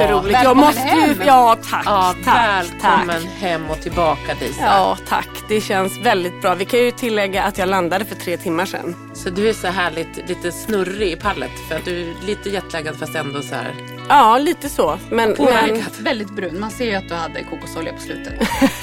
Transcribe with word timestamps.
Ja, 0.00 0.08
så 0.08 0.18
roligt. 0.20 0.36
Jag 0.42 0.56
måste 0.56 0.80
ju, 0.80 0.88
hem. 0.88 1.22
ja 1.26 1.56
tack, 1.70 1.82
Ja, 1.86 2.14
tack, 2.24 2.48
välkommen 2.48 3.22
tack. 3.22 3.40
hem 3.40 3.70
och 3.70 3.80
tillbaka 3.82 4.34
Disa. 4.40 4.62
Ja, 4.62 4.96
tack. 5.08 5.28
Det 5.48 5.60
känns 5.60 5.98
väldigt 5.98 6.40
bra. 6.42 6.54
Vi 6.54 6.64
kan 6.64 6.80
ju 6.80 6.90
tillägga 6.90 7.42
att 7.42 7.58
jag 7.58 7.68
landade 7.68 8.04
för 8.04 8.14
tre 8.14 8.36
timmar 8.36 8.66
sedan. 8.66 8.94
Så 9.14 9.30
du 9.30 9.48
är 9.48 9.52
så 9.52 9.66
härligt 9.66 10.28
lite 10.28 10.52
snurrig 10.52 11.12
i 11.12 11.16
pallet 11.16 11.50
för 11.68 11.76
att 11.76 11.84
du 11.84 12.00
är 12.10 12.26
lite 12.26 12.50
jetlaggad 12.50 12.96
fast 12.98 13.14
ändå 13.14 13.42
så 13.42 13.54
här. 13.54 13.74
Ja, 14.08 14.38
lite 14.38 14.68
så. 14.68 14.98
Men, 15.10 15.36
men. 15.38 15.82
Väldigt 16.00 16.30
brun. 16.30 16.60
Man 16.60 16.70
ser 16.70 16.84
ju 16.84 16.94
att 16.94 17.08
du 17.08 17.14
hade 17.14 17.42
kokosolja 17.44 17.92
på 17.92 18.00
slutet. 18.00 18.32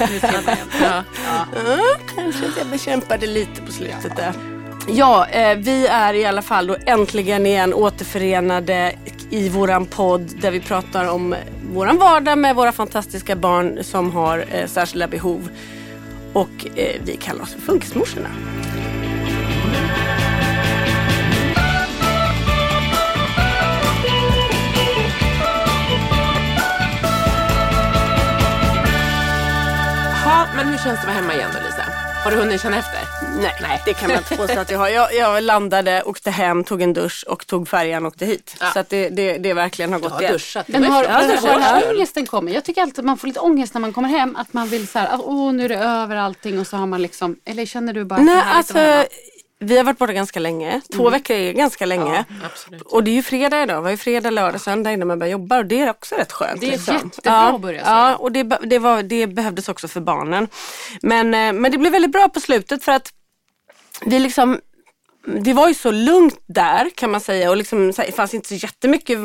Igen. 0.10 0.56
Ja. 0.82 1.02
ja, 1.66 1.78
kanske 2.16 2.46
att 2.46 2.56
jag 2.58 2.66
bekämpade 2.66 3.26
lite 3.26 3.62
på 3.62 3.72
slutet 3.72 4.16
där. 4.16 4.55
Ja, 4.88 5.26
eh, 5.26 5.58
vi 5.58 5.86
är 5.86 6.14
i 6.14 6.24
alla 6.24 6.42
fall 6.42 6.66
då 6.66 6.76
äntligen 6.86 7.46
igen 7.46 7.74
återförenade 7.74 8.92
i 9.30 9.48
våran 9.48 9.86
podd 9.86 10.40
där 10.40 10.50
vi 10.50 10.60
pratar 10.60 11.08
om 11.08 11.34
våran 11.72 11.98
vardag 11.98 12.38
med 12.38 12.56
våra 12.56 12.72
fantastiska 12.72 13.36
barn 13.36 13.84
som 13.84 14.10
har 14.10 14.44
eh, 14.50 14.66
särskilda 14.66 15.08
behov. 15.08 15.48
Och 16.32 16.66
eh, 16.76 17.00
vi 17.04 17.16
kallar 17.16 17.42
oss 17.42 17.52
för 17.52 17.60
Funkismorsorna. 17.60 18.28
Ha, 30.24 30.46
men 30.56 30.66
hur 30.68 30.78
känns 30.78 30.84
det 30.84 30.90
att 30.90 31.04
vara 31.04 31.14
hemma 31.14 31.34
igen 31.34 31.50
då 31.54 31.58
Lisa? 31.66 31.84
Har 32.24 32.30
du 32.30 32.36
hunnit 32.36 32.60
känna 32.62 32.78
efter? 32.78 33.15
Nej, 33.42 33.82
det 33.84 33.94
kan 33.94 34.08
man 34.08 34.18
inte 34.18 34.36
påstå 34.36 34.60
att 34.60 34.70
jag 34.70 34.78
har. 34.78 34.88
Jag, 34.88 35.14
jag 35.14 35.42
landade, 35.44 36.02
åkte 36.02 36.30
hem, 36.30 36.64
tog 36.64 36.82
en 36.82 36.92
dusch 36.92 37.24
och 37.28 37.46
tog 37.46 37.68
färjan 37.68 38.06
och 38.06 38.12
åkte 38.12 38.26
hit. 38.26 38.56
Ja. 38.60 38.70
Så 38.72 38.78
att 38.78 38.88
det, 38.88 39.08
det, 39.08 39.38
det 39.38 39.52
verkligen 39.54 39.92
har 39.92 39.98
Jag 40.00 40.02
gått 40.02 40.12
har 40.12 40.20
igen. 40.20 40.32
duschat. 40.32 40.68
Men 40.68 40.84
har, 40.84 41.04
Ja, 41.04 41.10
har, 41.10 41.60
har, 41.60 41.60
har 41.60 41.94
ångesten 41.94 42.26
kommit? 42.26 42.54
Jag 42.54 42.64
tycker 42.64 42.82
alltid 42.82 42.98
att 42.98 43.04
man 43.04 43.18
får 43.18 43.28
lite 43.28 43.40
ångest 43.40 43.74
när 43.74 43.80
man 43.80 43.92
kommer 43.92 44.08
hem. 44.08 44.36
Att 44.36 44.52
man 44.52 44.68
vill 44.68 44.88
så 44.88 44.98
här, 44.98 45.18
åh 45.22 45.52
nu 45.52 45.64
är 45.64 45.68
det 45.68 45.76
över 45.78 46.16
allting 46.16 46.60
och 46.60 46.66
så 46.66 46.76
har 46.76 46.86
man 46.86 47.02
liksom, 47.02 47.36
eller 47.44 47.66
känner 47.66 47.92
du 47.92 48.04
bara 48.04 48.20
Nej, 48.20 48.42
alltså, 48.46 49.04
vi 49.58 49.76
har 49.76 49.84
varit 49.84 49.98
borta 49.98 50.12
ganska 50.12 50.40
länge. 50.40 50.80
Två 50.94 51.10
veckor 51.10 51.36
är 51.36 51.52
ganska 51.52 51.86
länge. 51.86 52.24
absolut. 52.44 52.82
Och 52.82 53.04
det 53.04 53.10
är 53.10 53.14
ju 53.14 53.22
fredag 53.22 53.62
idag. 53.62 53.76
Det 53.76 53.80
var 53.80 53.90
ju 53.90 53.96
fredag, 53.96 54.30
lördag, 54.30 54.60
söndag 54.60 54.92
innan 54.92 55.08
man 55.08 55.18
börjar 55.18 55.32
jobba. 55.32 55.58
Och 55.58 55.66
det 55.66 55.80
är 55.80 55.90
också 55.90 56.14
rätt 56.14 56.32
skönt. 56.32 56.60
Det 56.60 56.66
är 56.66 56.70
liksom. 56.70 56.98
sant. 56.98 57.14
Jättebra 57.16 57.32
ja, 57.32 57.54
att 57.54 57.60
börja 57.60 57.84
så. 57.84 57.90
Ja, 57.90 58.16
och 58.16 58.32
det, 58.32 58.42
det, 58.42 58.78
var, 58.78 59.02
det 59.02 59.26
behövdes 59.26 59.68
också 59.68 59.88
för 59.88 60.00
barnen. 60.00 60.48
Men, 61.02 61.34
eh, 61.34 61.52
men 61.52 61.72
det 61.72 61.78
blev 61.78 61.92
väldigt 61.92 62.12
bra 62.12 62.28
på 62.28 62.40
slutet 62.40 62.84
för 62.84 62.92
att 62.92 63.10
vi 64.04 64.18
liksom 64.18 64.60
det 65.26 65.52
var 65.52 65.68
ju 65.68 65.74
så 65.74 65.90
lugnt 65.90 66.38
där 66.46 66.90
kan 66.94 67.10
man 67.10 67.20
säga 67.20 67.50
och 67.50 67.56
liksom, 67.56 67.92
det 67.96 68.14
fanns 68.16 68.34
inte 68.34 68.48
så 68.48 68.54
jättemycket 68.54 69.18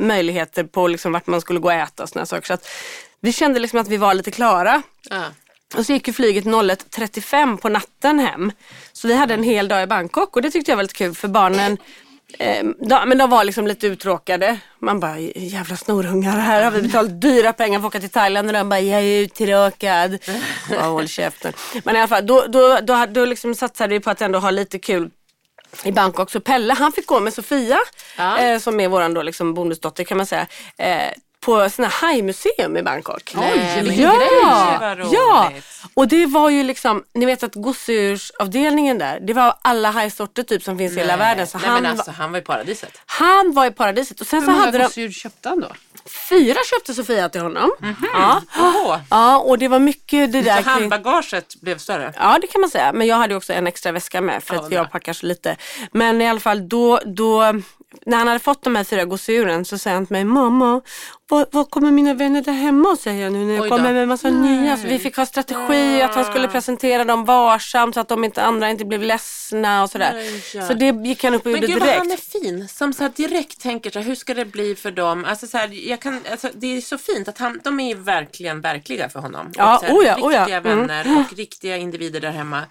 möjligheter 0.00 0.64
på 0.64 0.88
liksom, 0.88 1.12
vart 1.12 1.26
man 1.26 1.40
skulle 1.40 1.60
gå 1.60 1.68
och 1.68 1.74
äta 1.74 2.02
och 2.02 2.08
såna 2.08 2.26
saker. 2.26 2.46
Så 2.46 2.56
vi 3.20 3.32
kände 3.32 3.60
liksom 3.60 3.78
att 3.78 3.88
vi 3.88 3.96
var 3.96 4.14
lite 4.14 4.30
klara. 4.30 4.82
Ja. 5.10 5.24
Och 5.76 5.86
så 5.86 5.92
gick 5.92 6.06
ju 6.06 6.12
flyget 6.12 6.44
01.35 6.44 7.56
på 7.56 7.68
natten 7.68 8.18
hem. 8.18 8.52
Så 8.92 9.08
vi 9.08 9.14
hade 9.14 9.34
en 9.34 9.42
hel 9.42 9.68
dag 9.68 9.82
i 9.82 9.86
Bangkok 9.86 10.36
och 10.36 10.42
det 10.42 10.50
tyckte 10.50 10.70
jag 10.70 10.76
var 10.76 10.82
lite 10.84 10.94
kul 10.94 11.14
för 11.14 11.28
barnen 11.28 11.78
eh, 12.38 12.64
de, 12.78 13.08
men 13.08 13.18
de 13.18 13.30
var 13.30 13.44
liksom 13.44 13.66
lite 13.66 13.86
uttråkade. 13.86 14.58
Man 14.78 15.00
bara, 15.00 15.18
jävla 15.18 15.76
snorungar, 15.76 16.38
här 16.38 16.62
har 16.62 16.70
vi 16.70 16.82
betalat 16.82 17.20
dyra 17.20 17.52
pengar 17.52 17.78
för 17.80 17.86
att 17.86 17.90
åka 17.90 18.00
till 18.00 18.10
Thailand 18.10 18.48
och 18.48 18.52
de 18.54 18.68
bara, 18.68 18.80
jag 18.80 19.00
är 19.02 19.20
uttråkad. 19.22 20.18
Ja, 20.70 20.80
håll 20.82 21.08
käften. 21.08 21.52
Men 21.84 21.96
i 21.96 21.98
alla 21.98 22.08
fall, 22.08 22.26
då, 22.26 22.44
då, 22.48 22.78
då, 22.82 23.06
då 23.10 23.24
liksom 23.24 23.54
satsade 23.54 23.94
vi 23.94 24.00
på 24.00 24.10
att 24.10 24.22
ändå 24.22 24.38
ha 24.38 24.50
lite 24.50 24.78
kul 24.78 25.10
i 25.84 25.92
Bangkok. 25.92 26.30
Så 26.30 26.40
Pelle 26.40 26.74
han 26.74 26.92
fick 26.92 27.06
gå 27.06 27.20
med 27.20 27.32
Sofia, 27.34 27.78
Ja. 28.16 28.38
eh, 28.38 28.58
som 28.58 28.80
är 28.80 28.88
våran 28.88 29.14
då 29.14 29.22
liksom 29.22 29.54
bonusdotter 29.54 30.04
kan 30.04 30.16
man 30.16 30.26
säga. 30.26 30.46
Eh, 30.78 31.08
på 31.44 31.70
såna 31.70 31.88
hajmuseum 31.88 32.76
i 32.76 32.82
Bangkok. 32.82 33.32
Nej, 33.36 33.82
men 33.86 33.96
ja, 34.00 34.14
grej, 34.16 34.28
vad 34.80 34.98
roligt. 34.98 35.12
ja! 35.12 35.52
Och 35.94 36.08
det 36.08 36.26
var 36.26 36.50
ju 36.50 36.62
liksom, 36.62 37.04
ni 37.14 37.26
vet 37.26 37.42
att 37.42 37.54
gosedjursavdelningen 37.54 38.98
där, 38.98 39.20
det 39.20 39.32
var 39.32 39.54
alla 39.62 39.90
hajsorter 39.90 40.42
typ 40.42 40.62
som 40.62 40.78
finns 40.78 40.92
i 40.92 40.96
hela 40.96 41.16
världen. 41.16 41.46
Så 41.46 41.58
Nej, 41.58 41.66
han, 41.68 41.82
men 41.82 41.92
alltså, 41.92 42.10
han 42.10 42.32
var 42.32 42.38
i 42.38 42.42
paradiset. 42.42 42.98
han 43.06 43.52
var 43.52 43.66
i 43.66 43.70
paradiset 43.70 44.20
och 44.20 44.26
sen 44.26 44.38
Hur 44.40 44.46
så 44.46 44.52
många 44.52 44.64
hade 44.64 44.78
de, 44.78 44.84
gosedjur 44.84 45.10
köpte 45.12 45.48
han 45.48 45.60
då? 45.60 45.68
fyra 46.28 46.56
köpte 46.70 46.94
Sofia 46.94 47.28
till 47.28 47.40
honom. 47.40 47.70
Ja. 48.14 48.42
Åh, 48.58 48.98
ja, 49.10 49.38
och 49.38 49.58
det 49.58 49.68
var 49.68 49.78
mycket 49.78 50.32
det 50.32 50.38
så 50.42 50.44
där 50.48 50.56
kring- 50.56 50.64
handbagaget 50.64 51.54
blev 51.60 51.78
större. 51.78 52.12
Ja 52.16 52.38
det 52.40 52.46
kan 52.46 52.60
man 52.60 52.70
säga. 52.70 52.92
Men 52.92 53.06
jag 53.06 53.16
hade 53.16 53.34
också 53.36 53.52
en 53.52 53.66
extra 53.66 53.92
väska 53.92 54.20
med 54.20 54.42
för 54.44 54.54
att 54.56 54.70
jag 54.72 54.90
packar 54.90 55.12
så 55.12 55.26
lite. 55.26 55.56
Men 55.92 56.20
i 56.22 56.28
alla 56.28 56.40
fall 56.40 56.68
då, 56.68 57.00
då 57.06 57.54
när 58.06 58.16
han 58.16 58.26
hade 58.26 58.40
fått 58.40 58.62
de 58.62 58.76
här 58.76 58.84
fyra 58.84 59.04
gosedjuren 59.04 59.64
så 59.64 59.78
säger 59.78 59.94
han 59.94 60.06
till 60.06 60.12
mig 60.12 60.24
Mamma, 60.24 60.80
vad, 61.28 61.46
vad 61.50 61.70
kommer 61.70 61.90
mina 61.90 62.14
vänner 62.14 62.42
där 62.42 62.52
hemma 62.52 62.92
att 62.92 63.00
säga 63.00 63.30
nu 63.30 63.44
när 63.44 63.54
jag 63.54 63.68
kommer 63.68 63.92
med 63.92 64.08
massa 64.08 64.30
nya? 64.30 64.76
Så 64.76 64.88
vi 64.88 64.98
fick 64.98 65.16
ha 65.16 65.26
strategi 65.26 66.02
att 66.02 66.14
han 66.14 66.24
skulle 66.24 66.48
presentera 66.48 67.04
dem 67.04 67.24
varsamt 67.24 67.94
så 67.94 68.00
att 68.00 68.08
de 68.08 68.24
inte, 68.24 68.42
andra 68.42 68.70
inte 68.70 68.84
blev 68.84 69.02
ledsna 69.02 69.82
och 69.82 69.90
sådär. 69.90 70.12
Nej. 70.14 70.66
Så 70.68 70.74
det 70.74 71.08
gick 71.08 71.24
han 71.24 71.34
upp 71.34 71.46
och 71.46 71.52
Men 71.52 71.60
gjorde 71.60 71.66
gud 71.66 71.78
vad 71.78 71.88
direkt. 71.88 71.98
han 71.98 72.10
är 72.10 72.16
fin. 72.16 72.68
Som 72.68 72.92
så 72.92 73.08
direkt 73.08 73.60
tänker 73.60 73.90
så 73.90 73.98
här, 73.98 74.06
hur 74.06 74.14
ska 74.14 74.34
det 74.34 74.44
bli 74.44 74.74
för 74.74 74.90
dem? 74.90 75.24
Alltså 75.24 75.46
så 75.46 75.58
här, 75.58 75.88
jag 75.88 76.00
kan, 76.00 76.20
alltså, 76.30 76.48
det 76.54 76.76
är 76.76 76.80
så 76.80 76.98
fint 76.98 77.28
att 77.28 77.38
han, 77.38 77.60
de 77.64 77.80
är 77.80 77.94
verkligen 77.94 78.60
verkliga 78.60 79.08
för 79.08 79.20
honom. 79.20 79.52
Ja, 79.56 79.74
och 79.74 79.80
så 79.80 79.86
här, 79.86 79.94
oh 79.94 80.04
ja, 80.04 80.14
riktiga 80.14 80.36
oh 80.36 80.48
ja. 80.48 80.56
Mm. 80.56 80.78
vänner 80.78 81.20
och 81.20 81.36
riktiga 81.36 81.76
individer 81.76 82.20
där 82.20 82.30
hemma. 82.30 82.62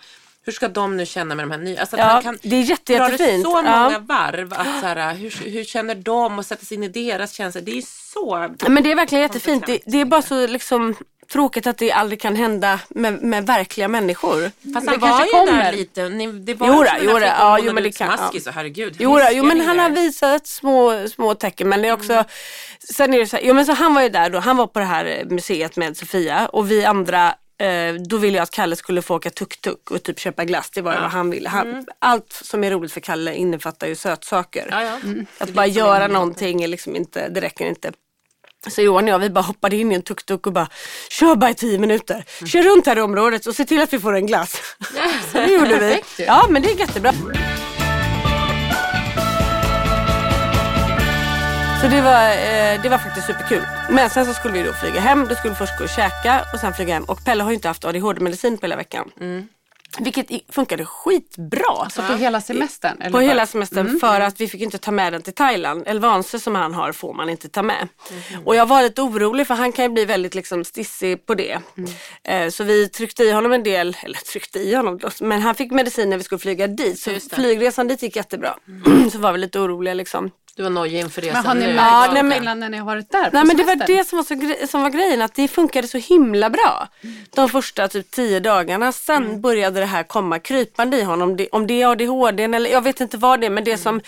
Hur 0.45 0.51
ska 0.53 0.67
de 0.67 0.97
nu 0.97 1.05
känna 1.05 1.35
med 1.35 1.43
de 1.45 1.51
här 1.51 1.57
nya? 1.57 1.79
Alltså 1.81 1.97
Ja, 1.97 2.03
han 2.03 2.23
kan 2.23 2.37
det 2.41 2.55
är 2.55 2.61
jätte, 2.61 2.97
dra 2.97 3.07
det 3.09 3.17
så 3.17 3.23
Ja. 3.65 3.83
många 3.83 3.99
varv. 3.99 4.53
Att 4.53 4.79
så 4.79 4.85
här, 4.85 5.13
hur, 5.13 5.51
hur 5.51 5.63
känner 5.63 5.95
de 5.95 6.39
och 6.39 6.45
sätta 6.45 6.65
sig 6.65 6.77
in 6.77 6.83
i 6.83 6.87
deras 6.87 7.33
känslor. 7.33 7.61
Det 7.61 7.77
är 7.77 7.83
så... 8.13 8.49
Men 8.67 8.83
det 8.83 8.91
är 8.91 8.95
verkligen 8.95 9.21
jättefint. 9.21 9.65
Det, 9.65 9.79
det 9.85 10.01
är 10.01 10.05
bara 10.05 10.21
så 10.21 10.47
liksom 10.47 10.95
tråkigt 11.31 11.67
att 11.67 11.77
det 11.77 11.91
aldrig 11.91 12.21
kan 12.21 12.35
hända 12.35 12.79
med, 12.89 13.21
med 13.23 13.45
verkliga 13.45 13.87
människor. 13.87 14.51
Fast 14.73 14.85
Det 14.85 14.91
han 14.91 14.99
var 14.99 15.07
kanske 15.07 15.25
ju 15.25 15.31
kommer. 15.45 15.63
där 15.63 15.71
lite. 15.71 16.09
Ni, 16.09 16.31
det 16.31 16.53
var 16.53 16.67
Jo 16.67 16.73
ju 16.73 16.77
då, 16.79 16.83
den 16.83 16.91
här 16.93 16.99
jo 17.03 17.09
då, 17.11 17.17
flickan, 17.17 17.35
ja, 17.39 17.59
jo, 17.59 17.65
var 17.65 17.73
men 17.73 17.83
det 17.83 17.91
kan- 17.97 18.17
smaskig, 18.17 18.41
så 18.41 18.51
herregud. 18.51 18.95
Jo, 18.99 19.09
då, 19.11 19.15
visst, 19.19 19.31
jo 19.33 19.43
men 19.43 19.61
han 19.61 19.79
har 19.79 19.89
visat 19.89 20.47
små, 20.47 21.07
små 21.07 21.35
tecken. 21.35 21.69
Men 21.69 21.81
det 21.81 21.87
är 21.87 21.93
också, 21.93 22.23
sen 22.93 23.13
är 23.13 23.19
det 23.19 23.27
så 23.27 23.35
här, 23.37 23.43
jo, 23.43 23.53
men 23.53 23.65
så 23.65 23.71
han 23.73 23.93
var 23.93 24.01
ju 24.01 24.09
där 24.09 24.29
då, 24.29 24.39
han 24.39 24.57
var 24.57 24.67
på 24.67 24.79
det 24.79 24.85
här 24.85 25.23
museet 25.29 25.75
med 25.77 25.97
Sofia 25.97 26.47
och 26.47 26.71
vi 26.71 26.85
andra 26.85 27.33
då 28.09 28.17
ville 28.17 28.37
jag 28.37 28.43
att 28.43 28.51
Kalle 28.51 28.75
skulle 28.75 29.01
få 29.01 29.15
åka 29.15 29.29
tuk-tuk 29.29 29.91
och 29.91 30.03
typ 30.03 30.19
köpa 30.19 30.45
glass. 30.45 30.69
Det 30.69 30.81
var 30.81 30.93
ju 30.93 30.99
vad 30.99 31.11
han 31.11 31.29
ville. 31.29 31.49
Han, 31.49 31.85
Allt 31.99 32.33
som 32.33 32.63
är 32.63 32.71
roligt 32.71 32.91
för 32.91 32.99
Kalle 32.99 33.35
innefattar 33.35 33.87
ju 33.87 33.95
sötsaker. 33.95 34.67
Ja, 34.71 34.83
ja. 34.83 34.97
Att 35.37 35.49
bara 35.49 35.67
göra 35.67 36.07
någonting 36.07 36.63
är 36.63 36.67
liksom 36.67 36.95
inte, 36.95 37.29
det 37.29 37.41
räcker 37.41 37.65
inte. 37.65 37.91
Så 38.67 38.81
Johan 38.81 39.03
och 39.03 39.09
jag 39.09 39.19
vi 39.19 39.29
bara 39.29 39.41
hoppade 39.41 39.75
in 39.75 39.91
i 39.91 39.95
en 39.95 40.01
tuk-tuk 40.01 40.47
och 40.47 40.53
bara 40.53 40.67
kör 41.09 41.35
bara 41.35 41.49
i 41.49 41.53
tio 41.53 41.79
minuter. 41.79 42.25
Kör 42.45 42.63
runt 42.63 42.85
här 42.85 42.97
i 42.97 43.01
området 43.01 43.45
och 43.47 43.55
se 43.55 43.65
till 43.65 43.81
att 43.81 43.93
vi 43.93 43.99
får 43.99 44.13
en 44.15 44.27
glass. 44.27 44.61
Så 45.31 45.37
det 45.37 45.53
gjorde 45.53 45.79
vi. 45.79 46.23
Ja 46.25 46.45
men 46.49 46.61
det 46.61 46.71
är 46.71 46.79
jättebra. 46.79 47.13
Så 51.81 51.87
det 51.87 52.01
var, 52.01 52.29
eh, 52.31 52.81
det 52.81 52.89
var 52.89 52.97
faktiskt 52.97 53.27
superkul. 53.27 53.61
Men 53.89 54.09
sen 54.09 54.25
så 54.25 54.33
skulle 54.33 54.53
vi 54.53 54.63
då 54.63 54.73
flyga 54.73 54.99
hem. 54.99 55.27
Då 55.27 55.35
skulle 55.35 55.49
vi 55.49 55.55
först 55.57 55.77
gå 55.77 55.83
och 55.83 55.89
käka 55.89 56.45
och 56.53 56.59
sen 56.59 56.73
flyga 56.73 56.93
hem. 56.93 57.03
Och 57.03 57.25
Pelle 57.25 57.43
har 57.43 57.51
ju 57.51 57.55
inte 57.55 57.67
haft 57.67 57.85
ADHD-medicin 57.85 58.57
på 58.57 58.65
hela 58.65 58.75
veckan. 58.75 59.11
Vilket 59.99 60.31
i- 60.31 60.43
funkade 60.49 60.85
skitbra. 60.85 61.89
Så 61.89 62.01
på 62.01 62.13
hela 62.13 62.41
semestern? 62.41 62.97
Eller 62.99 63.05
På 63.09 63.17
bara- 63.17 63.23
hela 63.23 63.45
semestern 63.45 63.99
för 63.99 64.19
att 64.21 64.41
vi 64.41 64.47
fick 64.47 64.61
inte 64.61 64.77
ta 64.77 64.91
med 64.91 65.13
den 65.13 65.21
till 65.21 65.33
Thailand. 65.33 65.83
Elvanse 65.87 66.39
som 66.39 66.55
han 66.55 66.73
har 66.73 66.91
får 66.91 67.13
man 67.13 67.29
inte 67.29 67.49
ta 67.49 67.61
med. 67.63 67.87
Och 68.45 68.55
jag 68.55 68.65
var 68.65 68.81
lite 68.83 69.01
orolig 69.01 69.47
för 69.47 69.53
han 69.55 69.71
kan 69.71 69.85
ju 69.85 69.89
bli 69.89 70.05
väldigt 70.05 70.35
liksom 70.35 70.63
stissig 70.63 71.25
på 71.25 71.33
det. 71.35 71.59
Eh, 72.23 72.49
så 72.49 72.63
vi 72.63 72.89
tryckte 72.89 73.23
i 73.23 73.31
honom 73.31 73.51
en 73.53 73.63
del, 73.63 73.97
eller 74.03 74.17
tryckte 74.17 74.59
i 74.59 74.75
honom 74.75 74.99
men 75.21 75.41
han 75.41 75.55
fick 75.55 75.71
medicin 75.71 76.09
när 76.09 76.17
vi 76.17 76.23
skulle 76.23 76.39
flyga 76.39 76.67
dit. 76.67 76.99
Så 76.99 77.11
flygresan 77.35 77.87
dit 77.87 78.01
gick 78.03 78.15
jättebra. 78.15 78.55
så 79.11 79.17
var 79.19 79.31
vi 79.31 79.37
lite 79.37 79.59
oroliga 79.59 79.93
liksom. 79.93 80.31
Du 80.55 80.63
var 80.63 80.69
nojig 80.69 80.99
inför 80.99 81.21
resan 81.21 81.35
Men 81.37 81.45
har 81.45 81.55
ni 81.55 81.67
nu. 81.67 81.73
märkt 81.73 81.87
Ja, 81.91 82.21
nej, 82.23 82.55
när 82.55 82.69
ni 82.69 82.77
har 82.77 82.85
varit 82.85 83.11
där 83.11 83.29
Nej 83.33 83.45
men 83.45 83.57
det 83.57 83.63
var 83.63 83.75
det 83.87 84.07
som 84.07 84.17
var, 84.17 84.23
så 84.23 84.33
gre- 84.33 84.67
som 84.67 84.81
var 84.81 84.89
grejen, 84.89 85.21
att 85.21 85.33
det 85.33 85.47
funkade 85.47 85.87
så 85.87 85.97
himla 85.97 86.49
bra. 86.49 86.87
De 87.35 87.49
första 87.49 87.87
typ 87.87 88.11
tio 88.11 88.39
dagarna, 88.39 88.91
sen 88.91 89.41
började 89.41 89.79
det 89.79 89.85
här 89.85 90.03
komma 90.03 90.39
krypande 90.39 90.97
i 90.97 91.03
honom. 91.03 91.37
Det, 91.37 91.47
om 91.51 91.67
det 91.67 91.81
är 91.81 91.87
ADHD 91.91 92.43
eller 92.43 92.69
jag 92.69 92.81
vet 92.81 93.01
inte 93.01 93.17
vad 93.17 93.39
det 93.41 93.45
är, 93.45 93.49
men 93.51 93.63
det 93.63 93.77
som, 93.77 94.01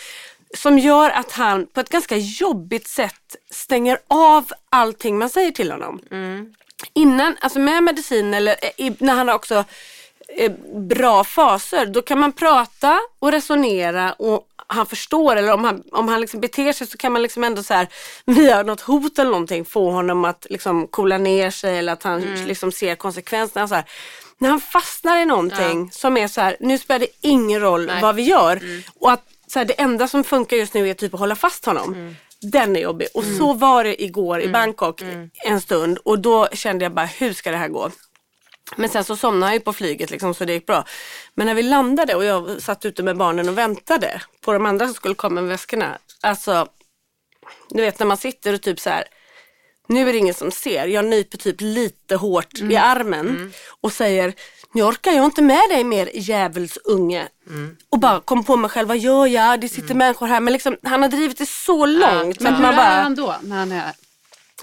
som 0.57 0.79
gör 0.79 1.09
att 1.09 1.31
han 1.31 1.67
på 1.67 1.79
ett 1.79 1.89
ganska 1.89 2.15
jobbigt 2.17 2.87
sätt 2.87 3.35
stänger 3.51 3.97
av 4.07 4.45
allting 4.69 5.17
man 5.17 5.29
säger 5.29 5.51
till 5.51 5.71
honom. 5.71 5.99
Innan, 6.93 7.35
alltså 7.39 7.59
med 7.59 7.83
medicin 7.83 8.33
eller 8.33 8.55
eh, 8.61 8.85
i, 8.87 8.95
när 8.99 9.13
han 9.13 9.27
har 9.27 9.35
också 9.35 9.65
bra 10.89 11.24
faser, 11.24 11.85
då 11.85 12.01
kan 12.01 12.19
man 12.19 12.31
prata 12.31 13.00
och 13.19 13.31
resonera 13.31 14.13
och 14.13 14.47
han 14.68 14.85
förstår 14.85 15.35
eller 15.35 15.53
om 15.53 15.63
han, 15.63 15.83
om 15.91 16.07
han 16.07 16.21
liksom 16.21 16.39
beter 16.39 16.74
sig 16.74 16.88
så 16.88 16.97
kan 16.97 17.12
man 17.12 17.21
liksom 17.21 17.44
ändå 17.44 17.63
så 17.63 17.74
här 17.74 17.88
via 18.25 18.63
något 18.63 18.81
hot 18.81 19.19
eller 19.19 19.31
någonting 19.31 19.65
få 19.65 19.91
honom 19.91 20.25
att 20.25 20.47
liksom 20.50 20.88
coola 20.88 21.18
ner 21.18 21.50
sig 21.51 21.77
eller 21.77 21.94
att 21.94 22.03
han 22.03 22.21
liksom 22.21 22.71
ser 22.71 22.95
konsekvenserna. 22.95 23.68
Så 23.68 23.75
här. 23.75 23.85
När 24.38 24.50
han 24.50 24.62
fastnar 24.62 25.18
i 25.18 25.25
någonting 25.25 25.91
som 25.91 26.18
är 26.18 26.27
så 26.27 26.41
här, 26.41 26.57
nu 26.59 26.77
spelar 26.77 27.00
det 27.00 27.07
ingen 27.21 27.62
roll 27.62 27.91
vad 28.01 28.15
vi 28.15 28.24
gör 28.24 28.62
och 29.00 29.12
att 29.12 29.24
så 29.47 29.59
här, 29.59 29.65
det 29.65 29.74
enda 29.74 30.07
som 30.07 30.24
funkar 30.24 30.57
just 30.57 30.74
nu 30.74 30.89
är 30.89 30.94
typ 30.94 31.13
att 31.13 31.19
hålla 31.19 31.36
fast 31.36 31.65
honom. 31.65 32.15
Den 32.41 32.75
är 32.75 32.79
jobbig. 32.79 33.07
Och 33.13 33.24
så 33.38 33.53
var 33.53 33.83
det 33.83 34.03
igår 34.03 34.41
i 34.41 34.47
Bangkok 34.47 35.01
en 35.45 35.62
stund 35.62 35.97
och 35.97 36.19
då 36.19 36.47
kände 36.47 36.86
jag 36.86 36.94
bara 36.94 37.06
hur 37.06 37.33
ska 37.33 37.51
det 37.51 37.57
här 37.57 37.68
gå? 37.68 37.91
Men 38.77 38.89
sen 38.89 39.03
så 39.03 39.15
somnade 39.15 39.51
jag 39.51 39.53
ju 39.53 39.59
på 39.59 39.73
flyget 39.73 40.11
liksom, 40.11 40.33
så 40.33 40.45
det 40.45 40.53
gick 40.53 40.65
bra. 40.65 40.85
Men 41.35 41.47
när 41.47 41.53
vi 41.53 41.63
landade 41.63 42.15
och 42.15 42.25
jag 42.25 42.61
satt 42.61 42.85
ute 42.85 43.03
med 43.03 43.17
barnen 43.17 43.49
och 43.49 43.57
väntade 43.57 44.21
på 44.41 44.53
de 44.53 44.65
andra 44.65 44.85
som 44.85 44.95
skulle 44.95 45.15
komma 45.15 45.41
med 45.41 45.49
väskorna. 45.49 45.97
Alltså, 46.21 46.67
du 47.69 47.81
vet 47.81 47.99
när 47.99 48.05
man 48.05 48.17
sitter 48.17 48.53
och 48.53 48.61
typ 48.61 48.79
så 48.79 48.89
här. 48.89 49.03
Nu 49.87 50.09
är 50.09 50.13
det 50.13 50.19
ingen 50.19 50.33
som 50.33 50.51
ser. 50.51 50.87
Jag 50.87 51.05
nyper 51.05 51.37
typ 51.37 51.55
lite 51.59 52.15
hårt 52.15 52.59
i 52.59 52.75
armen 52.75 53.53
och 53.81 53.91
säger 53.91 54.33
nu 54.73 54.83
orkar 54.83 55.11
jag 55.11 55.25
inte 55.25 55.41
med 55.41 55.69
dig 55.69 55.83
mer 55.83 56.09
djävulsunge. 56.13 57.27
Och 57.89 57.99
bara 57.99 58.19
kom 58.19 58.43
på 58.43 58.55
mig 58.55 58.69
själv, 58.69 58.87
vad 58.87 58.97
gör 58.97 59.27
jag? 59.27 59.61
Det 59.61 59.69
sitter 59.69 59.95
människor 59.95 60.27
här. 60.27 60.39
Men 60.39 60.53
liksom, 60.53 60.77
han 60.83 61.01
har 61.01 61.09
drivit 61.09 61.37
det 61.37 61.49
så 61.49 61.85
långt. 61.85 62.37
så 62.37 62.43
Men 62.43 62.53
hur 62.53 62.61
man 62.61 62.73
är 62.73 62.77
bara, 62.77 62.85
han 62.85 63.15
då? 63.15 63.35
När 63.41 63.57
han 63.57 63.71
är... 63.71 63.91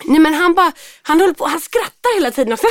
Nej 0.05 0.19
men 0.19 0.35
han 0.35 0.55
bara, 0.55 0.73
han 1.03 1.21
håller 1.21 1.35
på, 1.35 1.47
han 1.47 1.61
skrattar 1.61 2.15
hela 2.15 2.31
tiden 2.31 2.53
också. 2.53 2.67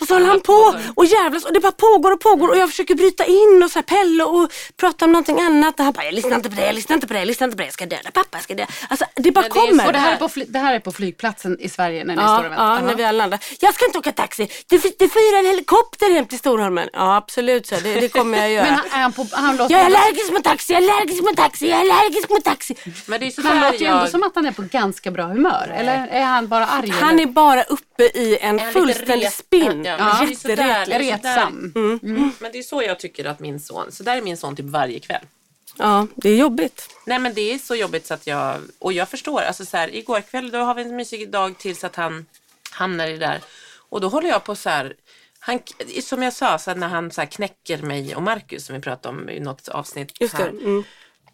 och 0.00 0.06
så 0.06 0.14
håller 0.18 0.26
han 0.26 0.40
på 0.40 0.74
och 0.94 1.04
jävlas 1.04 1.44
och 1.44 1.52
det 1.52 1.60
bara 1.60 1.72
pågår 1.72 2.12
och 2.12 2.20
pågår 2.20 2.48
och 2.48 2.56
jag 2.56 2.70
försöker 2.70 2.94
bryta 2.94 3.24
in 3.24 3.62
och 3.64 3.70
så 3.70 3.78
här 3.78 3.82
Pelle 3.82 4.24
och 4.24 4.52
prata 4.76 5.04
om 5.04 5.12
någonting 5.12 5.40
annat 5.40 5.78
och 5.78 5.84
han 5.84 5.92
bara, 5.92 6.04
jag 6.04 6.14
lyssnar 6.14 6.36
inte 6.36 6.48
på 6.50 6.56
det, 6.56 6.66
jag 6.66 6.74
lyssnar 6.74 6.94
inte 6.94 7.06
på 7.06 7.12
det, 7.12 7.18
jag 7.18 7.26
lyssnar 7.26 7.44
inte 7.46 7.56
på 7.56 7.62
det, 7.62 7.66
jag 7.66 7.74
ska 7.74 7.86
döda 7.86 8.10
pappa, 8.10 8.28
jag 8.32 8.42
ska 8.42 8.54
döda. 8.54 8.70
Alltså 8.88 9.04
det 9.16 9.30
bara 9.30 9.40
Men 9.40 9.50
det 9.50 9.60
kommer. 9.60 9.86
Och 9.86 9.92
det 9.92 9.98
här, 9.98 10.12
är 10.12 10.16
på 10.16 10.28
det 10.48 10.58
här 10.58 10.74
är 10.74 10.80
på 10.80 10.92
flygplatsen 10.92 11.60
i 11.60 11.68
Sverige 11.68 12.04
när 12.04 12.16
ni 12.16 12.22
Ja, 12.22 12.28
står 12.36 12.44
och 12.44 12.50
väntar? 12.50 12.74
ja, 12.74 12.80
när 12.80 12.94
vi 12.94 13.02
har 13.02 13.12
landat. 13.12 13.44
Jag 13.60 13.74
ska 13.74 13.86
inte 13.86 13.98
åka 13.98 14.12
taxi. 14.12 14.50
Du, 14.68 14.78
får 14.78 15.30
hyra 15.30 15.38
en 15.38 15.46
helikopter 15.46 16.10
hem 16.14 16.26
till 16.26 16.38
Storholmen. 16.38 16.88
Ja, 16.92 17.16
absolut 17.16 17.66
så. 17.66 17.74
Det, 17.74 18.00
det 18.00 18.08
kommer 18.08 18.38
jag 18.38 18.52
göra. 18.56 18.64
Men 18.64 18.74
han, 18.74 18.86
är 18.86 19.02
han, 19.02 19.12
på, 19.12 19.26
han 19.32 19.56
låter, 19.56 19.74
jag 19.74 19.80
är 19.82 19.86
allergisk 19.86 20.32
mot 20.32 20.44
taxi, 20.44 20.72
jag 20.72 20.82
är 20.82 20.90
allergisk 20.90 21.22
mot 21.22 21.36
taxi, 21.36 21.68
jag 21.68 21.76
är 21.78 21.80
allergisk 21.80 22.30
mot 22.30 22.44
taxi. 22.44 22.74
Men 23.06 23.20
det 23.20 23.26
är 23.26 23.30
så 23.30 23.40
men 23.42 23.52
han 23.58 23.72
låter 23.72 23.84
ju 23.84 23.86
ändå 23.86 24.02
jag... 24.02 24.10
som 24.10 24.22
att 24.22 24.34
han 24.34 24.46
är 24.46 24.52
på 24.52 24.62
ganska 24.62 25.10
bra 25.10 25.24
humör. 25.24 25.74
Eller 25.76 26.06
är 26.18 26.24
han 26.24 26.48
bara 26.48 26.66
arg? 26.66 26.90
Han 26.90 27.14
eller? 27.14 27.22
är 27.22 27.26
bara 27.26 27.62
uppe 27.62 28.02
i 28.02 28.38
en 28.40 28.72
fullständig 28.72 29.32
spinn. 29.32 29.84
Ja, 29.84 29.96
men 29.98 30.26
det 30.26 30.32
är 30.32 30.36
så 30.36 30.48
där- 30.48 30.56
Jätteretlig. 30.68 31.00
det 31.00 31.10
är 31.10 31.16
så 31.16 31.22
där- 31.22 31.34
Retsam. 31.34 31.72
Men 32.38 32.52
det 32.52 32.58
är 32.58 32.62
så 32.62 32.82
jag 32.82 32.98
tycker 32.98 33.24
att 33.24 33.40
min 33.40 33.60
son, 33.60 33.92
så 33.92 34.02
där 34.02 34.16
är 34.16 34.22
min 34.22 34.36
son 34.36 34.56
typ 34.56 34.66
varje 34.66 35.00
kväll. 35.00 35.22
Ja, 35.76 36.06
det 36.14 36.30
är 36.30 36.36
jobbigt. 36.36 36.88
Nej 37.06 37.18
men 37.18 37.34
det 37.34 37.52
är 37.54 37.58
så 37.58 37.74
jobbigt 37.74 38.06
så 38.06 38.14
att 38.14 38.26
jag, 38.26 38.60
och 38.78 38.92
jag 38.92 39.08
förstår, 39.08 39.40
alltså 39.40 39.64
så 39.66 39.76
här, 39.76 39.94
igår 39.94 40.20
kväll 40.20 40.50
då 40.50 40.58
har 40.58 40.74
vi 40.74 40.82
en 40.82 40.96
mysig 40.96 41.30
dag 41.30 41.58
tills 41.58 41.84
att 41.84 41.96
han 41.96 42.26
hamnar 42.70 43.06
i 43.06 43.12
det 43.12 43.18
där. 43.18 43.40
Och 43.88 44.00
då 44.00 44.08
håller 44.08 44.28
jag 44.28 44.44
på 44.44 44.54
så 44.54 44.70
här, 44.70 44.94
han, 45.40 45.58
som 46.02 46.22
jag 46.22 46.32
sa, 46.32 46.58
så 46.58 46.70
här, 46.70 46.76
när 46.78 46.88
han 46.88 47.10
så 47.10 47.20
här 47.20 47.28
knäcker 47.28 47.78
mig 47.78 48.16
och 48.16 48.22
Marcus 48.22 48.66
som 48.66 48.74
vi 48.76 48.80
pratade 48.82 49.18
om 49.18 49.28
i 49.30 49.40
något 49.40 49.68
avsnitt. 49.68 50.20
Just 50.20 50.36
det. 50.36 50.42
här. 50.42 50.48
Mm. 50.50 50.84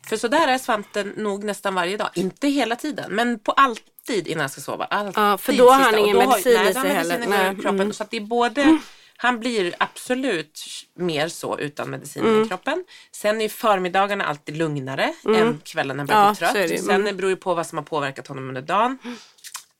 För 0.08 0.16
så 0.16 0.28
där 0.28 0.48
är 0.48 0.58
Svante 0.58 1.04
nog 1.16 1.44
nästan 1.44 1.74
varje 1.74 1.96
dag. 1.96 2.08
Inte 2.14 2.48
hela 2.48 2.76
tiden, 2.76 3.12
men 3.14 3.38
på 3.38 3.52
alltid 3.52 4.26
innan 4.28 4.40
han 4.40 4.48
ska 4.48 4.60
sova. 4.60 4.84
Alltid 4.84 5.22
Ja, 5.22 5.38
för 5.38 5.52
då 5.52 5.70
har 5.70 5.80
han 5.80 5.98
ingen 5.98 6.16
har- 6.16 6.26
medicin 6.26 6.54
nej, 6.54 6.70
i 6.70 6.74
sig 6.74 6.90
heller. 6.90 7.18
Nej, 7.28 7.52
i 7.52 7.54
kroppen. 7.54 7.80
mm. 7.80 7.92
Så 7.92 8.02
att 8.02 8.10
det 8.10 8.16
är 8.16 8.20
både, 8.20 8.78
han 9.16 9.40
blir 9.40 9.74
absolut 9.78 10.60
mer 10.98 11.28
så 11.28 11.58
utan 11.58 11.90
medicin 11.90 12.24
Mm. 12.24 12.42
i 12.44 12.48
kroppen. 12.48 12.84
Sen 13.12 13.40
är 13.40 13.48
förmiddagarna 13.48 14.24
alltid 14.24 14.56
lugnare 14.56 15.14
än 15.36 15.60
kvällen 15.64 15.96
när 15.96 16.00
han 16.00 16.06
börjar 16.06 16.20
Ja, 16.24 16.30
bli 16.30 16.60
trött. 16.62 16.68
det. 16.70 16.78
Sen 16.78 16.90
Mm. 16.94 17.04
det 17.04 17.12
beror 17.12 17.30
ju 17.30 17.36
på 17.36 17.54
vad 17.54 17.66
som 17.66 17.78
har 17.78 17.84
påverkat 17.84 18.26
honom 18.26 18.48
under 18.48 18.62
dagen. 18.62 18.98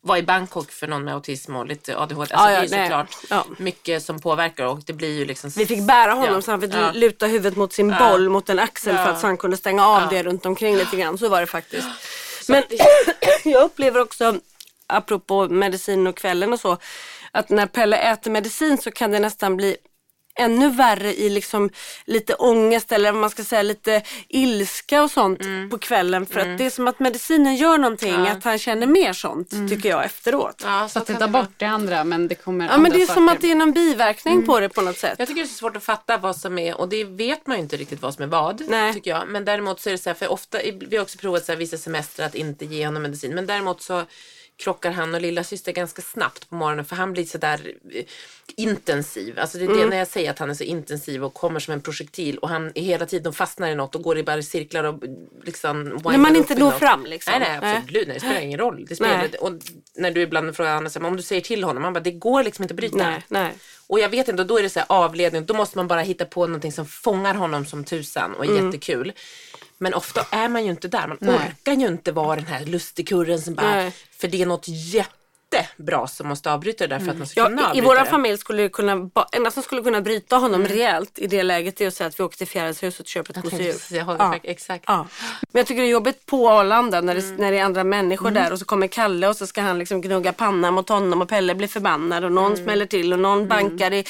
Var 0.07 0.17
i 0.17 0.23
Bangkok 0.23 0.71
för 0.71 0.87
någon 0.87 1.05
med 1.05 1.15
autism 1.15 1.57
och 1.57 1.67
lite 1.67 1.99
ADHD. 1.99 2.21
Alltså 2.35 2.35
Ja, 2.37 2.53
ja, 2.53 2.61
det 2.61 2.77
är 2.77 2.85
såklart 2.85 3.17
Ja. 3.31 3.45
mycket 3.59 4.03
som 4.03 4.21
påverkar 4.21 4.65
och 4.67 4.81
det 4.87 4.93
blir 4.93 5.19
ju 5.19 5.25
liksom... 5.25 5.51
Vi 5.57 5.67
fick 5.67 5.83
bära 5.83 6.13
honom 6.13 6.43
så 6.43 6.51
han 6.51 6.61
fick 6.61 6.73
luta 6.93 7.27
huvudet 7.27 7.57
mot 7.57 7.73
sin 7.73 7.95
boll, 7.99 8.29
mot 8.29 8.49
en 8.49 8.59
axel 8.59 8.97
för 8.97 9.05
att 9.05 9.21
så 9.21 9.27
han 9.27 9.37
kunde 9.37 9.57
stänga 9.57 9.87
av 9.87 10.09
det 10.11 10.23
runt 10.23 10.47
omkring 10.47 10.77
lite 10.77 10.97
grann. 10.97 11.19
Så 11.19 11.29
var 11.29 11.41
det 11.41 11.47
faktiskt. 11.47 11.87
Men 12.49 12.59
att 12.59 12.69
det- 12.71 12.79
jag 13.51 13.63
upplever 13.65 14.01
också, 14.01 14.35
apropå 14.87 15.49
medicin 15.49 16.07
och 16.07 16.17
kvällen 16.17 16.53
och 16.53 16.61
så, 16.61 16.77
att 17.33 17.49
när 17.49 17.67
Pelle 17.67 17.97
äter 17.97 18.31
medicin 18.31 18.79
så 18.79 18.91
kan 18.91 19.11
det 19.11 19.19
nästan 19.19 19.57
bli 19.57 19.77
ännu 20.41 20.71
värre 20.71 21.15
i 21.15 21.29
liksom 21.31 21.71
lite 22.05 22.35
ångest 22.35 22.93
eller 22.93 23.13
vad 23.13 23.21
man 23.21 23.31
ska 23.31 23.45
säga 23.45 23.63
lite 23.63 24.03
ilska 24.29 25.03
och 25.03 25.11
sånt 25.11 25.41
Mm. 25.45 25.71
på 25.71 25.79
kvällen. 25.79 26.27
För 26.27 26.41
att 26.41 26.59
det 26.59 26.67
är 26.67 26.71
som 26.71 26.89
att 26.89 26.99
medicinen 27.01 27.57
gör 27.57 27.79
någonting, 27.79 28.15
att 28.15 28.45
han 28.45 28.59
känner 28.59 28.87
mer 28.87 29.13
sånt 29.13 29.51
tycker 29.69 29.89
jag 29.89 30.05
efteråt. 30.05 30.63
Ja, 30.65 30.89
Så 30.89 30.99
att 30.99 31.07
det 31.07 31.15
tar 31.15 31.29
bort 31.29 31.51
det 31.57 31.65
andra 31.67 32.05
men 32.05 32.29
det 32.29 32.35
kommer 32.35 32.69
Ja 32.69 32.79
men 32.79 32.93
det 32.93 33.03
är 33.03 33.07
som 33.07 33.15
saker. 33.15 33.35
att 33.37 33.41
det 33.43 33.51
är 33.51 33.55
någon 33.55 33.73
biverkning 33.73 34.47
på 34.47 34.61
det 34.61 34.69
på 34.69 34.81
något 34.81 34.99
sätt. 34.99 35.15
Jag 35.19 35.29
tycker 35.29 35.41
det 35.43 35.47
är 35.47 35.49
så 35.49 35.55
svårt 35.55 35.77
att 35.77 35.85
fatta 35.85 36.17
vad 36.19 36.37
som 36.37 36.59
är, 36.59 36.81
och 36.81 36.89
det 36.89 37.05
vet 37.05 37.47
man 37.47 37.57
ju 37.57 37.63
inte 37.63 37.77
riktigt 37.77 38.03
vad 38.03 38.15
som 38.15 38.23
är 38.23 38.29
vad. 38.29 38.63
Nej. 38.69 38.93
Tycker 38.95 39.11
jag. 39.11 39.29
Men 39.29 39.45
däremot 39.45 39.81
så 39.81 39.89
är 39.89 39.93
det 39.93 39.99
så 39.99 40.11
här, 40.11 40.15
för 40.15 40.33
ofta, 40.33 40.59
vi 40.89 40.97
har 40.97 41.03
också 41.03 41.19
provat 41.19 41.45
så 41.45 41.53
här, 41.53 41.57
vissa 41.59 41.77
semestrar 41.77 42.27
att 42.27 42.35
inte 42.35 42.65
ge 42.65 42.87
honom 42.87 43.03
medicin. 43.03 43.35
Men 43.35 43.47
däremot 43.47 43.83
så 43.83 44.03
krockar 44.63 44.91
han 44.91 45.15
och 45.15 45.21
lilla 45.21 45.45
syster 45.45 45.73
ganska 45.73 46.03
snabbt 46.03 46.49
på 46.51 46.55
morgonen 46.55 46.85
för 46.85 46.97
han 46.97 47.13
blir 47.13 47.25
sådär 47.25 47.73
eh, 47.95 48.05
intensiv. 48.57 49.39
Alltså 49.39 49.59
det 49.59 49.65
är 49.65 49.69
Mm. 49.69 49.79
det 49.81 49.87
när 49.87 49.97
jag 49.97 50.09
säger 50.09 50.31
att 50.31 50.39
han 50.39 50.51
är 50.51 50.55
så 50.55 50.65
intensiv 50.65 51.25
och 51.25 51.35
kommer 51.35 51.61
som 51.61 51.75
en 51.75 51.81
projektil 51.81 52.39
och 52.39 52.49
han 52.49 52.73
är 52.75 52.83
hela 52.83 53.07
tiden 53.07 53.33
fastnar 53.33 53.69
i 53.69 53.75
något 53.75 53.95
och 53.95 54.03
går 54.03 54.19
i 54.19 54.23
bara 54.23 54.43
cirklar 54.43 54.85
och 54.85 55.03
liksom 55.45 55.83
När 56.05 56.19
man 56.19 56.37
inte 56.37 56.55
når 56.55 56.71
något. 56.71 56.79
fram 56.79 57.07
liksom. 57.07 57.31
Nej, 57.41 57.59
nej 57.61 57.77
absolut. 57.81 58.07
Nej. 58.09 58.15
Det 58.15 58.21
spelar 58.21 58.41
ingen 58.41 58.59
roll. 58.59 58.87
Det 58.89 58.97
spelar, 58.97 59.17
Nej. 59.19 59.31
och 59.41 59.53
när 59.97 60.11
du 60.11 60.21
ibland 60.23 60.57
frågar 60.57 60.75
Anna, 60.77 60.91
om 61.09 61.17
du 61.17 61.23
säger 61.23 61.41
till 61.43 61.65
honom, 61.65 61.83
man 61.83 61.93
bara, 61.93 62.01
det 62.01 62.11
går 62.13 62.43
liksom 62.45 62.63
inte 62.63 62.73
att 62.73 62.77
bryta. 62.77 62.97
Nej, 62.97 63.23
nej. 63.29 63.53
Och 63.87 64.01
jag 64.01 64.09
vet 64.09 64.29
inte, 64.29 64.45
då 64.45 64.59
är 64.59 64.63
det 64.63 64.69
så 64.71 64.81
avledning, 64.87 65.47
då 65.47 65.55
måste 65.55 65.79
man 65.79 65.89
bara 65.89 66.01
hitta 66.01 66.25
på 66.25 66.47
någonting 66.47 66.73
som 66.73 66.87
fångar 66.87 67.35
honom 67.35 67.67
som 67.67 67.85
tusan 67.85 68.35
och 68.35 68.45
är 68.45 68.49
Mm. 68.49 68.67
jättekul. 68.67 69.13
Men 69.79 69.95
ofta 69.95 70.27
är 70.31 70.49
man 70.49 70.65
ju 70.65 70.71
inte 70.71 70.89
där, 70.89 71.07
man 71.07 71.19
Nej. 71.21 71.35
orkar 71.35 71.73
ju 71.73 71.87
inte 71.87 72.13
vara 72.13 72.37
den 72.37 72.47
här 72.47 72.65
lustigkurren 72.65 73.41
som 73.41 73.55
bara, 73.55 73.75
Nej. 73.75 73.93
för 74.11 74.29
det 74.29 74.43
är 74.43 74.47
något 74.47 74.69
jättebra 75.57 76.07
som 76.07 76.29
måste 76.29 76.53
avbryta 76.53 76.87
det 76.87 76.95
där 76.95 77.05
för 77.05 77.11
att 77.11 77.19
man 77.19 77.27
ska 77.27 77.45
kunna 77.45 77.61
i, 77.63 77.65
I 77.65 77.69
avbryta 77.69 77.87
vår 77.87 77.95
det. 77.95 78.05
familj 78.05 78.39
skulle 78.39 78.63
det 78.63 78.69
kunna, 78.69 79.11
enda 79.33 79.51
som 79.51 79.63
skulle 79.63 79.83
kunna 79.83 80.01
bryta 80.01 80.37
honom 80.37 80.65
rejält 80.67 81.19
i 81.19 81.27
det 81.27 81.43
läget 81.43 81.81
är 81.81 81.87
att 81.89 81.95
säga 81.95 82.09
att 82.09 82.21
vi 82.21 82.25
åker 82.25 82.37
till 82.39 82.47
Fjärilshuset 82.47 83.01
och 83.01 83.07
köper 83.07 83.39
ett 83.39 83.45
gosedjur. 83.45 83.75
Ja. 83.91 84.35
Exakt. 84.43 84.85
Ja. 84.87 85.07
Men 85.53 85.61
jag 85.61 85.67
tycker 85.67 85.83
det 85.83 85.89
är 85.89 85.91
jobbigt 85.91 86.27
på 86.27 86.51
Arlanda 86.51 87.01
när 87.01 87.15
det, 87.15 87.21
Mm. 87.25 87.37
när 87.37 87.53
det 87.53 87.59
är 87.59 87.65
andra 87.65 87.85
människor 87.85 88.31
där 88.31 88.53
och 88.53 88.59
så 88.59 88.65
kommer 88.65 88.87
Kalle 88.87 89.29
och 89.29 89.37
så 89.37 89.47
ska 89.47 89.61
han 89.63 89.79
liksom 89.79 90.01
gnugga 90.01 90.33
pannan 90.33 90.75
mot 90.75 90.89
honom 90.89 91.23
och 91.23 91.29
Pelle 91.29 91.55
blir 91.55 91.69
förbannad 91.69 92.25
och 92.25 92.33
någon 92.33 92.53
Mm. 92.53 92.65
smäller 92.65 92.87
till 92.87 93.13
och 93.13 93.19
någon 93.19 93.49
bankar 93.49 93.93
i, 93.93 94.05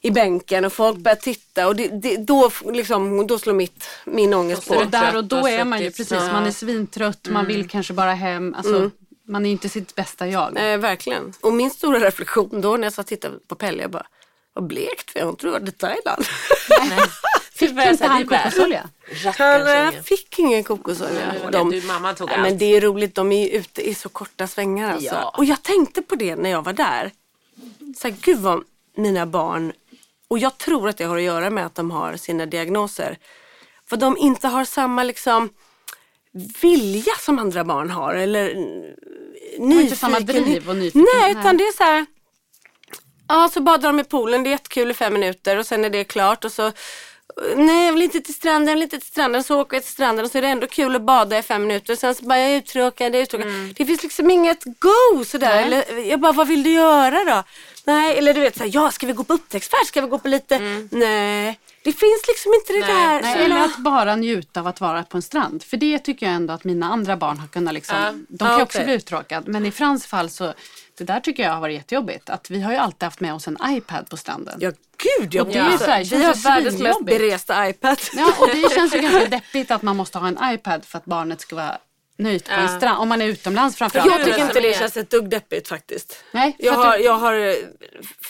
i 0.00 0.10
bänken 0.10 0.64
och 0.64 0.72
folk 0.72 0.96
börjar 0.98 1.16
titta 1.16 1.66
och 1.68 1.76
det, 1.76 1.88
det, 1.88 2.16
då, 2.16 2.50
liksom, 2.72 3.26
då 3.26 3.38
slår 3.38 3.54
mitt, 3.54 3.88
min 4.04 4.34
ångest 4.34 4.62
så 4.66 4.74
på. 4.74 4.80
Och 4.80 4.86
där 4.86 5.16
och 5.16 5.24
då 5.24 5.40
och 5.40 5.50
är 5.50 5.64
man 5.64 5.80
ju 5.82 5.90
precis, 5.90 6.10
man 6.10 6.46
är 6.46 6.50
svintrött, 6.50 7.28
man 7.30 7.46
vill 7.46 7.68
kanske 7.68 7.92
bara 7.92 8.12
hem. 8.14 8.54
Alltså, 8.54 8.90
Man 9.26 9.44
är 9.44 9.48
ju 9.48 9.52
inte 9.52 9.68
sitt 9.68 9.94
bästa 9.94 10.26
jag. 10.28 10.72
Eh, 10.72 10.78
verkligen. 10.78 11.32
Och 11.40 11.52
min 11.52 11.70
stora 11.70 11.98
reflektion 11.98 12.60
då 12.60 12.76
när 12.76 12.84
jag 12.84 12.92
satt 12.92 13.04
och 13.04 13.08
tittade 13.08 13.38
på 13.48 13.54
Pelle, 13.54 13.82
jag 13.82 13.90
bara, 13.90 14.06
vad 14.52 14.66
blekt 14.66 15.10
vi 15.14 15.20
har 15.20 15.28
inte 15.30 15.46
varit 15.46 15.68
i 15.68 15.72
Thailand? 15.72 16.24
Fick 17.54 17.70
Inte 17.70 18.06
han 18.06 18.26
kokosolja? 18.26 18.88
Han, 19.38 19.48
jag 19.66 20.04
fick 20.06 20.38
ingen 20.38 20.64
kokosolja. 20.64 21.34
Ja, 21.44 21.50
De- 21.50 21.70
du, 21.70 21.82
mamma 21.82 22.14
tog 22.14 22.28
Nej, 22.28 22.36
allt. 22.38 22.48
men 22.48 22.58
det 22.58 22.64
är 22.76 22.80
roligt, 22.80 23.14
de 23.14 23.32
är 23.32 23.42
ju 23.44 23.50
ute 23.50 23.88
i 23.88 23.94
så 23.94 24.08
korta 24.08 24.46
svängar 24.46 24.92
alltså. 24.92 25.14
Ja. 25.14 25.34
Och 25.38 25.44
jag 25.44 25.62
tänkte 25.62 26.02
på 26.02 26.14
det 26.14 26.36
när 26.36 26.50
jag 26.50 26.62
var 26.62 26.72
där. 26.72 27.10
Så 27.98 28.08
här, 28.08 28.16
gud 28.20 28.38
vad 28.38 28.64
mina 28.96 29.26
barn, 29.26 29.72
och 30.28 30.38
jag 30.38 30.58
tror 30.58 30.88
att 30.88 30.96
det 30.96 31.04
har 31.04 31.16
att 31.16 31.22
göra 31.22 31.50
med 31.50 31.66
att 31.66 31.74
de 31.74 31.90
har 31.90 32.16
sina 32.16 32.46
diagnoser. 32.46 33.18
För 33.88 33.96
de 33.96 34.16
inte 34.16 34.48
har 34.48 34.64
samma 34.64 35.02
liksom 35.02 35.48
vilja 36.62 37.12
som 37.20 37.38
andra 37.38 37.64
barn 37.64 37.90
har. 37.90 38.14
Eller 38.14 38.54
nyfikenhet. 38.54 39.84
inte 39.84 39.96
samma 39.96 40.20
driv 40.20 40.68
och 40.68 40.76
nyfikenhet. 40.76 41.14
Nej, 41.14 41.30
utan 41.30 41.56
det 41.56 41.64
är 41.64 41.76
så 41.76 41.84
här. 41.84 42.06
Ja, 43.28 43.50
så 43.54 43.60
badar 43.60 43.88
de 43.88 44.00
i 44.00 44.04
poolen, 44.04 44.42
det 44.42 44.48
är 44.48 44.50
jättekul 44.50 44.90
i 44.90 44.94
fem 44.94 45.12
minuter 45.12 45.58
och 45.58 45.66
sen 45.66 45.84
är 45.84 45.90
det 45.90 46.04
klart 46.04 46.44
och 46.44 46.52
så 46.52 46.72
Nej, 47.56 47.86
jag 47.86 47.92
vill 47.92 48.02
inte 48.02 48.20
till 48.20 48.34
stranden, 48.34 48.68
jag 48.68 48.74
vill 48.74 48.82
inte 48.82 48.98
till 48.98 49.08
stranden. 49.08 49.44
Så 49.44 49.60
åker 49.60 49.76
jag 49.76 49.82
till 49.82 49.92
stranden 49.92 50.24
och 50.24 50.30
så 50.30 50.38
är 50.38 50.42
det 50.42 50.48
ändå 50.48 50.66
kul 50.66 50.96
att 50.96 51.02
bada 51.02 51.38
i 51.38 51.42
fem 51.42 51.66
minuter. 51.66 51.96
Sen 51.96 52.14
så 52.14 52.24
bara, 52.24 52.38
jag 52.38 52.50
är 52.50 52.56
uttråkad, 52.56 53.06
jag 53.06 53.18
är 53.18 53.22
uttråkad. 53.22 53.48
Det 53.76 53.84
finns 53.84 54.02
liksom 54.02 54.30
inget 54.30 54.64
go 54.64 55.24
sådär. 55.24 55.62
Eller, 55.62 55.98
jag 56.08 56.20
bara, 56.20 56.32
vad 56.32 56.48
vill 56.48 56.62
du 56.62 56.70
göra 56.70 57.24
då? 57.24 57.42
Nej, 57.84 58.18
eller 58.18 58.34
du 58.34 58.40
vet 58.40 58.56
såhär, 58.56 58.70
ja 58.74 58.90
ska 58.90 59.06
vi 59.06 59.12
gå 59.12 59.24
på 59.24 59.32
upptäcktsfärd? 59.32 59.86
Ska 59.86 60.00
vi 60.00 60.08
gå 60.08 60.18
på 60.18 60.28
lite? 60.28 60.58
Nej, 60.90 61.58
det 61.84 61.92
finns 61.92 62.22
liksom 62.28 62.54
inte 62.54 62.72
det 62.72 62.78
Nej, 62.80 62.88
där. 62.88 63.22
Nej, 63.22 63.44
eller 63.44 63.56
att 63.64 63.78
bara 63.78 64.16
njuta 64.16 64.60
av 64.60 64.66
att 64.66 64.80
vara 64.80 65.02
på 65.02 65.16
en 65.16 65.22
strand. 65.22 65.62
För 65.62 65.76
det 65.76 65.98
tycker 65.98 66.26
jag 66.26 66.34
ändå 66.34 66.54
att 66.54 66.64
mina 66.64 66.86
andra 66.86 67.16
barn 67.16 67.38
har 67.38 67.48
kunnat 67.48 67.74
liksom, 67.74 67.96
Ja. 67.96 68.12
de 68.28 68.38
kan 68.38 68.48
Ja, 68.48 68.56
ju 68.58 68.62
också 68.62 68.84
bli 68.84 68.92
uttråkade. 68.94 69.50
Men 69.50 69.66
i 69.66 69.70
Frans 69.70 70.06
fall 70.06 70.30
så, 70.30 70.54
det 70.98 71.04
där 71.04 71.20
tycker 71.20 71.42
jag 71.42 71.50
har 71.52 71.60
varit 71.60 71.74
jättejobbigt. 71.74 72.30
Att 72.30 72.50
vi 72.50 72.60
har 72.62 72.72
ju 72.72 72.78
alltid 72.78 73.02
haft 73.02 73.20
med 73.20 73.34
oss 73.34 73.46
en 73.48 73.58
iPad 73.66 74.10
på 74.10 74.16
stranden. 74.16 74.58
Ja, 74.60 74.70
gud 75.18 75.34
ja. 75.34 75.42
Och 75.42 75.48
det 75.48 75.58
är 75.58 75.70
ju 75.70 75.78
så 75.78 75.84
här, 75.84 76.04
vi 76.04 76.24
har 76.24 76.34
världens 76.34 76.80
mest 76.80 77.04
beresta 77.04 77.68
iPad. 77.68 77.98
Ja, 78.12 78.34
och 78.38 78.48
det 78.48 78.74
känns 78.74 78.94
ju 78.94 78.98
ganska 79.00 79.26
deppigt 79.28 79.70
att 79.70 79.82
man 79.82 79.96
måste 79.96 80.18
ha 80.18 80.28
en 80.28 80.38
iPad 80.54 80.84
för 80.84 80.98
att 80.98 81.04
barnet 81.04 81.40
ska 81.40 81.56
vara 81.56 81.78
nöjt 82.18 82.44
på 82.48 82.52
en 82.54 82.68
strand. 82.68 82.98
Om 82.98 83.08
man 83.08 83.22
är 83.22 83.26
utomlands 83.26 83.76
framförallt. 83.76 84.10
Jag 84.10 84.24
tycker 84.24 84.38
inte 84.42 84.60
det 84.60 84.74
är- 84.74 84.78
känns 84.78 84.96
ett 84.96 85.10
dugg 85.10 85.28
deppigt 85.30 85.68
faktiskt. 85.68 86.24
Nej, 86.32 86.56
Jag 86.58 86.72
har, 86.72 86.98
du- 86.98 87.04
jag 87.04 87.12
har 87.14 87.34
eh, 87.34 87.54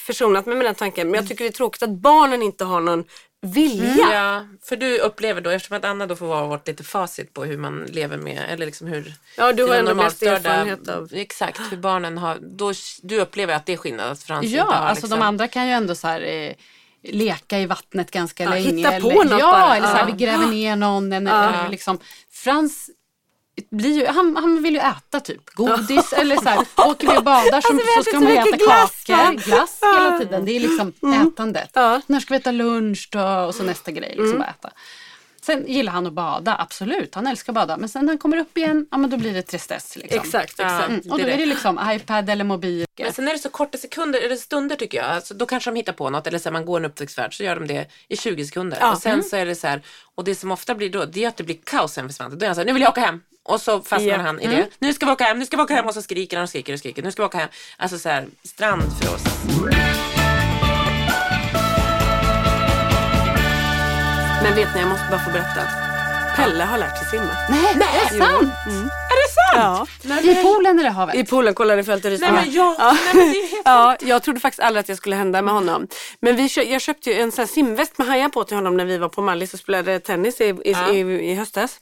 försonat 0.07 0.47
mig 0.47 0.57
med 0.57 0.67
den 0.67 0.75
tanken 0.75 1.11
men 1.11 1.21
jag 1.21 1.29
tycker 1.29 1.45
det 1.45 1.49
är 1.51 1.53
tråkigt 1.53 1.83
att 1.83 1.91
barnen 1.91 2.43
inte 2.43 2.65
har 2.65 2.81
någon 2.81 3.05
vilja. 3.45 3.95
Ja, 4.13 4.47
för 4.63 4.77
du 4.77 4.99
upplever 4.99 5.41
då, 5.41 5.51
eftersom 5.51 5.77
att 5.77 5.85
Anna 5.85 6.07
då 6.07 6.17
får 6.17 6.27
vara 6.27 6.47
vårt 6.47 6.67
lite 6.69 6.85
facit 6.85 7.35
på 7.35 7.45
hur 7.45 7.59
man 7.59 7.85
lever 7.85 8.17
med, 8.17 8.43
eller 8.49 8.67
liksom 8.67 8.87
hur 8.87 9.15
Ja, 9.37 9.53
du 9.53 9.65
har 9.65 9.75
ändå 9.75 9.93
normalstörda- 9.93 10.31
erfarenhet 10.37 10.89
av- 10.89 11.09
Exakt, 11.13 11.61
hur 11.71 11.77
barnen 11.77 12.19
har, 12.19 12.39
då, 12.41 12.73
du 13.03 13.21
upplever 13.21 13.55
att 13.55 13.67
det 13.67 13.73
är 13.73 13.77
skillnad 13.77 14.11
att 14.11 14.23
Frans 14.23 14.47
Ja, 14.47 14.63
inte 14.63 14.75
har 14.75 14.87
alltså 14.87 15.07
liksom, 15.07 15.21
de 15.21 15.27
andra 15.27 15.49
kan 15.49 15.67
ju 15.67 15.73
ändå 15.73 15.95
så 15.95 16.07
här, 16.09 16.21
eh, 16.21 16.53
leka 17.03 17.59
i 17.59 17.67
vattnet 17.67 18.11
ganska 18.11 18.45
Ja, 18.45 18.51
länge. 18.51 18.63
hitta 18.77 19.01
på 19.01 19.11
eller, 19.11 19.25
något 19.31 19.41
Ja, 19.41 19.53
bara. 19.53 19.77
eller 19.77 19.87
så 19.89 19.95
här, 19.95 20.07
vi 20.07 20.13
gräver 20.13 20.47
ner 20.47 20.77
någon. 20.77 21.13
En, 21.13 21.27
eller 21.27 21.69
liksom, 21.69 21.99
Frans 22.33 22.91
blir 23.71 23.99
ju, 23.99 24.07
han, 24.07 24.37
han 24.37 24.63
vill 24.63 24.75
ju 24.75 24.81
äta 24.81 25.21
typ 25.21 25.51
godis 25.55 26.13
eller 26.13 26.37
så 26.37 26.49
här, 26.49 26.67
åker 26.77 27.11
vi 27.11 27.19
och 27.19 27.25
badar 27.25 27.61
så, 27.61 27.73
Alltså, 27.73 27.87
så 27.97 28.03
ska 28.03 28.21
man 28.21 28.33
äta 28.33 28.57
glass, 28.57 29.05
va? 29.09 29.17
kakor, 29.17 29.41
glass 29.41 29.81
hela 29.83 30.19
tiden. 30.19 30.45
Det 30.45 30.53
är 30.53 30.61
liksom 30.61 30.93
ätandet. 31.27 31.71
Ja. 31.73 32.01
När 32.07 32.21
ska 32.21 32.35
vi 32.35 32.41
äta 32.41 32.51
lunch 32.51 33.09
då? 33.13 33.25
Och 33.25 33.55
så 33.55 33.63
nästa 33.63 33.91
grej, 33.91 34.15
liksom 34.17 34.39
bara 34.39 34.49
äta. 34.49 34.71
Sen 35.43 35.65
gillar 35.67 35.93
han 35.93 36.07
att 36.07 36.13
bada, 36.13 36.57
absolut. 36.59 37.15
Han 37.15 37.27
älskar 37.27 37.53
att 37.53 37.55
bada. 37.55 37.77
Men 37.77 37.89
sen 37.89 38.05
när 38.05 38.13
han 38.13 38.19
kommer 38.19 38.37
upp 38.37 38.59
igen, 38.59 38.87
ja 38.91 38.97
men 38.97 39.11
då 39.11 39.17
blir 39.17 39.35
det 39.35 39.43
tristess. 39.43 39.97
Liksom. 39.97 40.21
Exakt, 40.21 40.61
exakt. 40.61 40.89
Mm. 40.89 41.01
Och 41.11 41.19
då 41.19 41.27
är 41.27 41.39
det 41.39 41.47
liksom 41.47 41.81
iPad 41.91 42.31
eller 42.31 42.45
mobil. 42.45 42.87
Men 42.99 43.13
sen 43.13 43.29
är 43.29 43.33
det 43.33 43.39
så 43.39 43.49
korta 43.49 43.79
sekunder, 43.79 44.21
eller 44.21 44.37
stunder 44.37 44.77
tycker 44.77 44.99
jag. 44.99 45.07
Alltså, 45.07 45.35
då 45.35 45.47
kanske 45.47 45.71
de 45.71 45.77
hittar 45.77 45.93
på 45.93 46.11
något 46.11 46.27
eller 46.27 46.39
så 46.39 46.49
här, 46.49 46.53
man 46.53 46.65
går 46.65 46.81
en 46.81 46.85
upptäcktsfärd 46.85 47.37
så 47.37 47.43
gör 47.43 47.55
de 47.57 47.67
det 47.67 47.87
i 48.09 48.17
20 48.17 48.45
sekunder. 48.45 48.79
Ja. 48.81 48.93
Och 48.93 48.99
sen 48.99 49.23
så 49.23 49.37
är 49.37 49.47
det 49.47 49.55
så 49.55 49.67
här, 49.67 49.83
och 50.15 50.25
det 50.25 50.35
som 50.35 50.51
ofta 50.51 50.75
blir 50.75 50.91
då, 50.91 51.05
det 51.05 51.25
är 51.25 51.29
att 51.29 51.37
det 51.37 51.45
blir 51.45 51.59
kaos 51.65 51.93
sen 51.93 52.09
för 52.09 52.15
Svante. 52.15 52.37
Då 52.37 52.45
är 52.45 52.49
han 52.49 52.55
så 52.55 52.61
här, 52.61 52.67
nu 52.67 52.73
vill 52.73 52.83
jag 52.83 52.91
åka 52.91 53.01
hem. 53.01 53.21
Och 53.47 53.61
så 53.61 53.81
fastnar 53.81 54.09
Ja. 54.13 54.17
han 54.19 54.41
i 54.41 54.47
det. 54.47 54.67
Nu 54.79 54.93
ska 54.95 55.07
vi 55.07 55.13
åka 55.13 55.25
hem, 55.25 55.39
nu 55.39 55.47
ska 55.47 55.57
vi 55.57 55.63
åka 55.63 55.75
hem 55.75 55.87
och 55.87 55.95
så 55.95 56.03
skriker 56.03 56.37
han 56.37 56.43
och 56.45 56.49
skriker 56.49 56.73
och 56.73 56.79
skriker. 56.79 57.03
Nu 57.03 57.13
ska 57.13 57.23
vi 57.23 57.27
åka 57.27 57.39
hem. 57.39 57.49
Alltså 57.77 57.99
så 57.99 58.09
här, 58.09 58.27
strand 58.45 58.83
för 59.03 59.15
oss. 59.15 59.23
Men 64.43 64.55
vet 64.55 64.75
ni, 64.75 64.81
jag 64.81 64.89
måste 64.89 65.05
bara 65.11 65.21
få 65.21 65.31
berätta. 65.31 65.61
Pelle 66.37 66.65
har 66.65 66.79
lärt 66.79 66.99
sig 66.99 67.07
simma. 67.07 67.31
Nej, 67.51 67.75
det 67.75 67.85
är 67.85 68.19
sant! 68.19 68.53
Är 69.13 69.17
det 69.23 69.33
sant? 69.35 69.91
Ja. 70.03 70.21
I 70.33 70.43
poolen 70.43 70.79
eller 70.79 70.91
havet? 70.91 71.15
I 71.15 71.25
poolen, 71.25 71.55
kollade 71.55 71.81
i 71.81 71.85
fältet 71.85 72.21
Nej 72.21 72.33
men 72.33 72.53
ja, 72.53 72.77
nej, 72.79 73.15
men 73.15 73.33
det 73.33 73.39
är 73.39 73.51
helt 73.51 73.63
Ja, 73.65 73.97
jag 74.01 74.23
trodde 74.23 74.41
faktiskt 74.41 74.61
aldrig 74.61 74.81
att 74.81 74.87
det 74.87 74.97
skulle 74.97 75.17
hända 75.17 75.43
med 75.43 75.55
honom. 75.55 75.89
Men 76.21 76.37
vi, 76.37 76.49
kö- 76.49 76.63
jag 76.63 76.81
köpte 76.81 77.11
ju 77.11 77.21
en 77.21 77.33
sån 77.33 77.43
här 77.43 77.47
simväst 77.53 77.99
med 77.99 78.07
hajar 78.07 78.29
på 78.29 78.45
till 78.45 78.57
honom 78.57 78.77
när 78.77 78.85
vi 78.85 78.99
var 78.99 79.09
på 79.09 79.23
Mallis 79.23 79.55
och 79.55 79.61
spelade 79.61 80.01
tennis 80.01 80.41
i, 80.41 80.45
i, 80.45 80.71
i, 80.93 80.99
i 81.31 81.35
höstas. 81.35 81.77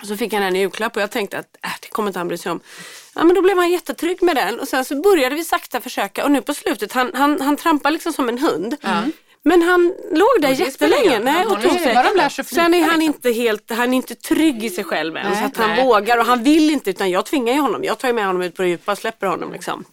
Och 0.00 0.06
så 0.06 0.16
fick 0.16 0.32
han 0.32 0.42
en 0.42 0.56
i 0.56 0.58
julklapp 0.58 0.96
och 0.96 1.02
jag 1.02 1.10
tänkte 1.10 1.38
att 1.38 1.56
äh, 1.64 1.70
det 1.80 1.88
kommer 1.88 2.08
inte 2.08 2.18
han 2.18 2.28
bry 2.28 2.38
sig 2.38 2.52
om. 2.52 2.60
Ja 3.14 3.24
men 3.24 3.34
då 3.34 3.42
blev 3.42 3.56
han 3.56 3.70
jättetrygg 3.70 4.22
med 4.22 4.36
den 4.36 4.60
och 4.60 4.68
sen 4.68 4.84
så 4.84 5.02
började 5.02 5.34
vi 5.34 5.44
sakta 5.44 5.80
försöka 5.80 6.24
och 6.24 6.30
nu 6.30 6.42
på 6.42 6.54
slutet, 6.54 6.92
han, 6.92 7.10
han, 7.14 7.40
han 7.40 7.56
trampar 7.56 7.90
liksom 7.90 8.12
som 8.12 8.28
en 8.28 8.38
hund. 8.38 8.76
Men 9.42 9.62
han 9.62 9.94
låg 10.12 10.28
där 10.40 10.70
spelar 10.70 10.96
jättelänge. 10.96 11.18
Nej, 11.18 11.46
och 11.46 11.62
tog 11.62 11.72
sig 11.72 11.94
Sen 12.44 12.74
är 12.74 12.82
han 12.82 12.98
liksom. 12.98 13.02
inte 13.02 13.30
helt, 13.30 13.70
han 13.70 13.92
är 13.92 13.96
inte 13.96 14.14
trygg 14.14 14.64
i 14.64 14.70
sig 14.70 14.84
själv 14.84 15.16
än. 15.16 15.26
Nej, 15.30 15.38
så 15.38 15.44
att 15.44 15.56
han 15.56 15.70
nej. 15.70 15.84
vågar 15.84 16.18
och 16.18 16.26
han 16.26 16.42
vill 16.42 16.70
inte 16.70 16.90
utan 16.90 17.10
jag 17.10 17.26
tvingar 17.26 17.54
ju 17.54 17.60
honom. 17.60 17.84
Jag 17.84 17.98
tar 17.98 18.12
med 18.12 18.26
honom 18.26 18.42
ut 18.42 18.56
på 18.56 18.62
det 18.62 18.68
djupa 18.68 18.92
och 18.92 18.98
släpper 18.98 19.26
honom 19.26 19.52
liksom. 19.52 19.84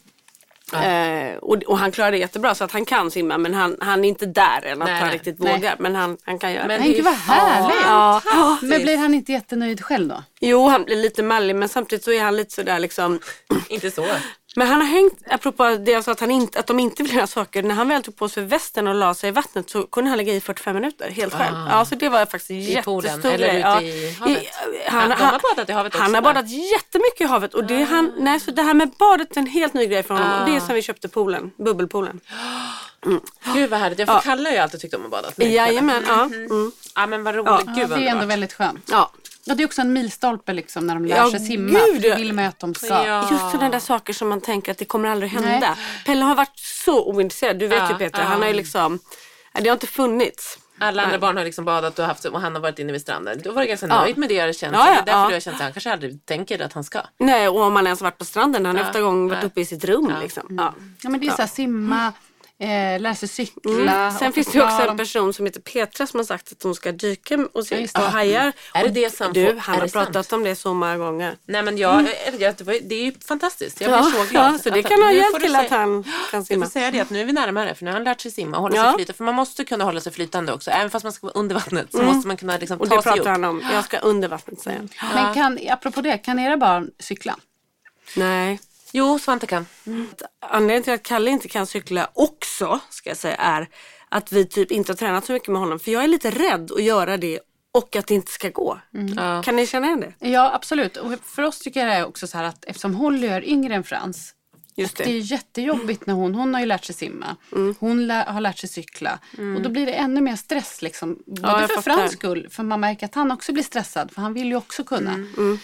Eh, 0.73 1.35
och, 1.37 1.55
och 1.55 1.77
han 1.77 1.91
klarar 1.91 2.11
det 2.11 2.17
jättebra 2.17 2.55
så 2.55 2.63
att 2.63 2.71
han 2.71 2.85
kan 2.85 3.11
simma 3.11 3.37
men 3.37 3.53
han, 3.53 3.77
han 3.79 4.05
är 4.05 4.09
inte 4.09 4.25
där 4.25 4.65
än 4.65 4.81
att 4.81 4.87
Nej, 4.87 4.99
han 5.01 5.11
riktigt 5.11 5.39
Nej. 5.39 5.53
vågar. 5.53 5.75
Men 5.79 5.95
han, 5.95 6.17
han 6.23 6.39
kan 6.39 6.53
göra 6.53 6.67
Men 6.67 6.81
det. 6.81 6.87
Men 6.87 6.93
gud 6.95 7.05
vad 7.05 7.13
härligt! 7.13 7.77
Ja, 7.85 8.21
ja. 8.25 8.57
Men 8.61 8.81
blir 8.81 8.97
han 8.97 9.13
inte 9.13 9.31
jättenöjd 9.31 9.81
själv 9.83 10.07
då? 10.07 10.23
Jo, 10.39 10.67
han 10.67 10.83
blir 10.83 10.95
lite 10.95 11.23
mallig 11.23 11.55
men 11.55 11.69
samtidigt 11.69 12.05
så 12.05 12.11
är 12.11 12.23
han 12.23 12.35
lite 12.35 12.53
sådär 12.53 12.79
liksom. 12.79 13.19
Inte 13.69 13.91
så. 13.91 14.05
Men 14.57 14.67
han 14.67 14.81
har 14.81 14.87
hängt, 14.87 15.13
apropå 15.29 15.63
det 15.85 15.91
jag 15.91 16.03
sa 16.03 16.11
att, 16.11 16.19
han 16.19 16.31
inte, 16.31 16.59
att 16.59 16.67
de 16.67 16.79
inte 16.79 17.03
vill 17.03 17.13
göra 17.15 17.27
saker. 17.27 17.63
När 17.63 17.75
han 17.75 17.87
väl 17.87 18.03
tog 18.03 18.15
på 18.15 18.29
sig 18.29 18.43
västen 18.43 18.87
och 18.87 18.95
la 18.95 19.13
sig 19.13 19.27
i 19.27 19.31
vattnet 19.31 19.69
så 19.69 19.83
kunde 19.87 20.09
han 20.09 20.17
lägga 20.17 20.33
i 20.33 20.41
45 20.41 20.75
minuter 20.75 21.09
helt 21.09 21.33
själv. 21.33 21.55
Ja, 21.69 21.85
så 21.85 21.95
det 21.95 22.09
var 22.09 22.25
faktiskt 22.25 22.49
en 22.49 22.55
I 22.57 22.81
poolen, 22.85 23.09
jättestor 23.11 23.31
eller 23.33 23.47
grej. 23.47 23.59
ute 23.59 23.67
Ja. 23.69 23.81
i 23.81 24.11
havet? 24.19 24.43
han, 24.87 25.09
Ja, 25.09 25.15
de 25.17 25.23
har 25.23 25.55
badat 25.55 25.69
i 25.69 25.71
havet 25.71 25.93
Han 25.95 26.01
också, 26.01 26.15
har 26.15 26.21
va? 26.21 26.33
badat 26.33 26.49
jättemycket 26.49 27.21
i 27.21 27.23
havet 27.23 27.53
och 27.53 27.63
det, 27.65 27.83
han, 27.83 28.13
nej, 28.19 28.39
så 28.39 28.51
det 28.51 28.61
här 28.61 28.73
med 28.73 28.89
badet 28.99 29.37
är 29.37 29.41
en 29.41 29.47
helt 29.47 29.73
ny 29.73 29.85
grej 29.85 30.03
för 30.03 30.13
honom. 30.13 30.39
Och 30.41 30.49
det 30.49 30.55
är 30.55 30.61
Ah. 30.61 30.65
som 30.65 30.75
vi 30.75 30.81
köpte 30.81 31.07
poolen, 31.07 31.51
bubbelpoolen. 31.57 32.19
Gud 33.55 33.69
vad 33.69 33.79
härligt. 33.79 33.99
Jag 33.99 34.07
för 34.07 34.19
Kalle 34.19 34.49
har 34.49 34.53
ju 34.53 34.59
alltid 34.61 34.79
tyckt 34.81 34.93
om 34.93 35.05
att 35.05 35.11
bada. 35.11 35.31
Jajamän, 35.37 36.03
ja. 36.07 36.23
Mm. 36.23 36.71
Ja 36.95 37.05
men 37.07 37.23
vad 37.23 37.35
roligt. 37.35 37.47
Ja. 37.67 37.73
Gud 37.75 37.83
Ja, 37.83 37.87
vad 37.87 37.99
det 37.99 38.07
är 38.07 38.11
ändå 38.11 38.25
väldigt 38.25 38.53
skönt. 38.53 38.89
ja. 38.91 39.11
Ja, 39.47 39.55
det 39.55 39.63
är 39.63 39.65
också 39.65 39.81
en 39.81 39.93
milstolpe 39.93 40.53
liksom 40.53 40.87
när 40.87 40.93
de 40.93 41.05
lär 41.05 41.15
Ja, 41.17 41.31
sig 41.31 41.39
simma. 41.39 41.79
gud, 41.93 42.01
vill 42.17 42.33
man 42.33 42.45
att 42.45 42.59
de 42.59 42.75
ska. 42.75 42.87
Ja. 42.87 43.27
Just 43.31 43.51
sådana 43.51 43.69
där 43.69 43.79
saker 43.79 44.13
som 44.13 44.29
man 44.29 44.41
tänker 44.41 44.71
att 44.71 44.77
det 44.77 44.85
kommer 44.85 45.09
aldrig 45.09 45.31
hända. 45.31 45.49
Nej. 45.59 45.69
Pelle 46.05 46.25
har 46.25 46.35
varit 46.35 46.59
så 46.59 47.05
ointresserad. 47.05 47.59
Du 47.59 47.67
vet 47.67 47.77
Ja, 47.79 47.89
ju 47.91 47.95
Peter, 47.97 48.19
ja. 48.19 48.25
han 48.25 48.41
har 48.41 48.47
ju 48.47 48.53
liksom, 48.53 48.99
nej, 49.53 49.63
det 49.63 49.69
har 49.69 49.75
inte 49.75 49.87
funnits. 49.87 50.57
Alla 50.79 51.03
andra 51.03 51.19
barn 51.19 51.37
har 51.37 51.43
liksom 51.43 51.65
badat 51.65 51.99
och, 51.99 52.05
haft, 52.05 52.25
och 52.25 52.41
han 52.41 52.53
har 52.55 52.61
varit 52.61 52.79
inne 52.79 52.91
vid 52.91 53.01
stranden. 53.01 53.41
Då 53.43 53.51
var 53.51 53.61
jag 53.61 53.67
ganska 53.69 53.87
Ja. 53.87 54.01
nöjd 54.01 54.17
med 54.17 54.29
det 54.29 54.35
jag 54.35 54.55
kände. 54.55 54.77
Ja, 54.77 54.85
ja, 54.87 54.93
det 54.93 54.99
är 55.01 55.05
därför 55.05 55.19
ja. 55.19 55.31
jag 55.31 55.41
kände 55.41 55.55
att 55.57 55.63
han 55.63 55.73
kanske 55.73 55.91
aldrig 55.91 56.25
tänker 56.25 56.61
att 56.61 56.73
han 56.73 56.83
ska. 56.83 57.01
Nej, 57.19 57.47
och 57.47 57.61
om 57.61 57.73
man 57.73 57.85
ens 57.85 58.01
varit 58.01 58.17
på 58.17 58.25
stranden, 58.25 58.65
han 58.65 58.75
har 58.75 58.83
Ja, 58.83 58.89
ofta 58.89 59.01
gång 59.01 59.29
varit 59.29 59.43
uppe 59.43 59.61
i 59.61 59.65
sitt 59.65 59.83
rum. 59.85 60.11
Ja. 60.15 60.21
Liksom. 60.21 60.55
Ja. 60.57 60.73
Ja 61.01 61.09
men 61.09 61.19
det 61.19 61.27
är 61.27 61.31
så 61.31 61.41
här, 61.41 61.47
simma, 61.47 62.13
eh, 62.59 62.99
lära 63.01 63.15
sig 63.15 63.29
cykla. 63.29 63.71
Mm. 63.71 64.11
Sen 64.11 64.27
och 64.27 64.33
finns 64.35 64.47
det 64.47 64.61
också 64.63 64.81
en 64.89 64.97
person 64.97 65.33
som 65.33 65.45
heter 65.45 65.59
Petra 65.61 66.07
som 66.07 66.19
har 66.19 66.25
sagt 66.25 66.51
att 66.51 66.63
hon 66.63 66.75
ska 66.75 66.91
dyka 66.91 67.35
och 67.35 67.49
Ja, 67.53 67.63
se 67.63 67.81
och 67.83 67.89
det. 67.93 67.99
hajar. 67.99 68.53
Är 68.73 68.81
det 68.83 68.87
Och 68.89 68.93
det 68.93 69.15
som 69.15 69.33
Du, 69.33 69.45
han 69.59 69.75
är 69.75 69.79
har 69.79 69.85
det 69.87 69.91
pratat 69.93 70.13
sant? 70.13 70.33
om 70.33 70.43
det 70.43 70.55
så 70.55 70.73
många 70.73 70.97
gånger. 70.97 71.35
Nej 71.45 71.63
men 71.63 71.77
jag, 71.77 71.99
eller 71.99 72.39
jag, 72.39 72.55
det 72.55 72.63
var- 72.63 72.79
det 72.89 72.95
är 72.95 73.03
ju 73.05 73.11
fantastiskt. 73.27 73.81
Jag 73.81 73.89
blir 73.89 73.97
Ja, 73.97 74.03
så 74.25 74.31
glad. 74.31 74.53
ja, 74.53 74.59
så 74.63 74.69
det 74.69 74.83
kan 74.83 75.01
ha 75.01 75.11
hjälpt 75.11 75.39
till 75.39 75.55
att 75.55 75.69
han 75.69 76.03
kan 76.03 76.13
Jag 76.31 76.45
simma. 76.47 76.65
får 76.65 76.71
säga 76.71 76.91
det 76.91 76.99
att 76.99 77.09
nu 77.09 77.21
är 77.21 77.25
vi 77.25 77.33
närmare 77.33 77.75
för 77.75 77.85
nu 77.85 77.91
har 77.91 77.95
han 77.95 78.03
lärt 78.03 78.21
sig 78.21 78.31
simma 78.31 78.57
och 78.57 78.63
hålla 78.63 78.75
Ja. 78.75 78.83
sig 78.83 78.93
flytande. 78.95 79.17
För 79.17 79.23
man 79.23 79.35
måste 79.35 79.65
kunna 79.65 79.83
hålla 79.83 79.99
sig 79.99 80.11
flytande 80.11 80.53
också. 80.53 80.71
Även 80.71 80.89
fast 80.89 81.03
man 81.03 81.13
ska 81.13 81.27
vara 81.27 81.39
under 81.39 81.55
vattnet 81.55 81.87
så 81.91 82.01
måste 82.03 82.27
man 82.27 82.37
kunna 82.37 82.57
liksom 82.57 82.75
Mm. 82.75 82.81
Och 82.81 82.89
ta 82.89 82.95
det 82.95 83.01
sig 83.01 83.11
pratar 83.11 83.21
upp. 83.21 83.27
han 83.27 83.43
om. 83.43 83.63
Jag 83.73 83.83
ska 83.83 83.97
under 83.97 84.27
vattnet 84.27 84.59
säger 84.61 84.79
han. 84.95 85.23
Men 85.25 85.33
kan, 85.33 85.59
apropå 85.73 86.01
det, 86.01 86.17
kan 86.17 86.39
era 86.39 86.57
barn 86.57 86.91
cykla? 86.99 87.35
Nej. 88.15 88.59
Jo, 88.97 89.19
Svante 89.19 89.47
kan. 89.47 89.65
Anledningen 90.41 90.83
till 90.83 90.93
att 90.93 91.03
Kalle 91.03 91.31
inte 91.31 91.47
kan 91.47 91.67
cykla 91.67 92.09
också, 92.13 92.79
ska 92.89 93.09
jag 93.09 93.17
säga, 93.17 93.35
är 93.35 93.67
att 94.09 94.31
vi 94.31 94.45
typ 94.45 94.71
inte 94.71 94.91
har 94.91 94.97
tränat 94.97 95.25
så 95.25 95.33
mycket 95.33 95.47
med 95.47 95.61
honom. 95.61 95.79
För 95.79 95.91
jag 95.91 96.03
är 96.03 96.07
lite 96.07 96.31
rädd 96.31 96.71
att 96.71 96.83
göra 96.83 97.17
det 97.17 97.39
och 97.73 97.95
att 97.95 98.07
det 98.07 98.13
inte 98.13 98.31
ska 98.31 98.49
gå. 98.49 98.79
Ja. 99.15 99.43
Kan 99.43 99.55
ni 99.55 99.67
känna 99.67 99.87
igen 99.87 99.99
det? 99.99 100.29
Ja 100.29 100.53
absolut. 100.53 100.97
Och 100.97 101.11
för 101.23 101.43
oss 101.43 101.59
tycker 101.59 101.79
jag 101.79 101.89
det 101.89 101.95
är 101.95 102.05
också 102.05 102.27
så 102.27 102.37
här 102.37 102.45
att 102.45 102.65
eftersom 102.65 102.95
Holly 102.95 103.27
är 103.27 103.45
yngre 103.45 103.75
än 103.75 103.83
Frans. 103.83 104.33
Just 104.79 104.97
Det 104.97 105.03
är 105.03 105.07
det. 105.07 105.17
jättejobbigt 105.17 106.05
när 106.05 106.13
hon, 106.13 106.35
hon 106.35 106.53
har 106.53 106.61
ju 106.61 106.67
lärt 106.67 106.85
sig 106.85 106.95
simma. 106.95 107.35
Mm. 107.51 107.75
Hon 107.79 108.07
lä, 108.07 108.25
har 108.27 108.41
lärt 108.41 108.57
sig 108.57 108.69
cykla. 108.69 109.19
Och 109.55 109.61
då 109.61 109.69
blir 109.69 109.85
det 109.85 109.91
ännu 109.93 110.21
mer 110.21 110.35
stress 110.35 110.81
liksom. 110.81 111.19
Både 111.25 111.41
jag 111.61 111.71
för. 111.71 111.81
Frans 111.81 112.11
skull, 112.11 112.47
för 112.51 112.63
man 112.63 112.79
märker 112.79 113.05
att 113.05 113.15
han 113.15 113.31
också 113.31 113.53
blir 113.53 113.63
stressad. 113.63 114.11
För 114.11 114.21
han 114.21 114.33
vill 114.33 114.47
ju 114.47 114.55
också 114.55 114.83
kunna. 114.83 115.11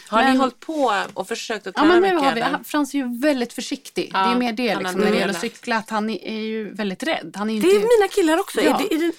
Har 0.07 0.21
ni 0.21 0.27
Men- 0.27 0.37
hållit 0.37 0.59
på 0.59 0.93
och 1.13 1.27
försökt 1.27 1.67
att 1.67 1.73
Ja 1.77 1.81
träna 1.81 1.93
men 1.93 2.01
nu 2.01 2.07
mycket? 2.15 2.27
har 2.29 2.35
vi, 2.35 2.41
han- 2.41 2.63
Frans 2.63 2.93
är 2.93 2.97
ju 2.97 3.19
väldigt 3.19 3.53
försiktig. 3.53 4.09
Ja, 4.13 4.19
det 4.25 4.31
är 4.33 4.35
mer 4.37 4.53
det 4.53 4.67
har 4.69 4.81
liksom, 4.81 5.01
när 5.01 5.11
det 5.11 5.17
gäller 5.17 5.33
att 5.33 5.41
cykla. 5.41 5.77
Att 5.77 5.89
han 5.89 6.09
är, 6.09 6.23
är 6.27 6.41
ju 6.41 6.73
väldigt 6.73 7.03
rädd. 7.03 7.33
Han 7.37 7.49
är 7.49 7.53
ju 7.53 7.59
Det 7.61 7.67
inte... 7.67 7.77
är 7.85 7.99
mina 7.99 8.07
killar 8.11 8.37
också. 8.39 8.61
Ja. 8.61 8.75
Är 8.75 8.87
det, 8.89 8.95
är 8.95 8.99
det, 8.99 9.11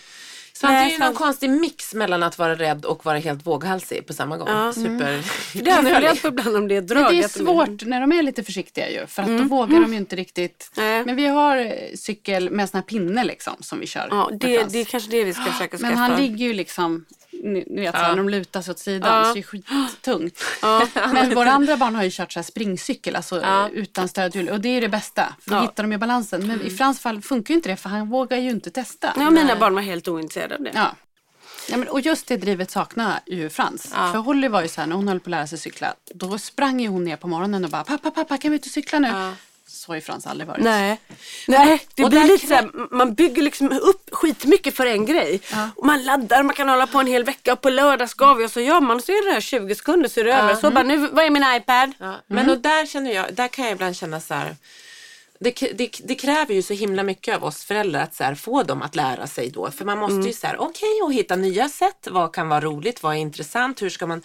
Svante 0.56 0.74
Nej, 0.74 0.86
är 0.86 0.92
ju 0.92 1.04
någon 1.04 1.14
konstig 1.14 1.50
mix 1.50 1.94
mellan 1.94 2.22
att 2.22 2.38
vara 2.38 2.54
rädd 2.54 2.84
och 2.84 3.04
vara 3.04 3.18
helt 3.18 3.46
våghalsig 3.46 4.06
på 4.06 4.12
samma 4.12 4.36
gång. 4.36 4.48
Ja. 4.48 4.72
Super... 4.72 5.22
för 5.22 5.58
det 5.62 5.70
har 5.70 5.82
jag 5.82 5.92
funderat 5.92 6.22
på 6.22 6.28
ibland 6.28 6.56
om 6.56 6.68
det 6.68 6.76
är 6.76 6.80
drag. 6.80 7.02
Men 7.02 7.12
det 7.12 7.24
är 7.24 7.28
svårt 7.28 7.84
när 7.84 8.00
de 8.00 8.12
är 8.12 8.22
lite 8.22 8.44
försiktiga 8.44 8.90
ju. 8.90 9.06
För 9.06 9.22
att 9.22 9.28
då 9.28 9.44
vågar 9.44 9.80
de 9.80 9.92
ju 9.92 9.98
inte 9.98 10.16
riktigt. 10.16 10.70
Nej. 10.76 11.04
Men 11.04 11.16
vi 11.16 11.26
har 11.26 11.56
eh, 11.56 11.72
cykel 11.94 12.50
med 12.50 12.70
sån 12.70 12.78
här 12.78 12.84
pinne 12.84 13.24
liksom 13.24 13.54
som 13.60 13.80
vi 13.80 13.86
kör. 13.86 14.08
Ja, 14.10 14.30
det, 14.32 14.72
det 14.72 14.78
är 14.78 14.84
kanske 14.84 15.10
det 15.10 15.24
vi 15.24 15.34
ska 15.34 15.44
försöka 15.44 15.78
skaffa. 15.78 15.88
Men 15.88 15.98
han 15.98 16.20
ligger 16.22 16.46
ju 16.46 16.52
liksom, 16.52 17.04
ni, 17.42 17.64
ni 17.66 17.80
vet 17.80 17.94
här, 17.94 18.08
när 18.08 18.16
de 18.16 18.28
lutar 18.28 18.62
sig 18.62 18.70
åt 18.72 18.78
sidan 18.78 19.18
Ja. 19.18 19.24
så 19.24 19.34
det 19.34 19.40
är 19.40 19.42
skittungt. 19.42 20.38
Men 21.12 21.34
våra 21.34 21.50
andra 21.52 21.76
barn 21.76 21.94
har 21.94 22.02
ju 22.02 22.10
kört 22.12 22.32
så 22.32 22.42
springcykel, 22.42 23.16
alltså 23.16 23.40
Ja. 23.42 23.68
utan 23.72 24.08
stödhjul. 24.08 24.48
Och 24.48 24.60
det 24.60 24.68
är 24.68 24.80
det 24.80 24.88
bästa, 24.88 25.34
för 25.40 25.50
då 25.50 25.56
Ja. 25.56 25.62
hittar 25.62 25.82
de 25.82 25.92
ju 25.92 25.98
balansen. 25.98 26.46
Men 26.46 26.60
i 26.62 26.70
Frans 26.70 27.00
fall 27.00 27.22
funkar 27.22 27.54
ju 27.54 27.56
inte 27.56 27.68
det, 27.68 27.76
för 27.76 27.88
han 27.88 28.08
vågar 28.10 28.36
ju 28.38 28.50
inte 28.50 28.70
testa. 28.70 29.12
Ja, 29.16 29.30
mina 29.30 29.56
barn 29.56 29.74
var 29.74 29.82
helt 29.82 30.08
ointresserade 30.08 30.54
av 30.54 30.62
det. 30.62 30.70
Ja. 30.74 30.90
Ja, 31.68 31.76
men, 31.76 31.88
och 31.88 32.00
just 32.00 32.26
det 32.26 32.36
drivet 32.36 32.70
saknar 32.70 33.20
ju 33.26 33.48
Frans. 33.50 33.90
Ja. 33.94 34.12
För 34.12 34.18
Holly 34.18 34.48
var 34.48 34.62
ju 34.62 34.68
så 34.68 34.80
här, 34.80 34.88
när 34.88 34.96
hon 34.96 35.08
höll 35.08 35.20
på 35.20 35.26
att 35.26 35.30
lära 35.30 35.46
sig 35.46 35.58
cykla, 35.58 35.94
då 36.14 36.38
sprang 36.38 36.80
ju 36.80 36.88
hon 36.88 37.04
ner 37.04 37.16
på 37.16 37.28
morgonen 37.28 37.64
och 37.64 37.70
bara 37.70 37.84
pappa, 37.84 38.10
pappa, 38.10 38.38
kan 38.38 38.50
vi 38.52 38.58
och 38.58 38.64
cykla 38.64 38.98
nu? 38.98 39.08
Ja. 39.08 39.32
Så 39.66 39.90
har 39.90 39.94
ju 39.94 40.00
Frans 40.00 40.26
aldrig 40.26 40.48
varit. 40.48 40.64
Nej, 40.64 41.00
Nej 41.48 41.86
det 41.94 42.04
Och 42.04 42.10
blir 42.10 42.24
lite 42.24 42.46
krä- 42.46 42.48
så 42.48 42.54
här, 42.54 42.70
man 42.90 43.14
bygger 43.14 43.42
liksom 43.42 43.72
upp 43.72 44.08
skitmycket 44.12 44.76
för 44.76 44.86
en 44.86 45.06
grej. 45.06 45.40
Och 45.76 45.86
man 45.86 46.04
laddar, 46.04 46.42
man 46.42 46.54
kan 46.54 46.68
hålla 46.68 46.86
på 46.86 46.98
en 46.98 47.06
hel 47.06 47.24
vecka 47.24 47.52
och 47.52 47.60
på 47.60 47.70
lördag 47.70 48.08
ska 48.08 48.34
vi 48.34 48.46
och 48.46 48.50
så 48.50 48.60
gör 48.60 48.80
man 48.80 48.96
och 48.96 49.04
så 49.04 49.12
är 49.12 49.26
det 49.28 49.32
här 49.32 49.40
20 49.40 49.74
sekunder 49.74 50.08
så 50.08 50.20
är 50.20 50.24
det 50.24 50.32
över. 50.34 50.54
Så 50.54 50.70
bara 50.70 50.84
nu, 50.84 50.96
vad 50.96 51.24
är 51.24 51.30
min 51.30 51.44
iPad? 51.56 51.92
Ja. 51.98 52.14
Men 52.26 52.50
och 52.50 52.58
där 52.58 52.86
känner 52.86 53.12
jag, 53.12 53.34
där 53.34 53.48
kan 53.48 53.64
jag 53.64 53.72
ibland 53.72 53.96
känna 53.96 54.20
så 54.20 54.34
här. 54.34 54.56
Det, 55.40 55.50
det, 55.74 55.90
det 56.04 56.14
kräver 56.14 56.54
ju 56.54 56.62
så 56.62 56.74
himla 56.74 57.02
mycket 57.02 57.36
av 57.36 57.44
oss 57.44 57.64
föräldrar 57.64 58.02
att 58.02 58.14
så 58.14 58.24
här, 58.24 58.34
få 58.34 58.62
dem 58.62 58.82
att 58.82 58.94
lära 58.96 59.26
sig 59.26 59.50
då. 59.50 59.70
För 59.70 59.84
man 59.84 59.98
måste 59.98 60.28
ju 60.28 60.32
så 60.32 60.46
här, 60.46 60.60
okej, 60.60 61.02
och 61.02 61.12
hitta 61.12 61.36
nya 61.36 61.68
sätt. 61.68 62.08
Vad 62.10 62.34
kan 62.34 62.48
vara 62.48 62.60
roligt? 62.60 63.02
Vad 63.02 63.14
är 63.14 63.18
intressant? 63.18 63.82
Hur 63.82 63.90
ska 63.90 64.06
man... 64.06 64.22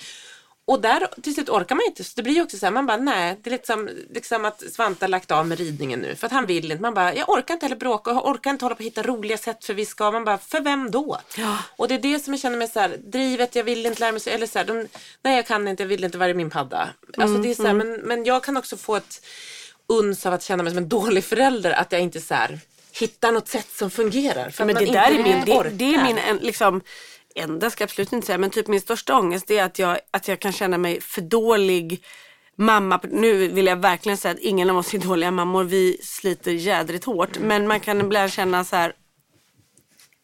Och 0.70 0.82
där 0.82 1.08
till 1.22 1.34
slut 1.34 1.50
orkar 1.50 1.76
man 1.76 1.86
inte. 1.88 2.04
Så 2.04 2.12
det 2.16 2.24
blir 2.24 2.34
ju 2.34 2.42
också 2.42 2.58
så 2.58 2.66
här, 2.66 2.74
man 2.74 2.86
bara 2.86 2.98
nej. 2.98 3.40
Det 3.44 3.50
är 3.50 3.52
liksom, 3.52 3.90
liksom 4.10 4.46
att 4.46 4.64
Svante 4.74 5.06
har 5.06 5.10
lagt 5.10 5.32
av 5.32 5.48
med 5.48 5.58
ridningen 5.58 6.00
nu. 6.00 6.16
För 6.16 6.28
att 6.28 6.34
han 6.34 6.46
vill 6.46 6.72
inte. 6.72 6.82
Man 6.82 6.94
bara, 6.94 7.16
jag 7.16 7.30
orkar 7.30 7.54
inte 7.54 7.66
heller 7.66 7.76
bråka. 7.76 8.12
Jag 8.12 8.28
orkar 8.28 8.52
inte 8.52 8.66
hålla 8.66 8.76
på 8.76 8.82
att 8.84 8.86
hitta 8.86 9.04
roliga 9.04 9.38
sätt 9.38 9.66
för 9.66 9.74
vi 9.74 9.86
ska. 9.86 10.12
Man 10.12 10.26
bara, 10.26 10.38
för 10.38 10.62
vem 10.62 10.92
då? 10.92 11.20
Och 11.76 11.88
det 11.88 11.96
är 11.96 12.00
det 12.00 12.20
som 12.20 12.34
jag 12.34 12.42
känner 12.42 12.58
mig 12.58 12.68
så 12.68 12.80
här, 12.80 12.98
drivet, 12.98 13.56
jag 13.56 13.64
vill 13.64 13.86
inte 13.86 14.00
lära 14.00 14.12
mig. 14.12 14.22
Så, 14.22 14.30
eller 14.30 14.48
så 14.48 14.60
här, 14.60 14.66
de, 14.66 14.88
nej 15.22 15.36
jag 15.36 15.48
kan 15.48 15.68
inte, 15.68 15.84
jag 15.84 15.88
vill 15.88 16.04
inte, 16.04 16.18
var 16.18 16.30
är 16.30 16.34
min 16.34 16.50
padda? 16.50 16.90
Alltså 17.18 17.38
det 17.38 17.50
är 17.52 17.56
så 17.56 17.68
här, 17.68 17.74
men, 17.74 17.94
men 17.94 18.26
jag 18.26 18.44
kan 18.44 18.58
också 18.58 18.78
få 18.78 18.96
ett 18.96 19.26
uns 19.88 20.26
av 20.26 20.34
att 20.34 20.44
känna 20.44 20.64
mig 20.64 20.72
som 20.72 20.78
en 20.78 20.90
dålig 20.90 21.24
förälder. 21.24 21.72
Att 21.72 21.92
jag 21.92 22.02
inte 22.02 22.22
så 22.22 22.34
här, 22.34 22.60
hittar 22.92 23.32
något 23.32 23.48
sätt 23.48 23.68
som 23.72 23.92
fungerar. 23.92 24.50
För 24.50 24.66
Men 24.66 24.78
att 24.78 24.86
det 24.86 24.92
där 24.92 25.12
är 25.12 25.24
min, 25.24 25.46
det, 25.46 25.70
det 25.70 25.96
är 25.96 26.04
min 26.04 26.18
en, 26.18 26.38
liksom, 26.38 26.82
enda 27.36 27.70
ska 27.70 27.82
jag 27.82 27.88
absolut 27.88 28.14
inte 28.14 28.28
säga, 28.28 28.38
men 28.38 28.50
typ 28.50 28.68
min 28.68 28.82
största 28.82 29.18
ångest 29.18 29.48
det 29.48 29.58
är 29.58 29.66
att 29.66 29.80
jag, 29.80 29.98
att 30.12 30.28
jag 30.28 30.40
kan 30.40 30.52
känna 30.52 30.78
mig 30.78 31.02
för 31.02 31.22
dålig 31.22 32.04
mamma. 32.56 33.00
Nu 33.04 33.48
vill 33.48 33.66
jag 33.66 33.82
verkligen 33.82 34.18
säga 34.18 34.32
att 34.32 34.40
ingen 34.40 34.70
av 34.70 34.78
oss 34.78 34.94
är 34.94 34.98
dåliga 34.98 35.32
mammor, 35.32 35.64
vi 35.64 35.98
sliter 36.04 36.52
jädrigt 36.52 37.06
hårt. 37.06 37.40
Men 37.40 37.68
man 37.68 37.80
kan 37.80 38.00
ibland 38.00 38.32
känna 38.32 38.64
så 38.64 38.76
här, 38.76 38.94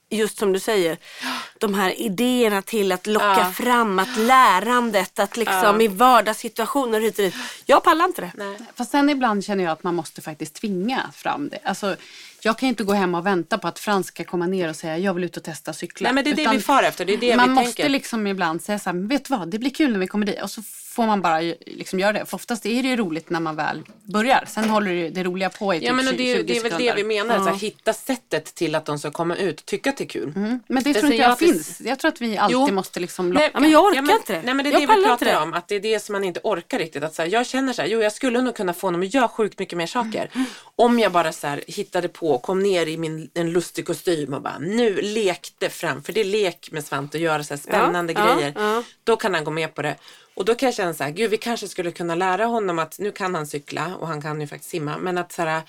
just 0.10 0.38
som 0.38 0.54
du 0.54 0.60
säger, 0.60 0.98
de 1.60 1.74
här 1.74 2.02
idéerna 2.02 2.62
till 2.62 2.92
att 2.92 3.08
locka 3.08 3.26
Ja. 3.38 3.52
fram, 3.52 4.00
att 4.00 4.18
lärandet, 4.18 5.20
att 5.20 5.38
liksom 5.38 5.82
i 5.82 5.88
vardagssituationer 5.88 7.00
hit 7.02 7.18
och 7.20 7.24
dit. 7.26 7.36
Jag 7.66 7.84
pallar 7.84 8.06
inte 8.06 8.22
det. 8.22 8.32
Fast 8.76 8.92
sen 8.92 9.10
ibland 9.10 9.46
känner 9.46 9.64
jag 9.64 9.72
att 9.74 9.84
man 9.84 9.96
måste 9.96 10.22
faktiskt 10.22 10.54
tvinga 10.54 11.12
fram 11.14 11.50
det. 11.50 11.60
Alltså, 11.64 11.96
jag 12.42 12.58
kan 12.58 12.68
ju 12.68 12.70
inte 12.70 12.84
gå 12.84 12.94
hem 12.94 13.16
och 13.16 13.26
vänta 13.26 13.58
på 13.58 13.68
att 13.68 13.80
Frans 13.80 14.08
ska 14.08 14.24
komma 14.24 14.48
ner 14.48 14.70
och 14.70 14.76
säga 14.76 14.98
jag 14.98 15.14
vill 15.14 15.24
ut 15.24 15.38
och 15.38 15.44
testa 15.44 15.74
cykla. 15.74 16.08
Nej 16.10 16.14
men 16.14 16.24
det 16.24 16.30
är 16.30 16.36
det 16.36 16.42
Utan 16.42 16.56
vi 16.56 16.62
far 16.62 16.84
efter. 16.84 17.06
Det 17.06 17.14
är 17.14 17.18
det 17.18 17.36
man 17.38 17.50
vi 17.50 17.56
måste 17.56 17.74
tänker. 17.76 17.90
liksom 17.90 18.28
ibland 18.28 18.62
säga 18.62 18.80
så 18.80 18.90
här, 18.90 19.08
vet 19.08 19.26
du 19.26 19.38
vad, 19.38 19.48
det 19.48 19.60
blir 19.60 19.70
kul 19.72 19.92
när 19.92 20.00
vi 20.00 20.08
kommer 20.08 20.26
dit. 20.26 20.42
Och 20.42 20.52
så 20.52 20.62
får 20.96 21.06
man 21.06 21.22
bara 21.22 21.40
liksom 21.66 22.00
göra 22.00 22.14
det. 22.14 22.26
För 22.26 22.36
oftast 22.36 22.66
är 22.66 22.84
det 22.84 22.90
ju 22.90 22.96
roligt 22.96 23.30
när 23.30 23.40
man 23.40 23.56
väl 23.56 23.84
börjar. 24.04 24.44
Sen 24.48 24.70
håller 24.70 24.92
det, 24.94 25.10
det 25.10 25.24
roliga 25.24 25.50
på 25.50 25.74
i 25.74 25.80
typ 25.80 25.88
Ja 25.88 25.94
men 25.94 26.08
och 26.08 26.12
20 26.14 26.18
det, 26.24 26.32
är- 26.40 26.44
det 26.44 26.58
är 26.58 26.64
väl 26.70 26.78
det 26.80 26.94
vi 26.96 27.04
menar, 27.04 27.36
att 27.38 27.44
så 27.44 27.50
här, 27.50 27.58
hitta 27.58 27.94
sättet 27.94 28.46
till 28.56 28.76
att 28.76 28.86
de 28.86 29.00
ska 29.00 29.12
komma 29.12 29.36
ut 29.36 29.60
och 29.60 29.66
tycka 29.66 29.90
att 29.90 29.98
det 29.98 30.04
är 30.04 30.08
kul. 30.08 30.32
Men 30.36 30.62
det 30.68 30.80
Det 30.84 30.94
tror 30.94 31.06
inte 31.12 31.16
jag 31.24 31.30
jag 31.32 31.40
finns. 31.40 31.82
Jag 31.82 32.00
tror 32.00 32.10
att 32.12 32.22
vi 32.22 32.38
alltid 32.38 32.54
Jo. 32.58 32.72
måste 32.74 33.00
liksom 33.00 33.34
locka. 33.34 33.50
Ja, 33.54 33.60
men 33.60 33.72
jag 33.72 33.84
orkar 33.86 34.02
men, 34.02 34.16
inte 34.16 34.34
det. 34.34 34.42
Nej 34.46 34.54
men 34.54 34.64
det 34.64 34.70
är 34.70 34.74
Jag 34.74 34.90
det 34.90 34.96
vi 34.96 35.04
pratar 35.06 35.26
det. 35.26 35.38
om, 35.38 35.54
att 35.54 35.68
det 35.68 35.76
är 35.76 35.80
det 35.80 36.00
som 36.00 36.14
man 36.14 36.24
inte 36.24 36.40
orkar 36.44 36.80
riktigt. 36.80 37.04
Att 37.04 37.16
så 37.16 37.22
här, 37.22 37.30
jag 37.30 37.46
känner 37.48 37.74
så 37.74 37.82
här, 37.82 37.90
jo 37.90 38.02
jag 38.02 38.12
skulle 38.14 38.42
nog 38.42 38.56
kunna 38.56 38.74
få 38.74 38.88
honom 38.88 39.02
att 39.02 39.14
göra 39.14 39.28
sjukt 39.28 39.60
mycket 39.60 39.78
mer 39.78 39.88
saker. 39.88 40.30
Om 40.76 41.00
jag 41.00 41.12
bara 41.12 41.32
så 41.32 41.48
här, 41.48 41.64
hittade 41.68 42.08
på, 42.08 42.38
kom 42.38 42.60
ner 42.60 42.88
i 42.88 42.98
min, 42.98 43.30
en 43.34 43.52
lustig 43.52 43.86
kostym 43.88 44.34
och 44.34 44.42
bara 44.42 44.58
nu 44.60 45.02
lekte 45.02 45.70
fram, 45.70 46.04
för 46.04 46.14
det 46.14 46.20
är 46.22 46.26
lek 46.26 46.70
med 46.72 46.86
Svante 46.86 47.18
att 47.18 47.22
göra 47.22 47.44
så 47.44 47.54
här 47.54 47.62
spännande 47.62 48.14
Ja, 48.14 48.28
ja, 48.30 48.36
grejer. 48.36 48.54
ja. 48.56 48.84
Då 49.04 49.16
kan 49.16 49.34
han 49.34 49.44
gå 49.44 49.52
med 49.52 49.76
på 49.76 49.82
det. 49.82 49.96
Och 50.36 50.46
då 50.46 50.56
kan 50.56 50.68
jag 50.68 50.76
känna 50.76 50.94
så 50.94 51.04
här, 51.04 51.12
gud 51.12 51.32
vi 51.32 51.38
kanske 51.38 51.68
skulle 51.68 51.92
kunna 51.92 52.16
lära 52.16 52.46
honom 52.46 52.80
att, 52.80 53.00
nu 53.00 53.12
kan 53.12 53.36
han 53.36 53.48
cykla 53.48 53.96
och 53.96 54.08
han 54.08 54.22
kan 54.22 54.42
ju 54.42 54.48
faktiskt 54.48 54.72
simma, 54.72 54.98
men 54.98 55.18
att 55.18 55.32
så 55.32 55.42
här, 55.42 55.64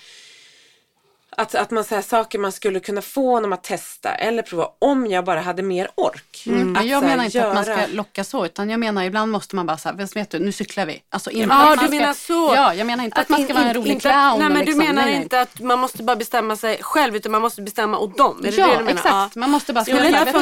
att, 1.41 1.55
att 1.55 1.71
man 1.71 1.83
säger 1.83 2.01
saker 2.01 2.39
man 2.39 2.51
skulle 2.51 2.79
kunna 2.79 3.01
få 3.01 3.29
honom 3.33 3.53
att 3.53 3.63
testa 3.63 4.09
eller 4.15 4.41
prova 4.43 4.69
om 4.79 5.07
jag 5.07 5.25
bara 5.25 5.39
hade 5.41 5.63
mer 5.63 5.89
ork. 5.95 6.43
Mm, 6.47 6.61
Att 6.61 6.67
men 6.81 6.87
jag 6.87 7.03
menar 7.03 7.23
inte 7.25 7.47
att 7.47 7.53
man 7.53 7.63
ska 7.63 7.73
göra- 7.73 7.87
locka 7.87 8.23
så, 8.23 8.45
utan 8.45 8.69
jag 8.69 8.79
menar 8.79 9.03
ibland 9.03 9.31
måste 9.31 9.55
man 9.55 9.65
bara 9.65 9.77
säga, 9.77 9.93
vet 10.15 10.29
du, 10.29 10.39
nu 10.39 10.51
cyklar 10.51 10.85
vi. 10.85 11.01
Alltså 11.09 11.29
inte 11.31 11.55
Ja, 11.55 11.73
att 11.73 11.79
du 11.79 11.85
ska, 11.87 11.95
menar 11.95 12.13
så. 12.13 12.51
Ja, 12.55 12.73
jag 12.73 12.87
menar 12.87 13.03
inte 13.03 13.21
att, 13.21 13.29
man 13.29 13.39
ska 13.43 13.49
in- 13.49 13.55
vara 13.55 13.67
en 13.67 13.73
rolig 13.73 13.91
inte 13.91 14.09
att- 14.09 14.13
clown. 14.13 14.39
Nej, 14.39 14.49
men 14.49 14.57
liksom. 14.65 14.79
du 14.79 14.87
menar 14.87 15.01
Nej, 15.01 15.11
nej. 15.13 15.21
inte 15.23 15.41
att 15.41 15.59
man 15.59 15.79
måste 15.79 16.03
bara 16.03 16.15
bestämma 16.15 16.55
sig 16.55 16.77
själv 16.81 17.15
utan 17.15 17.31
man 17.31 17.41
måste 17.41 17.61
bestämma 17.61 17.97
åt 17.99 18.17
dem? 18.17 18.39
Är 18.45 18.51
det 18.51 18.57
Ja, 18.57 18.67
det 18.67 18.73
du 18.73 18.83
menar? 18.83 18.91
exakt. 18.91 19.35
Man 19.35 19.49
måste 19.49 19.73
bara 19.73 19.85
säga, 19.85 19.95
jag 20.09 20.33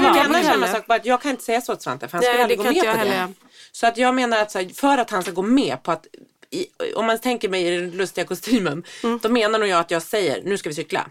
bara 0.87 0.95
att 0.97 1.05
jag 1.05 1.21
kan 1.21 1.31
inte 1.31 1.43
säga 1.43 1.61
så 1.61 1.75
till 1.75 1.83
Svante 1.83 2.07
för 2.07 2.17
han 2.17 2.23
skulle 2.23 2.41
aldrig 2.41 2.57
gå 2.57 2.63
med 2.63 2.73
på 2.81 2.85
jag 2.85 2.99
det. 2.99 3.33
Så 3.71 3.87
att 3.87 3.97
jag 3.97 4.15
menar 4.15 4.37
att 4.41 4.55
för 4.75 4.97
att 4.97 5.09
han 5.11 5.21
ska 5.23 5.31
gå 5.31 5.41
med 5.41 5.83
på 5.83 5.91
att 5.91 6.05
i, 6.55 6.93
om 6.95 7.05
man 7.05 7.19
tänker 7.19 7.49
mig 7.49 7.67
i 7.67 7.77
den 7.77 7.91
lustiga 7.91 8.25
kostymen, 8.25 8.83
Mm. 9.03 9.19
då 9.23 9.29
menar 9.29 9.59
nog 9.59 9.67
jag 9.67 9.79
att 9.79 9.91
jag 9.91 10.01
säger 10.01 10.41
nu 10.43 10.57
ska 10.57 10.69
vi 10.69 10.75
cykla. 10.75 11.07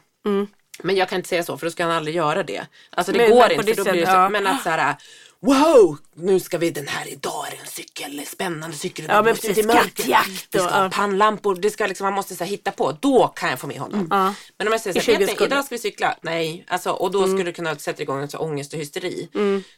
Men 0.82 0.96
jag 0.96 1.08
kan 1.08 1.16
inte 1.16 1.28
säga 1.28 1.42
så 1.44 1.58
för 1.58 1.66
då 1.66 1.70
ska 1.70 1.82
han 1.84 1.92
aldrig 1.92 2.16
göra 2.16 2.42
det. 2.42 2.66
Alltså 2.90 3.12
det 3.12 3.18
Men- 3.18 3.30
går 3.30 3.40
men 3.40 3.68
inte. 3.68 3.72
Då 3.72 3.84
blir 3.92 4.00
det 4.00 4.06
så, 4.06 4.12
ja. 4.12 4.28
Men 4.28 4.46
att 4.46 4.62
så 4.62 4.68
här, 4.70 4.96
wow, 5.40 5.98
nu 6.16 6.40
ska 6.40 6.58
vi 6.58 6.70
den 6.70 6.88
här 6.88 7.08
idag 7.12 7.46
är 7.46 7.50
det 7.50 7.56
en 7.56 7.66
cykel, 7.66 8.20
spännande 8.26 8.76
cykel. 8.76 9.04
Ja, 9.08 9.22
men 9.22 9.34
precis, 9.34 9.64
skattjakt 9.68 10.48
Vi 10.50 10.58
ska 10.58 10.68
ha 10.68 10.90
pannlampor, 10.90 11.54
det 11.54 11.70
ska 11.70 11.86
liksom, 11.86 12.04
man 12.04 12.14
måste 12.14 12.34
så 12.36 12.44
här, 12.44 12.50
hitta 12.50 12.70
på. 12.70 12.92
Då 13.00 13.28
kan 13.28 13.50
jag 13.50 13.60
få 13.60 13.66
med 13.66 13.78
honom. 13.78 14.08
Ja. 14.10 14.34
Men 14.58 14.66
om 14.66 14.72
jag 14.72 14.80
säger 14.80 15.00
så 15.00 15.10
här, 15.10 15.18
20 15.18 15.26
vet 15.26 15.40
ni, 15.40 15.46
idag 15.46 15.64
ska 15.64 15.74
vi 15.74 15.78
cykla. 15.78 16.16
Nej, 16.22 16.64
alltså, 16.68 16.90
och 16.90 17.10
då 17.10 17.26
skulle 17.26 17.42
det 17.44 17.52
kunna 17.52 17.76
sätta 17.76 18.02
igång 18.02 18.22
en 18.22 18.28
så 18.28 18.38
ångest 18.38 18.72
och 18.74 18.78
hysteri. 18.78 19.28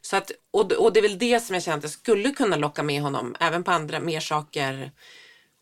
Så 0.00 0.16
att, 0.16 0.30
och, 0.52 0.72
och 0.72 0.92
det 0.92 1.00
är 1.00 1.02
väl 1.02 1.18
det 1.18 1.40
som 1.44 1.54
jag 1.54 1.62
känner 1.62 1.76
att 1.78 1.84
jag 1.84 1.92
skulle 1.92 2.30
kunna 2.30 2.56
locka 2.56 2.82
med 2.82 3.02
honom, 3.02 3.36
även 3.40 3.64
på 3.64 3.70
andra 3.70 4.00
mer 4.00 4.20
saker. 4.20 4.90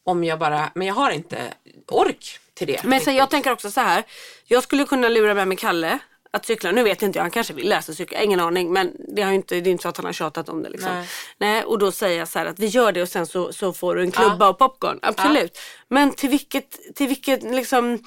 Om 0.05 0.25
jag 0.25 0.39
bara, 0.39 0.71
men 0.75 0.87
jag 0.87 0.95
har 0.95 1.11
inte 1.11 1.55
ork 1.89 2.39
till 2.55 2.67
det. 2.67 2.85
Men 2.85 3.01
sen, 3.01 3.15
jag 3.15 3.31
tänker 3.31 3.53
också 3.53 3.71
så 3.71 3.81
här. 3.81 4.05
Jag 4.47 4.63
skulle 4.63 4.85
kunna 4.85 5.09
lura 5.09 5.35
med 5.35 5.49
mig 5.49 5.57
Kalle 5.57 5.99
att 6.35 6.47
cykla. 6.47 6.71
Nu 6.73 6.83
vet 6.83 7.03
inte 7.03 7.19
jag, 7.19 7.25
han 7.25 7.31
kanske 7.31 7.53
vill 7.53 7.69
lära 7.69 7.83
sig 7.83 7.95
cykla, 7.95 8.23
ingen 8.23 8.41
aning. 8.41 8.73
Men 8.73 8.93
det, 9.17 9.23
har 9.23 9.31
ju 9.31 9.37
inte, 9.37 9.61
det 9.61 9.71
är 9.71 9.73
inte 9.73 9.83
så 9.83 9.89
att 9.89 9.97
han 9.97 10.07
har 10.07 10.13
tjatat 10.13 10.49
om 10.49 10.63
det. 10.63 10.69
Liksom. 10.69 10.91
Nej. 10.95 11.07
Nej. 11.39 11.65
och 11.65 11.79
då 11.79 11.93
säger 11.93 12.19
jag 12.19 12.29
så 12.29 12.39
här 12.39 12.47
att 12.47 12.59
vi 12.59 12.67
gör 12.67 12.93
det 12.93 13.03
och 13.03 13.09
sen 13.09 13.27
så, 13.27 13.53
så 13.53 13.73
får 13.73 13.95
du 13.95 14.03
en 14.03 14.11
klubba 14.13 14.49
och 14.49 14.59
popcorn. 14.59 14.99
Absolut. 15.03 15.59
Men 15.89 16.13
till 16.13 16.29
vilket, 16.29 16.95
till 16.95 17.07
vilket 17.09 17.43
liksom, 17.43 17.99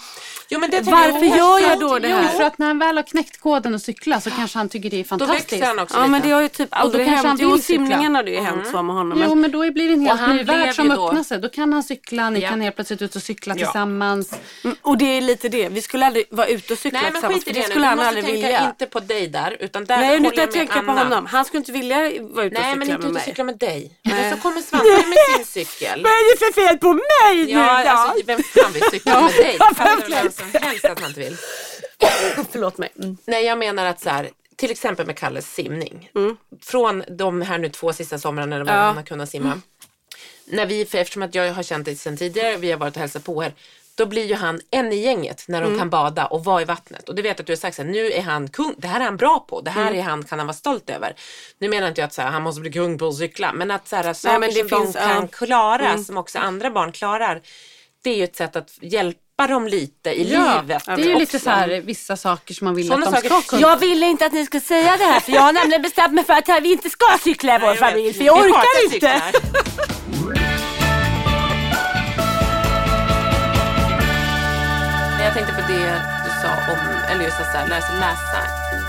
Jo, 0.49 0.59
men 0.59 0.69
det 0.69 0.81
varför 0.81 1.25
jag- 1.25 1.37
gör 1.37 1.59
jag 1.69 1.79
då 1.79 1.99
det 1.99 2.09
Jo, 2.09 2.15
här? 2.15 2.37
för 2.37 2.43
att 2.43 2.57
när 2.57 2.67
han 2.67 2.79
väl 2.79 2.95
har 2.97 3.03
knäckt 3.03 3.41
koden 3.41 3.73
och 3.73 3.81
cykla 3.81 4.21
så 4.21 4.29
kanske 4.31 4.57
han 4.57 4.69
tycker 4.69 4.89
det 4.89 4.97
är 4.97 5.03
Då 5.03 5.07
fantastiskt. 5.07 5.51
växer 5.53 5.67
han 5.67 5.79
också 5.79 5.95
Ja 5.95 5.99
lite. 6.01 6.11
men 6.11 6.21
det 6.21 6.29
har 6.31 6.41
ju 6.41 6.47
typ 6.47 6.67
aldrig 6.71 7.05
kanske 7.07 7.27
hänt. 7.27 7.41
han 7.41 7.49
Jo 7.51 7.57
simningen 7.57 8.15
har 8.15 8.23
det 8.23 8.31
ju 8.31 8.39
hänt 8.39 8.67
så 8.71 8.83
med 8.83 8.95
honom. 8.95 9.19
Jo 9.23 9.29
Men, 9.29 9.41
men 9.41 9.51
då 9.51 9.71
blir 9.71 9.87
det 9.87 9.93
en 9.93 10.01
helt 10.05 10.27
ny 10.29 10.43
värld 10.43 10.75
som 10.75 10.87
då- 10.89 11.07
öppnar 11.07 11.23
sig. 11.23 11.39
Då 11.39 11.49
kan 11.49 11.73
han 11.73 11.83
cykla, 11.83 12.29
ni 12.29 12.39
Ja. 12.39 12.49
kan 12.49 12.61
helt 12.61 12.75
plötsligt 12.75 13.01
ut 13.01 13.15
och 13.15 13.21
cykla 13.23 13.55
tillsammans. 13.55 14.33
Mm, 14.63 14.75
och 14.81 14.97
det 14.97 15.05
är 15.17 15.21
lite 15.21 15.49
det, 15.49 15.69
vi 15.69 15.81
skulle 15.81 16.05
aldrig 16.05 16.25
vara 16.31 16.47
ute 16.47 16.73
och 16.73 16.79
cykla 16.79 16.99
Nej 17.01 17.11
men 17.11 17.13
tillsammans 17.21 17.43
skit 17.45 17.47
i 17.57 17.59
det 17.59 17.65
det 17.65 17.69
skulle 17.71 17.85
han 17.85 17.99
aldrig 17.99 18.16
tänka 18.25 18.47
vilja. 18.47 18.65
inte 18.69 18.85
på 18.85 18.99
dig 18.99 19.27
där. 19.27 19.57
Utan 19.59 19.85
där 19.85 19.97
Nej 19.97 20.19
nu 20.19 20.29
ska 20.29 20.37
jag 20.39 20.45
med 20.47 20.53
tänka 20.53 20.81
på 20.81 20.91
honom. 20.91 21.25
Han 21.25 21.45
skulle 21.45 21.57
inte 21.59 21.71
vilja 21.71 21.97
vara 22.21 22.45
ute 22.45 22.55
och 22.55 22.61
Nej 22.61 22.73
cykla 22.73 22.75
men 22.75 22.81
inte 22.81 22.91
med 22.91 22.99
ut 22.99 23.05
och 23.05 23.13
mig. 23.13 23.23
cykla 23.25 23.43
med 23.43 23.57
dig. 23.57 23.99
Men 24.03 24.35
så 24.35 24.41
kommer 24.41 24.61
Svante 24.61 24.85
med 25.07 25.45
sin 25.45 25.45
cykel. 25.65 26.03
Vad 26.03 26.11
är 26.11 26.33
det 26.33 26.45
för 26.55 26.61
fel 26.61 26.77
på 26.77 26.93
mig 26.93 27.45
nu 27.45 27.51
Ja, 27.51 27.83
då? 27.83 27.89
alltså 27.89 28.25
vem 28.25 28.39
fan 28.43 28.71
vill 28.73 28.83
cykla 28.91 29.21
med 29.21 29.31
dig? 29.31 29.55
Ja, 29.59 29.71
vem 30.09 30.31
som 30.31 30.61
helst 30.61 30.85
att 30.85 30.99
man 31.01 31.09
inte 31.09 31.19
vill. 31.19 31.37
Förlåt 32.51 32.77
mig. 32.77 32.89
Mm. 32.99 33.17
Nej 33.25 33.45
jag 33.45 33.57
menar 33.57 33.85
att 33.85 34.01
så 34.01 34.09
här, 34.09 34.29
till 34.55 34.71
exempel 34.71 35.05
med 35.05 35.17
Kalles 35.17 35.53
simning. 35.53 36.09
Från 36.63 37.03
de 37.09 37.41
här 37.41 37.57
nu 37.57 37.69
två 37.69 37.93
sista 37.93 38.17
somrarna 38.19 38.55
när 38.55 38.61
Mm. 38.61 38.73
Ja. 38.75 38.81
han 38.81 38.95
har 38.97 39.03
kunnat 39.03 39.29
simma. 39.29 39.61
När 40.45 40.65
vi, 40.65 40.85
för 40.85 40.97
eftersom 40.97 41.23
att 41.23 41.35
jag 41.35 41.53
har 41.53 41.63
känt 41.63 41.85
det 41.85 41.95
sedan 41.95 42.17
tidigare, 42.17 42.57
vi 42.57 42.71
har 42.71 42.77
varit 42.79 42.95
och 42.95 42.99
hälsat 43.01 43.23
på 43.23 43.41
här. 43.41 43.53
Då 43.97 44.05
blir 44.05 44.25
ju 44.25 44.35
han 44.35 44.61
en 44.71 44.93
i 44.93 44.95
gänget 44.95 45.43
när 45.47 45.61
Mm. 45.61 45.71
de 45.73 45.79
kan 45.79 45.89
bada 45.89 46.25
och 46.25 46.43
vara 46.43 46.61
i 46.61 46.65
vattnet. 46.65 47.09
Och 47.09 47.15
det 47.15 47.21
vet 47.21 47.29
jag 47.29 47.39
att 47.39 47.47
du 47.47 47.51
har 47.53 47.57
sagt 47.57 47.75
så 47.75 47.81
här, 47.83 47.89
nu 47.89 48.11
är 48.11 48.21
han 48.21 48.47
kung, 48.49 48.75
det 48.77 48.87
här 48.87 48.99
är 48.99 49.05
han 49.05 49.17
bra 49.17 49.39
på, 49.49 49.61
det 49.61 49.71
här 49.71 49.81
Mm. 49.87 49.99
är 49.99 50.03
han, 50.03 50.23
kan 50.23 50.39
han 50.39 50.47
vara 50.47 50.57
stolt 50.57 50.89
över. 50.89 51.15
Nu 51.59 51.69
menar 51.69 51.87
inte 51.87 52.01
jag 52.01 52.07
att 52.07 52.13
så 52.13 52.21
här, 52.21 52.29
han 52.29 52.41
måste 52.41 52.61
bli 52.61 52.71
kung 52.71 52.97
på 52.97 53.07
att 53.07 53.15
cykla, 53.15 53.53
men 53.53 53.71
att 53.71 53.87
så 53.87 53.95
här, 53.95 54.13
saker 54.13 54.39
men 54.39 54.49
det 54.53 54.69
som 54.69 54.69
finns- 54.83 54.93
de 54.93 54.99
ja. 54.99 55.05
Mm. 55.05 55.17
kan 55.17 55.27
klara, 55.27 55.97
som 55.97 56.17
också 56.17 56.39
andra 56.39 56.71
barn 56.71 56.91
klarar. 56.91 57.41
Det 58.03 58.09
är 58.09 58.15
ju 58.15 58.23
ett 58.23 58.35
sätt 58.35 58.55
att 58.55 58.69
hjälpa 58.81 59.47
dem 59.47 59.67
lite 59.67 60.09
i 60.09 60.33
Ja, 60.33 60.61
livet. 60.61 60.85
det 60.85 60.91
är 60.91 60.97
ju 60.97 61.15
lite 61.19 61.39
så 61.39 61.49
här 61.49 61.81
vissa 61.81 62.17
saker 62.17 62.53
som 62.53 62.65
man 62.65 62.75
vill 62.75 62.87
Sådana 62.87 63.05
att 63.07 63.11
de 63.23 63.29
saker- 63.29 63.41
ska 63.41 63.49
kunna. 63.57 63.61
Jag 63.69 63.77
ville 63.79 64.05
inte 64.05 64.25
att 64.25 64.33
ni 64.33 64.45
skulle 64.45 64.61
säga 64.61 64.97
det 64.97 65.03
här 65.03 65.19
för 65.19 65.31
jag 65.31 65.41
har 65.41 65.53
nämligen 65.53 65.81
bestämt 65.81 66.13
mig 66.13 66.23
för 66.23 66.33
att 66.33 66.49
vi 66.63 66.71
inte 66.71 66.89
ska 66.89 67.05
cykla 67.23 67.55
i 67.55 67.59
vår 67.59 67.69
vet. 67.69 67.79
familj 67.79 68.13
för 68.13 68.23
jag 68.23 68.37
orkar 68.39 68.93
inte. 68.93 69.21
tänkte 75.37 75.53
på 75.55 75.61
det 75.71 76.01
du 76.25 76.31
sa 76.41 76.51
om, 76.73 76.79
eller 77.11 77.23
just 77.25 77.39
att 77.39 77.69
lära 77.69 77.81
sig 77.81 77.95
läsa. 77.99 78.39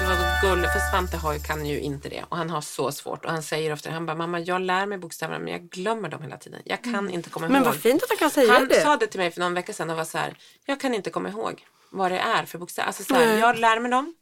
Det 0.01 0.07
var 0.07 0.17
så 0.17 0.47
gulligt, 0.47 0.73
för 0.73 0.81
Svante 0.91 1.17
har, 1.17 1.33
ju- 1.33 1.39
kan 1.41 1.67
ju 1.67 1.81
inte 1.81 2.09
det 2.09 2.25
och 2.29 2.37
han 2.37 2.51
har 2.51 2.61
så 2.61 2.93
svårt 2.93 3.25
och 3.25 3.31
han 3.31 3.43
säger 3.43 3.73
ofta, 3.73 3.91
han 3.91 4.07
bara 4.07 4.17
mamma 4.17 4.41
jag 4.41 4.61
lär 4.61 4.87
mig 4.87 4.99
bokstäverna 4.99 5.39
men 5.39 5.53
jag 5.53 5.63
glömmer 5.71 6.09
dem 6.09 6.23
hela 6.23 6.37
tiden. 6.37 6.63
Jag 6.65 6.85
kan 6.85 7.11
inte 7.11 7.31
komma 7.31 7.49
Men 7.49 7.57
ihåg. 7.57 7.65
vad 7.65 7.77
fint 7.77 8.03
att 8.03 8.09
han 8.09 8.19
kan 8.19 8.31
säga 8.31 8.53
Han 8.53 8.69
det. 8.69 8.81
sa 8.83 8.97
det 8.97 9.07
till 9.07 9.21
mig 9.21 9.31
för 9.31 9.41
någon 9.41 9.55
vecka 9.55 9.73
sedan 9.73 9.91
och 9.91 9.97
var 9.97 10.05
så 10.05 10.19
här, 10.19 10.37
jag 10.67 10.81
kan 10.81 10.95
inte 10.95 11.11
komma 11.11 11.29
ihåg 11.29 11.67
vad 11.91 12.11
det 12.13 12.19
är 12.19 12.45
för 12.45 12.59
bokstäver. 12.59 12.87
Alltså 12.87 13.05
så 13.05 13.15
här, 13.15 13.39
jag 13.39 13.59
lär 13.59 13.81
mig 13.81 13.91
dem 13.91 14.15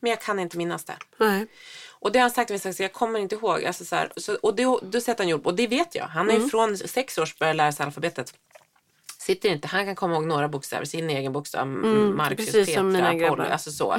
men 0.00 0.10
jag 0.10 0.20
kan 0.20 0.38
inte 0.38 0.56
minnas 0.56 0.84
det. 0.84 0.96
Nej. 1.18 1.46
Och 2.00 2.12
det 2.12 2.18
har 2.18 2.22
han 2.22 2.30
sagt 2.30 2.48
till 2.48 2.60
mig, 2.64 2.74
jag 2.78 2.92
kommer 2.92 3.18
inte 3.18 3.34
ihåg. 3.34 3.64
Alltså 3.64 3.84
så 3.84 3.96
här, 3.96 4.12
så, 4.16 4.34
och 4.34 4.56
det, 4.56 4.64
då 4.82 5.00
sätter 5.00 5.24
han 5.24 5.28
gjort 5.28 5.46
och 5.46 5.54
det 5.54 5.66
vet 5.66 5.94
jag. 5.94 6.04
Han 6.06 6.30
är 6.30 6.36
Mm. 6.36 6.50
från 6.50 6.78
sex 6.78 7.18
års 7.18 7.38
börjat 7.38 7.56
lära 7.56 7.72
sig 7.72 7.86
alfabetet. 7.86 8.34
Sitter 9.28 9.48
inte, 9.48 9.68
han 9.68 9.84
kan 9.86 9.96
komma 9.96 10.14
ihåg 10.14 10.24
några 10.26 10.48
bokstäver, 10.48 10.84
sin 10.84 11.10
egen 11.10 11.32
bokstav, 11.32 11.62
mm, 11.62 12.16
Marcus, 12.16 12.36
precis 12.36 12.66
Petra, 12.66 12.74
som 12.80 12.88
mina 12.92 13.14
grabbar. 13.14 13.36
Polly, 13.36 13.48
alltså 13.48 13.70
så. 13.70 13.92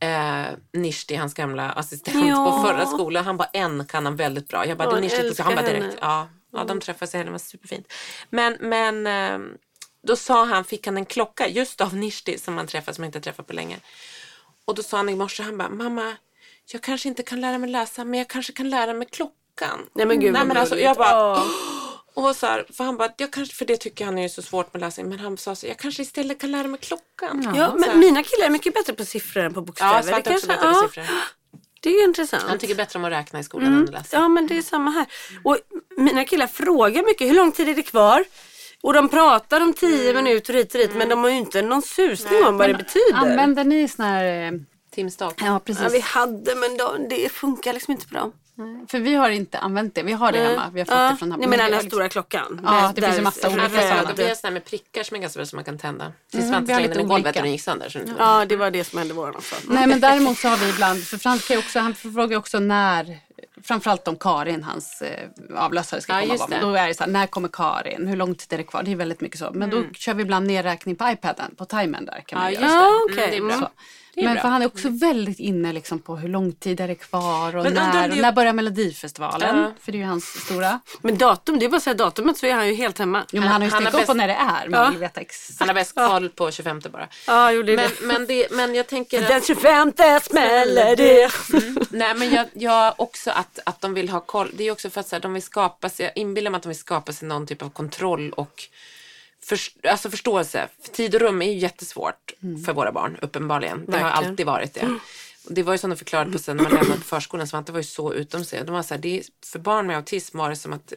Eh, 0.00 0.44
Nishti, 0.72 1.14
hans 1.14 1.34
gamla 1.34 1.70
assistent 1.72 2.28
Ja. 2.28 2.50
på 2.62 2.68
förra 2.68 2.86
skolan, 2.86 3.24
han 3.24 3.36
bara 3.36 3.48
en 3.52 3.86
kan 3.86 4.04
han 4.06 4.16
väldigt 4.16 4.48
bra. 4.48 4.66
Jag 4.66 4.78
bara, 4.78 4.88
Ja, 4.88 4.94
det 4.94 5.00
Nishti, 5.00 5.42
han 5.42 5.54
bara 5.54 5.66
direkt, 5.66 5.84
henne. 5.84 5.96
ja, 6.00 6.28
ja 6.52 6.64
de 6.64 6.80
träffades 6.80 7.14
i 7.14 7.16
helgen, 7.16 7.26
det 7.26 7.32
var 7.32 7.38
superfint. 7.38 7.92
Men, 8.30 8.56
men 8.60 9.06
eh, 9.06 9.38
då 10.06 10.16
sa 10.16 10.44
han, 10.44 10.64
fick 10.64 10.86
han 10.86 10.96
en 10.96 11.04
klocka 11.06 11.48
just 11.48 11.80
av 11.80 11.94
Nishti 11.96 12.38
som 12.38 12.56
han 12.56 12.66
träffade, 12.66 12.94
som 12.94 13.02
han 13.02 13.08
inte 13.08 13.20
träffat 13.20 13.46
på 13.46 13.52
länge. 13.52 13.78
Och 14.64 14.74
då 14.74 14.82
sa 14.82 14.96
han 14.96 15.08
i 15.08 15.14
morse, 15.16 15.42
han 15.42 15.58
bara, 15.58 15.68
mamma, 15.68 16.12
jag 16.72 16.82
kanske 16.82 17.08
inte 17.08 17.22
kan 17.22 17.40
lära 17.40 17.58
mig 17.58 17.70
läsa, 17.70 18.04
men 18.04 18.18
jag 18.18 18.28
kanske 18.28 18.52
kan 18.52 18.70
lära 18.70 18.92
mig 18.94 19.08
klockan. 19.12 19.86
Nej 19.94 20.06
men 20.06 20.20
gud 20.20 20.32
Nej, 20.32 20.40
vad 20.40 20.48
men 20.48 20.56
alltså, 20.56 20.78
jag 20.78 20.96
bara, 20.96 21.32
Åh. 21.32 21.44
Och 22.14 22.36
så 22.36 22.46
här, 22.46 22.64
för 22.72 22.84
han 22.84 22.96
bara, 22.96 23.08
jag 23.16 23.30
kanske, 23.32 23.54
för 23.54 23.64
det 23.64 23.76
tycker 23.76 24.04
han 24.04 24.18
är 24.18 24.28
så 24.28 24.42
svårt 24.42 24.72
med 24.72 24.80
läsning, 24.80 25.08
men 25.08 25.18
han 25.18 25.36
sa 25.38 25.54
så, 25.54 25.66
jag 25.66 25.78
kanske 25.78 26.02
istället 26.02 26.40
kan 26.40 26.50
lära 26.50 26.68
mig 26.68 26.80
klockan. 26.80 27.42
Ja, 27.56 27.62
här. 27.62 27.72
men 27.78 27.98
mina 27.98 28.22
killar 28.22 28.46
är 28.46 28.50
mycket 28.50 28.74
bättre 28.74 28.92
på 28.92 29.04
siffror 29.04 29.42
än 29.42 29.54
på 29.54 29.60
bokstäver. 29.60 29.94
Ja, 29.94 30.02
Svante 30.02 30.30
är 30.30 30.34
också 30.34 30.46
bättre 30.46 30.62
på 30.62 30.68
ja, 30.68 30.82
siffror. 30.88 31.04
Det 31.80 31.90
är 31.90 32.04
intressant. 32.04 32.42
Han 32.42 32.58
tycker 32.58 32.74
bättre 32.74 32.98
om 32.98 33.04
att 33.04 33.12
räkna 33.12 33.38
i 33.40 33.44
skolan 33.44 33.74
än 33.74 33.84
att 33.84 33.90
läsa. 33.92 34.16
Ja 34.16 34.28
men 34.28 34.46
det 34.46 34.58
är 34.58 34.62
samma 34.62 34.90
här. 34.90 35.06
Och 35.44 35.58
mina 35.96 36.24
killar 36.24 36.46
frågar 36.46 37.02
mycket, 37.04 37.28
hur 37.28 37.34
lång 37.34 37.52
tid 37.52 37.68
är 37.68 37.74
det 37.74 37.82
kvar? 37.82 38.24
Och 38.82 38.92
de 38.92 39.08
pratar 39.08 39.60
om 39.60 39.72
tio 39.74 40.10
Mm. 40.10 40.24
minuter 40.24 40.54
hit 40.54 40.74
och 40.74 40.80
dit 40.80 40.94
men 40.94 41.08
de 41.08 41.22
har 41.22 41.30
ju 41.30 41.36
inte 41.36 41.62
någon 41.62 41.82
susning 41.82 42.44
om 42.44 42.56
vad 42.58 42.68
det 42.70 42.74
betyder. 42.74 43.14
Använder 43.14 43.64
ni 43.64 43.88
sån 43.88 44.04
här... 44.04 44.24
eh, 44.46 44.52
Timstak. 44.94 45.34
Ja, 45.42 45.60
precis. 45.64 45.82
Ja, 45.82 45.88
vi 45.88 46.00
hade 46.00 46.54
men 46.54 46.76
då, 46.76 46.96
det 47.10 47.32
funkar 47.32 47.72
liksom 47.72 47.92
inte 47.92 48.06
på 48.08 48.14
dem. 48.14 48.32
För 48.88 48.98
vi 48.98 49.14
har 49.14 49.30
inte 49.30 49.58
använt 49.58 49.94
det. 49.94 50.02
Vi 50.02 50.12
har 50.12 50.32
det 50.32 50.38
hemma. 50.38 50.70
Vi 50.72 50.80
har 50.80 50.84
fått 50.86 51.14
det 51.14 51.16
från 51.18 51.28
Ni 51.28 51.36
men 51.36 51.50
menar 51.50 51.56
den 51.64 51.72
är 51.72 51.76
här 51.76 51.82
liksom- 51.82 51.90
stora 51.90 52.08
klockan? 52.08 52.60
Ja, 52.64 52.92
det 52.94 53.00
finns 53.02 53.12
ju 53.12 53.16
där- 53.16 53.22
massa 53.24 53.48
olika 53.50 53.68
sådana. 53.68 54.12
Det 54.16 54.30
är 54.30 54.34
sådana 54.34 54.54
med 54.54 54.64
prickar 54.64 55.02
som 55.02 55.16
är 55.16 55.20
ganska 55.20 55.38
bra 55.38 55.46
som 55.46 55.56
man 55.56 55.64
kan 55.64 55.78
tända. 55.78 56.12
Tills 56.30 56.42
Mm, 56.44 56.54
Svante 56.54 56.74
slängde 56.74 56.94
den 56.94 57.04
i 57.06 57.08
golvet 57.08 57.36
och 57.36 57.42
den 57.42 57.52
gick 57.52 57.60
sönder. 57.62 58.14
Ja 58.18 58.44
det 58.48 58.56
var 58.56 58.70
det 58.70 58.84
som 58.84 58.98
hände 58.98 59.14
våran 59.14 59.36
också. 59.36 59.56
Nej 59.68 59.86
men 59.86 60.00
däremot 60.00 60.38
så 60.38 60.48
har 60.48 60.56
vi 60.56 60.68
ibland, 60.70 61.02
för 61.04 61.18
Frans 61.18 61.50
också, 61.50 61.78
han 61.78 61.94
frågar 61.94 62.38
också 62.38 62.58
när, 62.58 63.18
framförallt 63.62 64.08
om 64.08 64.16
Karin, 64.16 64.62
hans 64.62 65.02
eh, 65.02 65.28
avlösare 65.56 66.00
ska 66.00 66.12
Ja, 66.12 66.20
komma. 66.20 66.32
just 66.34 66.48
bara. 66.48 66.60
det. 66.60 66.66
Då 66.66 66.74
är 66.74 66.88
det 66.88 66.94
så 66.94 67.04
här, 67.04 67.10
när 67.10 67.26
kommer 67.26 67.48
Karin? 67.52 68.06
Hur 68.06 68.16
lång 68.16 68.34
tid 68.34 68.52
är 68.52 68.56
det 68.58 68.64
kvar? 68.64 68.82
Det 68.82 68.92
är 68.92 68.96
väldigt 68.96 69.20
mycket 69.20 69.38
så. 69.38 69.50
Men 69.54 69.70
då 69.70 69.84
kör 69.94 70.14
vi 70.14 70.22
ibland 70.22 70.46
nedräkning 70.46 70.96
på 70.96 71.08
iPaden, 71.08 71.54
på 71.56 71.64
timern 71.64 72.04
där 72.04 72.22
kan 72.26 72.38
man 72.38 72.52
Ja, 72.52 72.60
göra. 72.60 72.62
just 72.62 73.16
det. 73.16 73.36
Ja, 73.36 73.40
Mm, 73.40 73.68
Men 74.16 74.32
bra. 74.34 74.42
för 74.42 74.48
han 74.48 74.62
är 74.62 74.66
också 74.66 74.88
väldigt 74.88 75.38
inne 75.38 75.72
liksom 75.72 75.98
på 75.98 76.16
hur 76.16 76.28
lång 76.28 76.52
tid 76.52 76.80
är 76.80 76.88
det 76.88 76.94
kvar 76.94 77.56
och 77.56 77.64
Men 77.64 77.74
när, 77.74 78.08
det- 78.08 78.14
och 78.14 78.20
när 78.20 78.32
börjar 78.32 78.52
Melodifestivalen? 78.52 79.58
Ja. 79.58 79.72
För 79.80 79.92
det 79.92 79.98
är 79.98 80.00
ju 80.00 80.06
hans 80.06 80.24
stora. 80.44 80.80
Men 81.02 81.18
datum, 81.18 81.58
det 81.58 81.64
är 81.64 81.68
bara 81.68 81.76
att 81.76 81.82
säga 81.82 81.94
datumet 81.94 82.36
så 82.38 82.46
är 82.46 82.54
han 82.54 82.68
ju 82.68 82.74
helt 82.74 82.98
hemma. 82.98 83.24
Jo 83.32 83.40
men 83.40 83.48
han 83.50 83.60
har 83.62 83.68
ju 83.68 83.72
Han 83.74 83.82
har 83.86 83.92
upp 83.92 83.96
bäst- 83.98 84.06
på 84.06 84.14
när 84.14 84.28
det 84.28 84.34
är. 84.34 84.68
Man 84.68 84.80
Ja. 84.84 84.90
vill 84.90 84.98
veta 84.98 85.20
exakt. 85.20 85.58
Han 85.58 85.68
har 85.68 85.74
bäst 85.74 85.94
koll 85.94 86.28
på 86.28 86.50
25 86.50 86.80
bara. 86.92 87.08
Ja, 87.26 87.52
jo, 87.52 87.62
det 87.62 87.72
är 87.72 87.76
Men, 87.76 87.90
det. 88.00 88.06
men, 88.06 88.26
det, 88.26 88.46
men 88.52 88.74
jag 88.74 88.86
tänker 88.86 89.22
att... 89.22 89.28
Den 89.28 89.42
25 89.42 89.92
smäller 90.22 90.96
det. 90.96 91.30
Nej 91.90 92.14
men 92.14 92.30
jag, 92.30 92.46
jag 92.52 92.94
också 92.96 93.30
att, 93.30 93.58
att 93.66 93.80
de 93.80 93.94
vill 93.94 94.08
ha 94.08 94.20
koll. 94.20 94.50
Det 94.54 94.64
är 94.64 94.70
också 94.72 94.90
för 94.90 95.00
att 95.00 95.08
så 95.08 95.16
här, 95.16 95.20
de 95.20 95.32
vill 95.32 95.42
skapa 95.42 95.88
sig, 95.88 96.04
jag 96.06 96.12
inbillar 96.16 96.50
mig 96.50 96.56
att 96.56 96.62
de 96.62 96.68
vill 96.68 96.78
skapa 96.78 97.12
sig 97.12 97.28
någon 97.28 97.46
typ 97.46 97.62
av 97.62 97.70
kontroll 97.70 98.30
och 98.32 98.62
för, 99.44 99.58
alltså 99.88 100.10
förståelse. 100.10 100.68
För 100.82 100.92
tid 100.92 101.14
och 101.14 101.20
rum 101.20 101.42
är 101.42 101.52
ju 101.52 101.58
jättesvårt 101.58 102.32
för 102.66 102.72
våra 102.72 102.92
barn 102.92 103.18
uppenbarligen. 103.22 103.84
Det 103.86 103.92
har 103.92 104.04
Verkligen. 104.04 104.30
alltid 104.30 104.46
varit 104.46 104.74
det. 104.74 104.98
Och 105.46 105.54
det 105.54 105.62
var 105.62 105.72
ju 105.74 105.78
som 105.78 105.90
de 105.90 105.96
förklarade 105.96 106.32
på 106.32 106.38
sen 106.38 106.56
när 106.56 106.64
man 106.64 106.72
lämnade 106.72 107.00
på 107.00 107.06
förskolan. 107.06 107.46
Svante 107.46 107.72
var 107.72 107.78
ju 107.78 107.84
så 107.84 108.14
utom 108.14 108.44
sig. 108.44 108.64
De 108.64 108.74
var 108.74 108.82
så 108.82 108.94
här, 108.94 109.00
det 109.00 109.18
är, 109.18 109.24
för 109.46 109.58
barn 109.58 109.86
med 109.86 109.96
autism 109.96 110.38
var 110.38 110.50
det 110.50 110.56
som 110.56 110.72
att 110.72 110.92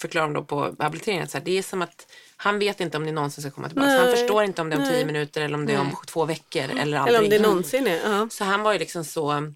förklara 0.00 0.32
då 0.32 0.44
på 0.44 0.74
habiliteringen. 0.78 1.28
Så 1.28 1.38
här, 1.38 1.44
det 1.44 1.58
är 1.58 1.62
som 1.62 1.82
att 1.82 2.06
han 2.36 2.58
vet 2.58 2.80
inte 2.80 2.96
om 2.96 3.06
det 3.06 3.12
någonsin 3.12 3.42
ska 3.42 3.50
komma 3.50 3.68
tillbaka. 3.68 3.88
Han 3.90 4.06
Nej. 4.06 4.16
förstår 4.16 4.44
inte 4.44 4.62
om 4.62 4.70
det 4.70 4.76
är 4.76 4.80
om 4.80 4.88
tio 4.88 5.04
minuter 5.04 5.40
eller 5.40 5.54
om 5.54 5.66
det 5.66 5.72
är 5.72 5.80
om 5.80 5.96
två 6.06 6.24
veckor 6.24 6.62
eller 6.62 6.98
aldrig. 6.98 7.16
Eller 7.16 7.24
om 7.24 7.30
det 7.30 7.38
någonsin 7.38 7.86
är. 7.86 8.10
Ja. 8.10 8.28
Så 8.30 8.44
han 8.44 8.62
var 8.62 8.72
ju 8.72 8.78
liksom 8.78 9.04
så 9.04 9.52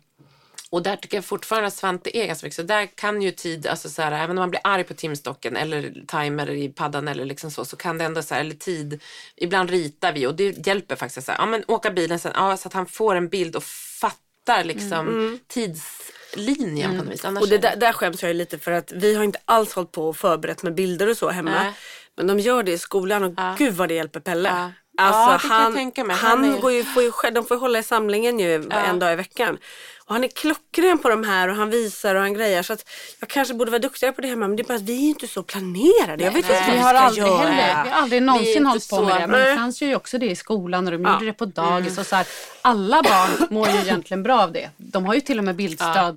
och 0.70 0.82
där 0.82 0.96
tycker 0.96 1.16
jag 1.16 1.24
fortfarande 1.24 1.66
att 1.66 1.74
Svante 1.74 2.16
är 2.18 2.26
ganska 2.26 2.46
mycket 2.46 2.56
så 2.56 2.62
där 2.62 2.86
kan 2.86 3.22
ju 3.22 3.30
tid, 3.30 3.66
alltså 3.66 3.88
så 3.88 4.02
här, 4.02 4.12
även 4.12 4.30
om 4.30 4.36
man 4.36 4.50
blir 4.50 4.60
arg 4.64 4.84
på 4.84 4.94
timstocken 4.94 5.56
eller 5.56 6.04
timer 6.06 6.50
i 6.50 6.68
paddan 6.68 7.08
eller 7.08 7.24
liksom 7.24 7.50
så, 7.50 7.64
så 7.64 7.76
kan 7.76 7.98
det 7.98 8.04
ändå 8.04 8.22
så 8.22 8.34
här, 8.34 8.40
eller 8.40 8.54
tid, 8.54 9.00
ibland 9.36 9.70
ritar 9.70 10.12
vi 10.12 10.26
och 10.26 10.34
det 10.34 10.66
hjälper 10.66 10.96
faktiskt 10.96 11.26
så 11.26 11.32
här, 11.32 11.38
ja 11.38 11.46
men 11.46 11.64
åka 11.68 11.90
bilen 11.90 12.18
sen, 12.18 12.32
ja 12.34 12.56
så 12.56 12.68
att 12.68 12.74
han 12.74 12.86
får 12.86 13.14
en 13.14 13.28
bild 13.28 13.56
och 13.56 13.64
fattar 14.00 14.64
liksom 14.64 15.38
tidslinjen 15.48 16.90
på 16.98 17.04
något 17.04 17.14
vis. 17.14 17.24
Annars 17.24 17.42
Och 17.42 17.48
det 17.48 17.54
är 17.54 17.58
där, 17.58 17.76
där 17.76 17.92
skäms 17.92 18.22
jag 18.22 18.36
lite 18.36 18.58
för 18.58 18.72
att 18.72 18.92
vi 18.92 19.14
har 19.14 19.24
inte 19.24 19.38
alls 19.44 19.72
hållit 19.72 19.92
på 19.92 20.08
och 20.08 20.16
förberett 20.16 20.62
med 20.62 20.74
bilder 20.74 21.10
och 21.10 21.16
så 21.16 21.30
hemma. 21.30 21.50
Nej. 21.50 21.72
Men 22.16 22.26
de 22.26 22.38
gör 22.38 22.62
det 22.62 22.72
i 22.72 22.78
skolan 22.78 23.24
och 23.24 23.32
Ja. 23.36 23.54
gud 23.58 23.74
vad 23.74 23.88
det 23.88 23.94
hjälper 23.94 24.20
Pelle. 24.20 24.48
Ja. 24.48 24.72
Alltså, 24.98 25.20
Ja, 25.20 25.32
det 25.32 25.38
kan 25.48 25.50
jag 25.56 25.62
han, 25.62 25.74
tänka 25.74 26.04
mig. 26.04 26.16
Han, 26.16 26.30
Han 26.44 26.54
är- 26.54 26.58
går 26.60 26.72
ju, 26.72 26.84
får 26.84 27.02
ju 27.02 27.12
de 27.32 27.44
får 27.46 27.56
ju 27.56 27.60
hålla 27.60 27.78
i 27.78 27.82
samlingen 27.82 28.38
ju 28.38 28.54
en 28.70 28.98
dag 28.98 29.12
i 29.12 29.16
veckan. 29.16 29.58
Och 30.06 30.14
han 30.14 30.24
är 30.24 30.28
klockren 30.28 30.98
på 30.98 31.08
de 31.08 31.24
här 31.24 31.48
och 31.48 31.56
han 31.56 31.70
visar 31.70 32.14
och 32.14 32.20
han 32.20 32.34
grejer. 32.34 32.62
Så 32.62 32.72
att 32.72 32.84
jag 33.20 33.28
kanske 33.28 33.54
borde 33.54 33.70
vara 33.70 33.78
duktigare 33.78 34.12
på 34.14 34.20
det 34.20 34.28
hemma 34.28 34.48
men 34.48 34.56
det 34.56 34.62
är 34.62 34.64
bara 34.64 34.74
att 34.74 34.82
vi 34.82 34.94
är 35.04 35.08
inte 35.08 35.28
så 35.28 35.42
planerade. 35.42 36.24
Jag 36.24 36.30
vet 36.32 36.36
inte 36.36 36.52
vad 36.52 36.64
Vi 36.66 36.72
vi 36.72 36.78
har 36.78 36.88
ska 36.94 36.98
aldrig 36.98 37.26
göra. 37.26 37.38
heller, 37.38 37.84
vi 37.84 37.90
har 37.90 38.02
aldrig 38.02 38.22
någonsin 38.22 38.66
hållit 38.66 38.88
på 38.90 38.96
så- 38.96 39.02
med 39.04 39.14
det. 39.20 39.26
Men 39.26 39.40
det 39.40 39.46
Nej. 39.46 39.56
fanns 39.56 39.82
ju 39.82 39.94
också 39.94 40.18
det 40.18 40.26
i 40.30 40.36
skolan 40.36 40.86
och 40.86 40.92
de 40.92 41.02
Ja. 41.04 41.12
gjorde 41.12 41.24
det 41.26 41.32
på 41.32 41.44
dagis. 41.44 41.98
Och 41.98 42.06
så 42.06 42.16
här, 42.16 42.26
alla 42.62 43.02
barn 43.02 43.46
mår 43.50 43.68
ju 43.68 43.78
egentligen 43.78 44.22
bra 44.22 44.40
av 44.42 44.52
det. 44.52 44.70
De 44.76 45.04
har 45.06 45.14
ju 45.14 45.20
till 45.20 45.38
och 45.38 45.44
med 45.44 45.56
bildstöd 45.56 46.16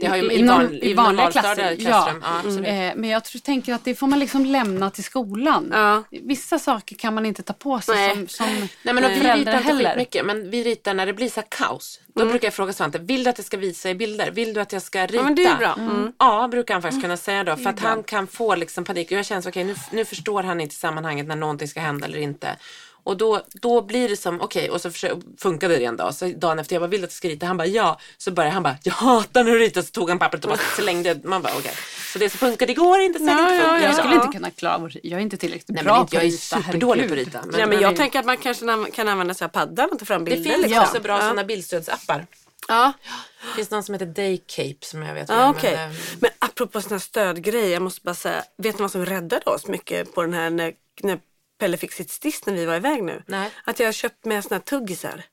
Det 0.00 0.06
har 0.06 0.16
ju 0.16 0.32
i, 0.32 0.38
i, 0.38 0.46
van, 0.46 0.74
i 0.74 0.90
i 0.90 0.94
vanliga 0.94 1.30
klasser. 1.30 1.76
klassrum. 1.76 2.22
Ja. 2.24 2.42
Ja. 2.44 2.64
Eh, 2.64 2.92
men 2.96 3.10
jag 3.10 3.24
tror, 3.24 3.40
tänker 3.40 3.74
att 3.74 3.84
det 3.84 3.94
får 3.94 4.06
man 4.06 4.18
liksom 4.18 4.46
lämna 4.46 4.90
till 4.90 5.04
skolan. 5.04 5.70
Ja. 5.72 6.02
Vissa 6.10 6.58
saker 6.58 6.96
kan 6.96 7.14
man 7.14 7.26
inte 7.26 7.42
ta 7.42 7.52
på 7.52 7.80
sig 7.80 7.94
Nej. 7.94 8.14
som, 8.14 8.28
som 8.28 8.68
Nej 8.82 8.94
men 8.94 9.08
vi 9.08 9.14
ritar 9.14 9.52
heller. 9.52 9.90
skitmycket 9.90 10.26
men 10.26 10.50
vi 10.50 10.64
ritar 10.64 10.94
när 10.94 11.06
det 11.06 11.12
blir 11.12 11.28
så 11.28 11.42
kaos. 11.48 12.00
Då 12.14 12.26
brukar 12.26 12.46
jag 12.46 12.54
fråga 12.54 12.72
Svante, 12.72 12.98
vill 12.98 13.24
du 13.24 13.30
att 13.30 13.38
jag 13.38 13.46
ska 13.46 13.56
visa 13.56 13.90
i 13.90 13.94
bilder? 13.94 14.30
Vill 14.30 14.54
du 14.54 14.60
att 14.60 14.72
jag 14.72 14.82
ska 14.82 15.06
rita? 15.06 15.22
men 15.22 15.34
det 15.34 15.44
är 15.44 15.56
bra. 15.56 15.74
Mm. 15.78 16.12
Ja, 16.18 16.48
brukar 16.48 16.74
han 16.74 16.82
faktiskt 16.82 17.02
kunna 17.02 17.16
säga 17.16 17.44
då. 17.44 17.56
För 17.56 17.70
att 17.70 17.80
han 17.80 18.02
kan 18.02 18.26
få 18.26 18.54
liksom 18.54 18.84
panik. 18.84 19.06
Och 19.12 19.18
jag 19.18 19.26
känner 19.26 19.48
okej 19.48 19.64
nu, 19.64 19.74
nu 19.92 20.04
förstår 20.04 20.42
han 20.42 20.60
inte 20.60 20.74
sammanhanget 20.74 21.26
när 21.26 21.36
någonting 21.36 21.68
ska 21.68 21.80
hända 21.80 22.06
eller 22.06 22.18
inte. 22.18 22.56
Och 23.08 23.16
då, 23.16 23.40
då 23.52 23.82
blir 23.82 24.08
det 24.08 24.16
som, 24.16 24.40
okej, 24.40 24.70
och 24.70 24.80
så 24.80 24.90
funkade 25.38 25.76
det 25.76 25.84
en 25.84 25.96
dag. 25.96 26.14
Så 26.14 26.26
dagen 26.36 26.58
efter 26.58 26.74
jag 26.74 26.82
bara, 26.82 26.86
vill 26.86 27.00
du 27.00 27.04
att 27.04 27.10
jag 27.10 27.16
ska 27.16 27.28
rita? 27.28 27.46
Han 27.46 27.56
bara, 27.56 27.66
ja. 27.66 27.98
Så 28.18 28.30
började 28.30 28.54
han 28.54 28.62
bara, 28.62 28.76
jag 28.82 28.92
hatar 28.92 29.44
när 29.44 29.52
du 29.52 29.58
ritar. 29.58 29.82
Så 29.82 29.88
tog 29.88 30.08
han 30.08 30.18
pappret 30.18 30.44
och 30.44 30.50
bara 30.50 30.58
slängde. 30.76 31.20
Man 31.24 31.42
bara, 31.42 31.52
okej. 31.58 31.72
Så 32.12 32.18
det 32.18 32.30
som 32.30 32.38
funkade 32.38 32.72
igår 32.72 32.98
är 32.98 33.04
inte 33.04 33.18
säkert 33.18 33.38
Ja, 33.38 33.54
ja, 33.54 33.62
ja. 33.78 33.80
Jag 33.82 33.94
skulle 33.96 34.14
inte 34.14 34.28
kunna 34.32 34.50
klara 34.50 34.74
av 34.74 34.90
Jag 35.02 35.18
är 35.18 35.22
inte 35.22 35.36
tillräckligt 35.36 35.68
Nej, 35.68 35.84
bra 35.84 35.92
men 35.94 36.00
inte, 36.02 36.10
på 36.10 36.16
jag 36.16 36.26
att 36.26 36.32
är 36.32 36.56
rita. 36.56 36.62
superdålig 36.62 37.06
på 37.08 37.12
att 37.12 37.18
rita. 37.18 37.40
Ja, 37.58 37.66
men 37.66 37.80
jag 37.80 37.92
det- 37.92 37.96
tänker 37.96 38.18
att 38.18 38.26
man 38.26 38.36
kanske 38.36 38.66
kan 38.94 39.08
använda 39.08 39.34
sig 39.34 39.44
av 39.44 39.48
paddan 39.48 39.88
och 39.92 39.98
ta 39.98 40.04
fram 40.04 40.24
det 40.24 40.30
bilder. 40.30 40.50
finns 40.50 40.62
liksom. 40.62 40.82
också 40.82 41.00
bra 41.00 41.14
ja. 41.14 41.20
sådana 41.20 41.44
bildstödsappar. 41.44 42.26
Ja, 42.68 42.92
Det 43.50 43.56
finns 43.56 43.70
någon 43.70 43.82
som 43.82 43.92
heter 43.94 44.06
Daycape 44.06 44.86
som 44.86 45.02
jag 45.02 45.14
vet. 45.14 45.28
ja 45.28 45.50
okej. 45.50 45.76
men, 45.76 45.90
eh, 45.90 45.96
Men 46.20 46.30
apropå 46.38 46.80
sådana 46.80 46.94
här 46.96 47.00
stödgrejer, 47.00 47.72
jag 47.72 47.82
måste 47.82 48.00
bara 48.04 48.14
säga, 48.14 48.42
vet 48.56 48.74
ni 48.78 48.82
vad 48.82 48.90
som 48.90 49.06
räddade 49.06 49.50
oss 49.50 49.66
mycket 49.66 50.14
på 50.14 50.22
den 50.22 50.34
här 50.34 50.50
när, 50.50 50.72
när 51.02 51.18
Pelle 51.58 51.76
fick 51.76 51.92
sitt 51.92 52.10
stiss 52.10 52.46
när 52.46 52.54
vi 52.54 52.64
var 52.66 52.76
iväg 52.76 53.02
nu? 53.02 53.22
Nej. 53.26 53.50
Att 53.64 53.78
jag 53.80 53.86
har 53.86 53.92
köpt 53.92 54.24
med 54.24 54.44
såna 54.44 54.56
här 54.56 54.62
tuggisar. 54.62 55.24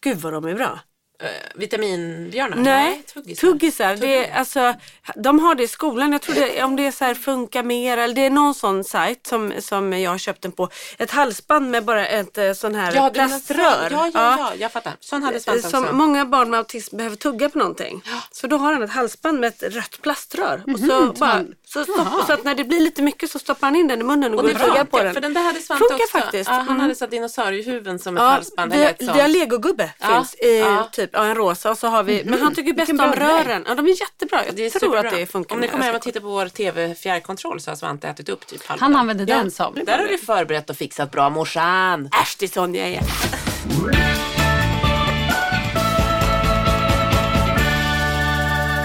Gud 0.00 0.18
vad 0.18 0.32
de 0.32 0.44
är 0.44 0.54
bra. 0.54 0.80
eh, 1.22 1.28
vitaminbjörnar? 1.54 2.56
Nej, 2.56 3.02
tuggisar. 3.14 3.40
tuggisar. 3.40 3.96
Det 3.96 4.26
är, 4.28 4.38
alltså, 4.38 4.74
de 5.16 5.38
har 5.38 5.54
det 5.54 5.62
i 5.62 5.68
skolan. 5.68 6.12
Jag 6.12 6.22
tror 6.22 6.34
det, 6.34 6.62
om 6.62 6.76
det 6.76 6.86
är 6.86 6.90
så 6.92 7.04
här 7.04 7.14
funkar 7.14 7.62
mer 7.62 7.98
eller 7.98 8.14
det 8.14 8.20
är 8.26 8.30
någon 8.30 8.54
sån 8.54 8.84
sajt 8.84 9.26
som, 9.26 9.52
som 9.60 9.92
jag 9.92 10.10
har 10.10 10.18
köpt 10.18 10.42
den 10.42 10.52
på. 10.52 10.68
Ett 10.98 11.10
halsband 11.10 11.70
med 11.70 11.84
bara 11.84 12.06
ett 12.06 12.38
eh, 12.38 12.52
sån 12.52 12.74
här 12.74 12.94
Ja, 12.94 13.10
plaströr. 13.10 13.88
Ja, 13.90 14.10
ja, 14.14 14.36
ja, 14.38 14.52
jag 14.58 14.72
fattar. 14.72 14.92
Sån 15.00 15.22
hade 15.22 15.40
Svante 15.40 15.58
också. 15.66 15.70
Som 15.70 15.96
många 15.96 16.24
barn 16.26 16.50
med 16.50 16.58
autism 16.58 16.96
behöver 16.96 17.16
tugga 17.16 17.48
på 17.50 17.58
någonting. 17.58 18.02
Så 18.30 18.46
då 18.46 18.56
har 18.56 18.72
han 18.72 18.82
ett 18.82 18.90
halsband 18.90 19.40
med 19.40 19.48
ett 19.48 19.62
rött 19.74 19.98
plaströr. 20.02 20.62
Och 20.74 20.78
så, 20.80 21.12
bara, 21.12 21.44
så, 21.72 21.84
stopp, 21.84 22.26
så 22.26 22.32
att 22.32 22.44
när 22.44 22.54
det 22.54 22.64
blir 22.64 22.80
lite 22.80 23.02
mycket 23.02 23.30
så 23.30 23.38
stoppar 23.38 23.66
han 23.66 23.76
in 23.76 23.88
den 23.88 24.00
i 24.00 24.04
munnen 24.04 24.32
och, 24.34 24.38
Och 24.40 24.44
går 24.46 24.54
det 24.54 24.60
och 24.64 24.68
tuggar 24.70 24.84
på 24.84 25.02
den. 25.02 25.14
för 25.14 25.20
den 25.20 25.34
där 25.34 25.42
hade 25.42 25.60
Svante 25.60 25.84
Funkar 25.88 26.04
också. 26.04 26.18
faktiskt. 26.18 26.48
Ja, 26.50 26.54
han 26.56 26.66
Mm. 26.68 26.80
hade 26.80 26.94
så 26.94 27.06
dinosauriehuvuden 27.06 27.98
som 27.98 28.16
ett 28.16 28.22
Ja, 28.22 28.28
halsband. 28.28 28.72
vi, 28.72 28.84
har, 28.84 29.26
vi 29.28 29.32
legogubbe 29.32 29.90
Ja, 29.98 30.06
finns 30.08 30.34
i 30.34 30.58
ja. 30.58 30.88
typ 30.92 31.10
ja, 31.12 31.24
en 31.24 31.34
rosa 31.34 31.70
och 31.70 31.78
så 31.78 31.86
har 31.88 32.02
vi, 32.02 32.22
men 32.24 32.42
han 32.42 32.54
tycker 32.54 32.72
bäst 32.72 32.88
Vilken 32.88 33.06
om 33.08 33.12
rören. 33.14 33.64
Ja, 33.68 33.74
de 33.74 33.86
är 33.86 34.00
jättebra. 34.00 34.46
Jag 34.46 34.54
Det 34.56 34.66
är 34.66 34.70
tror 34.70 34.80
superbra. 34.80 35.08
att 35.10 35.16
det 35.16 35.26
funkar. 35.26 35.54
Om 35.54 35.60
ni 35.60 35.68
kommer 35.68 35.84
hem 35.84 35.94
och 35.96 36.02
tittar 36.02 36.20
på 36.20 36.26
vår 36.28 36.48
tv-fjärrkontroll 36.48 37.60
så 37.60 37.70
har 37.70 37.76
Svante 37.76 38.08
ätit 38.08 38.28
upp 38.28 38.46
typ 38.46 38.66
halva. 38.66 38.84
Han 38.84 38.96
använder 38.96 39.26
Ja, 39.28 39.36
den 39.36 39.50
som. 39.50 39.74
Där 39.86 39.98
har 39.98 40.06
du 40.06 40.18
förberett 40.18 40.70
och 40.70 40.76
fixat 40.76 41.10
bra 41.10 41.30
morsan. 41.30 42.08
Äsch, 42.22 42.36
det 42.38 42.44
är 42.46 42.48
sån 42.48 42.74
jag 42.74 42.88
är. 42.88 44.41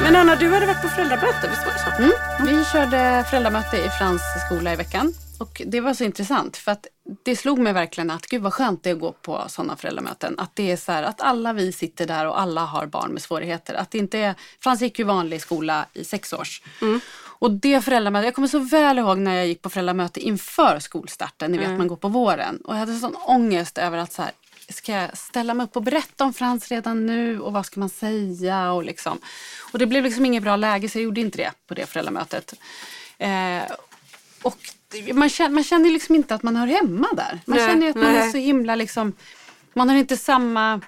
Men 0.07 0.15
Anna, 0.15 0.35
du 0.35 0.53
hade 0.53 0.65
varit 0.65 0.81
på 0.81 0.87
föräldramöte, 0.87 1.49
visst 1.49 1.65
var 1.65 1.73
det 1.73 1.79
så? 1.79 2.03
Mm. 2.03 2.57
Vi 2.57 2.65
körde 2.65 3.25
föräldramöte 3.29 3.77
i 3.77 3.89
Frans 3.89 4.21
skola 4.45 4.73
i 4.73 4.75
veckan. 4.75 5.13
Och 5.39 5.61
det 5.65 5.81
var 5.81 5.93
så 5.93 6.03
intressant 6.03 6.57
för 6.57 6.71
att 6.71 6.87
det 7.23 7.35
slog 7.35 7.59
mig 7.59 7.73
verkligen 7.73 8.11
att 8.11 8.27
gud 8.27 8.41
vad 8.41 8.53
skönt 8.53 8.83
det 8.83 8.89
är 8.89 8.93
att 8.93 8.99
gå 8.99 9.11
på 9.11 9.43
sådana 9.47 9.75
föräldramöten. 9.75 10.39
Att 10.39 10.55
det 10.55 10.71
är 10.71 10.77
så 10.77 10.91
här 10.91 11.03
att 11.03 11.21
alla 11.21 11.53
vi 11.53 11.71
sitter 11.71 12.07
där 12.07 12.27
och 12.27 12.41
alla 12.41 12.61
har 12.61 12.85
barn 12.85 13.11
med 13.11 13.21
svårigheter. 13.21 13.73
Att 13.73 13.91
det 13.91 13.97
inte 13.97 14.19
är, 14.19 14.35
Frans 14.59 14.81
gick 14.81 14.99
ju 14.99 15.05
vanlig 15.05 15.41
skola 15.41 15.85
i 15.93 16.03
sex 16.03 16.33
års. 16.33 16.61
Och 17.39 17.51
det 17.51 17.81
föräldramötet, 17.81 18.25
jag 18.25 18.35
kommer 18.35 18.47
så 18.47 18.59
väl 18.59 18.97
ihåg 18.97 19.17
när 19.17 19.35
jag 19.35 19.47
gick 19.47 19.61
på 19.61 19.69
föräldramöte 19.69 20.19
inför 20.19 20.79
skolstarten. 20.79 21.51
Ni 21.51 21.57
vet 21.57 21.77
man 21.77 21.87
går 21.87 21.95
på 21.95 22.07
våren. 22.07 22.61
Och 22.63 22.73
jag 22.73 22.79
hade 22.79 22.95
sån 22.95 23.15
ångest 23.15 23.77
över 23.77 23.97
att 23.97 24.13
så 24.13 24.21
här, 24.21 24.31
ska 24.69 24.91
jag 24.91 25.17
ställa 25.17 25.53
mig 25.53 25.63
upp 25.63 25.75
och 25.75 25.83
berätta 25.83 26.23
om 26.23 26.33
Frans 26.33 26.67
redan 26.71 27.05
nu 27.05 27.39
och 27.41 27.53
vad 27.53 27.65
ska 27.65 27.79
man 27.79 27.89
säga 27.89 28.71
och 28.71 28.83
liksom. 28.83 29.19
Och 29.73 29.79
det 29.79 29.85
blev 29.85 30.03
liksom 30.03 30.25
inget 30.25 30.43
bra 30.43 30.55
läge 30.55 30.89
så 30.89 30.97
jag 30.97 31.03
gjorde 31.03 31.21
inte 31.21 31.37
det 31.37 31.51
på 31.67 31.73
det 31.73 31.85
föräldramötet. 31.85 32.53
Eh, 33.17 33.61
och 34.41 34.57
det- 34.91 35.13
man 35.13 35.29
känner, 35.29 35.49
man 35.49 35.63
känner 35.63 35.89
liksom 35.91 36.15
inte 36.15 36.35
att 36.35 36.43
man 36.43 36.55
hör 36.55 36.67
hemma 36.67 37.07
där. 37.13 37.39
Man 37.45 37.57
Nej, 37.57 37.67
känner 37.69 37.83
ju 37.83 37.89
att 37.89 37.95
man 37.95 38.05
är 38.05 38.19
nej. 38.19 38.31
så 38.31 38.37
himla 38.37 38.75
liksom, 38.75 39.13
man 39.73 39.89
har 39.89 39.95
inte 39.95 40.17
samma, 40.17 40.81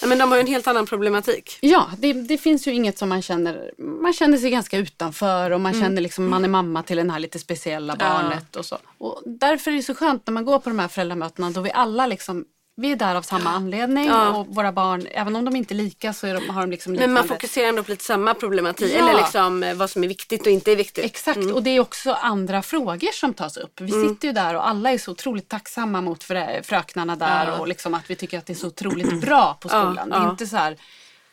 Ja, 0.00 0.06
men 0.06 0.18
de 0.18 0.28
har 0.30 0.36
ju 0.36 0.40
en 0.40 0.46
helt 0.46 0.66
annan 0.66 0.86
problematik. 0.86 1.58
ja 1.60 1.90
det, 1.98 2.12
det 2.12 2.38
finns 2.38 2.66
ju 2.68 2.72
inget 2.74 2.98
som 2.98 3.08
man 3.08 3.22
känner, 3.22 3.70
man 3.78 4.12
känner 4.12 4.38
sig 4.38 4.50
ganska 4.50 4.78
utanför 4.78 5.50
och 5.50 5.60
man 5.60 5.72
Mm. 5.74 5.84
känner 5.84 6.02
liksom, 6.02 6.28
man 6.30 6.44
är 6.44 6.48
mamma 6.48 6.82
till 6.82 6.96
den 6.96 7.10
här 7.10 7.18
lite 7.18 7.38
speciella 7.38 7.96
barnet 7.96 8.56
och 8.56 8.64
så. 8.66 8.78
Och 8.98 9.22
därför 9.26 9.70
är 9.70 9.76
det 9.76 9.82
så 9.82 9.94
skönt 9.94 10.26
när 10.26 10.32
man 10.32 10.44
går 10.44 10.58
på 10.58 10.70
de 10.70 10.78
här 10.78 10.88
föräldramötena 10.88 11.50
då 11.50 11.60
vi 11.60 11.72
alla 11.72 12.06
liksom 12.06 12.44
vi 12.78 12.92
är 12.92 12.96
där 12.96 13.14
av 13.14 13.22
samma 13.22 13.50
anledning 13.50 14.06
Ja. 14.06 14.28
och 14.36 14.46
våra 14.46 14.72
barn, 14.72 15.06
även 15.10 15.36
om 15.36 15.44
de 15.44 15.56
inte 15.56 15.74
är 15.74 15.76
lika 15.76 16.12
så 16.12 16.26
är 16.26 16.34
de, 16.34 16.50
har 16.50 16.60
de 16.60 16.70
liksom 16.70 16.92
Men 16.92 17.00
liknande. 17.00 17.20
man 17.20 17.28
fokuserar 17.28 17.68
ändå 17.68 17.82
på 17.82 17.90
lite 17.90 18.04
samma 18.04 18.34
problematik. 18.34 18.92
Ja. 18.94 18.98
Eller 18.98 19.14
liksom 19.20 19.62
eh, 19.62 19.74
vad 19.74 19.90
som 19.90 20.04
är 20.04 20.08
viktigt 20.08 20.40
och 20.46 20.52
inte 20.52 20.72
är 20.72 20.76
viktigt. 20.76 21.04
Exakt, 21.04 21.36
Mm. 21.36 21.54
och 21.54 21.62
det 21.62 21.70
är 21.70 21.80
också 21.80 22.12
andra 22.12 22.62
frågor 22.62 23.12
som 23.12 23.34
tas 23.34 23.56
upp. 23.56 23.80
Vi 23.80 23.92
sitter 24.08 24.28
ju 24.28 24.32
där 24.34 24.54
och 24.54 24.68
alla 24.68 24.90
är 24.92 24.98
så 24.98 25.10
otroligt 25.10 25.48
tacksamma 25.48 26.00
mot 26.00 26.24
frö- 26.24 26.62
fröknarna 26.62 27.16
där 27.16 27.60
och 27.60 27.68
liksom 27.68 27.94
att 27.94 28.10
vi 28.10 28.16
tycker 28.16 28.38
att 28.38 28.46
det 28.46 28.52
är 28.52 28.54
så 28.54 28.66
otroligt 28.66 29.20
bra 29.20 29.54
på 29.60 29.68
skolan. 29.68 30.08
Det 30.10 30.16
är 30.16 30.20
ja. 30.20 30.30
inte 30.30 30.46
så 30.46 30.56
här, 30.56 30.76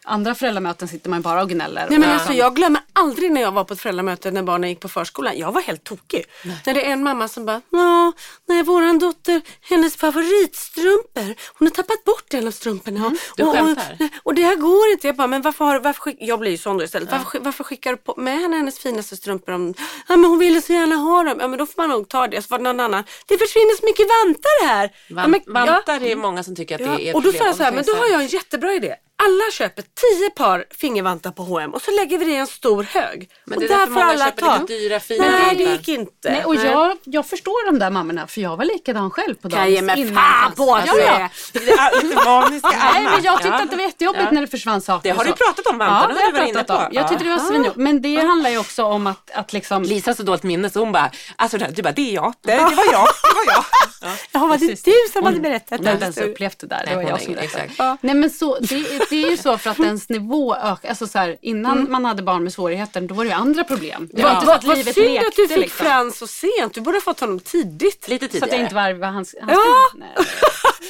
andra 0.05 0.35
föräldramöten 0.35 0.87
sitter 0.87 1.09
man 1.09 1.21
bara 1.21 1.41
och 1.41 1.49
gnäller. 1.49 1.87
Nej, 1.89 1.99
men 1.99 2.09
alltså, 2.09 2.33
jag 2.33 2.55
glömmer 2.55 2.81
aldrig 2.93 3.31
när 3.31 3.41
jag 3.41 3.51
var 3.51 3.63
på 3.63 3.73
ett 3.73 3.81
föräldramöte 3.81 4.31
när 4.31 4.43
barnen 4.43 4.69
gick 4.69 4.79
på 4.79 4.89
förskolan. 4.89 5.37
Jag 5.37 5.51
var 5.51 5.61
helt 5.61 5.83
tokig. 5.83 6.25
När 6.65 6.73
det 6.73 6.85
är 6.85 6.91
en 6.91 7.03
mamma 7.03 7.27
som 7.27 7.45
bara, 7.45 7.61
ja, 7.69 8.13
nej 8.47 8.63
våran 8.63 8.99
dotter, 8.99 9.41
hennes 9.61 9.95
favoritstrumpor, 9.95 11.35
hon 11.59 11.67
har 11.67 11.69
tappat 11.69 12.03
bort 12.03 12.33
en 12.33 12.47
av 12.47 12.51
strumporna. 12.51 13.11
Du 13.37 13.43
och, 13.43 13.49
och, 13.59 13.77
och 14.23 14.35
det 14.35 14.41
här 14.41 14.55
går 14.55 14.91
inte. 14.91 15.07
Jag 15.07 15.15
bara, 15.15 15.27
men 15.27 15.41
varför 15.41 15.65
har, 15.65 15.79
varför 15.79 16.01
skick, 16.01 16.17
jag 16.19 16.39
blir 16.39 16.51
ju 16.51 16.57
sån 16.57 16.77
då 16.77 16.83
istället. 16.83 17.11
Varför, 17.11 17.25
skick- 17.25 17.41
varför 17.43 17.63
skickar 17.63 17.91
du 17.91 17.97
på, 17.97 18.13
med 18.17 18.39
henne 18.39 18.55
hennes 18.57 18.79
finaste 18.79 19.15
strumpor? 19.17 19.53
Om, 19.53 19.73
ja 20.07 20.15
men 20.17 20.25
hon 20.29 20.39
ville 20.39 20.61
så 20.61 20.73
gärna 20.73 20.95
ha 20.95 21.23
dem. 21.23 21.37
Ja 21.41 21.47
men 21.47 21.59
då 21.59 21.65
får 21.65 21.81
man 21.81 21.89
nog 21.89 22.09
ta 22.09 22.27
det. 22.27 22.41
Så 22.41 22.47
var 22.49 22.57
det 22.57 22.63
någon 22.63 22.79
annan, 22.79 23.03
det 23.27 23.37
försvinner 23.37 23.77
så 23.79 23.85
mycket 23.85 24.05
vantar 24.23 24.67
här. 24.67 24.91
ja, 25.07 25.15
Van, 25.15 25.31
men, 25.31 25.41
ja. 25.45 25.65
vantar 25.73 26.03
är 26.03 26.15
många 26.15 26.43
som 26.43 26.55
tycker 26.55 26.75
att 26.75 26.81
det 26.81 26.85
är 26.85 26.99
Ja, 27.05 27.09
ett 27.09 27.15
och 27.15 27.21
då 27.21 27.31
sa 27.31 27.45
jag 27.45 27.55
så 27.55 27.63
här, 27.63 27.71
men 27.71 27.83
då 27.85 27.95
har 27.95 28.05
jag 28.07 28.21
en 28.21 28.27
jättebra 28.27 28.73
idé. 28.73 28.95
Alla 29.25 29.51
köper 29.53 29.81
tio 29.83 30.29
par 30.29 30.65
fingervantar 30.71 31.31
på 31.31 31.43
H&M 31.43 31.73
och 31.73 31.81
så 31.81 31.91
lägger 31.91 32.17
vi 32.17 32.25
det 32.25 32.31
i 32.31 32.35
en 32.35 32.47
stor 32.47 32.83
hög. 32.83 33.29
Men 33.45 33.57
och 33.57 33.61
det 33.61 33.65
är 33.65 33.69
där 33.69 33.77
därför 33.77 33.91
många 33.93 34.05
alla 34.05 34.25
köper 34.25 34.41
ta. 34.41 34.57
lite 34.57 34.73
dyra, 34.73 34.99
fina 34.99 35.25
Nej, 35.25 35.55
det 35.55 35.63
gick 35.63 35.87
inte. 35.87 36.31
Nej, 36.31 36.45
och 36.45 36.55
jag, 36.55 36.97
jag 37.03 37.25
förstår 37.25 37.65
de 37.65 37.79
där 37.79 37.89
mammorna 37.89 38.27
för 38.27 38.41
jag 38.41 38.57
var 38.57 38.65
likadan 38.65 39.11
själv 39.11 39.35
på 39.35 39.49
kan 39.49 39.59
jag 39.59 39.69
ge 39.69 39.81
mig 39.81 39.99
innan 40.01 40.15
fan 40.15 40.49
det 40.51 40.55
på 40.57 40.75
att 40.75 40.85
ja, 40.87 40.93
du 40.93 40.99
ja. 40.99 41.13
är. 41.13 41.29
Nej, 42.93 43.03
men 43.03 43.23
jag 43.23 43.37
tyckte 43.37 43.47
Ja. 43.57 43.63
att 43.63 43.69
det 43.71 43.75
var 43.75 43.83
jättejobbigt 43.83 44.31
när 44.31 44.41
det 44.41 44.47
försvann 44.47 44.81
saker. 44.81 45.09
Det 45.09 45.15
har 45.17 45.19
och 45.19 45.37
du 45.37 45.45
pratat 45.45 45.67
om, 45.67 45.77
vantarna 45.77 46.01
Ja, 46.09 46.31
det 46.31 46.37
har 46.37 46.45
jag 46.45 46.53
pratat 46.53 46.77
om. 46.79 46.89
Jag 46.91 47.03
Ja. 47.03 47.07
tyckte 47.07 47.23
det 47.23 47.29
var 47.29 47.37
svinjobbigt. 47.39 47.75
Men 47.75 48.01
det 48.01 48.15
handlar 48.15 48.49
ju 48.49 48.57
också 48.57 48.83
om 48.83 49.07
att, 49.07 49.31
att 49.31 49.53
liksom... 49.53 49.83
Lisa 49.83 50.09
har 50.09 50.15
så 50.15 50.23
dåligt 50.23 50.43
minne 50.43 50.69
så 50.69 50.79
hon 50.79 50.91
bara, 50.91 51.11
alltså 51.35 51.57
du 51.57 51.81
bara, 51.81 51.93
det 51.93 52.09
är 52.09 52.13
jag. 52.13 52.33
Det, 52.43 52.51
det 52.51 52.57
var 52.61 52.69
jag, 52.91 53.07
det 53.23 53.35
var 53.35 53.53
jag. 53.55 53.63
Ja, 54.31 54.39
var 54.47 54.57
det 54.57 54.85
du 54.85 54.93
som 55.13 55.23
hade 55.23 55.39
berättat 55.39 55.77
Hon 55.79 55.87
har 55.87 55.93
inte 55.93 56.05
det? 56.05 56.19
ens 56.19 56.31
upplevt 56.31 56.59
det 56.59 56.67
där. 56.67 56.83
Nej, 56.85 56.95
det 56.95 57.03
var 57.03 57.09
jag 57.09 57.21
som 57.21 57.33
berättade. 57.33 57.97
Nej 58.01 58.15
men 58.15 58.29
så, 58.29 58.59
det, 58.59 59.09
det 59.21 59.27
är 59.27 59.31
ju 59.31 59.37
så 59.37 59.57
för 59.57 59.69
att 59.69 59.79
ens 59.79 60.09
nivå 60.09 60.55
ökar. 60.55 60.89
Alltså 60.89 61.07
så 61.07 61.19
här, 61.19 61.37
innan 61.41 61.91
man 61.91 62.05
hade 62.05 62.23
barn 62.23 62.43
med 62.43 62.53
svårigheter 62.53 63.01
då 63.01 63.15
var 63.15 63.23
det 63.23 63.29
ju 63.29 63.35
andra 63.35 63.63
problem. 63.63 64.09
Det 64.13 64.23
var 64.23 64.31
inte 64.33 64.45
så 64.45 64.51
att 64.51 64.63
Vad 64.63 64.77
livet 64.77 64.95
synd 64.95 65.07
lekte 65.13 65.27
att 65.27 65.35
du 65.35 65.47
fick 65.47 65.57
liksom. 65.57 65.85
Frans 65.85 66.17
så 66.17 66.27
sent. 66.27 66.73
Du 66.73 66.81
borde 66.81 66.97
ha 66.97 67.01
fått 67.01 67.19
honom 67.19 67.39
tidigt. 67.39 68.07
Lite 68.07 68.25
Så 68.25 68.31
tidigare. 68.31 68.45
att 68.45 68.53
jag 68.53 68.65
inte 68.65 68.75
var, 68.75 68.93
var 68.93 69.07
hans, 69.07 69.35
hans 69.41 69.51
Ja. 69.51 69.99
Nej. 69.99 70.09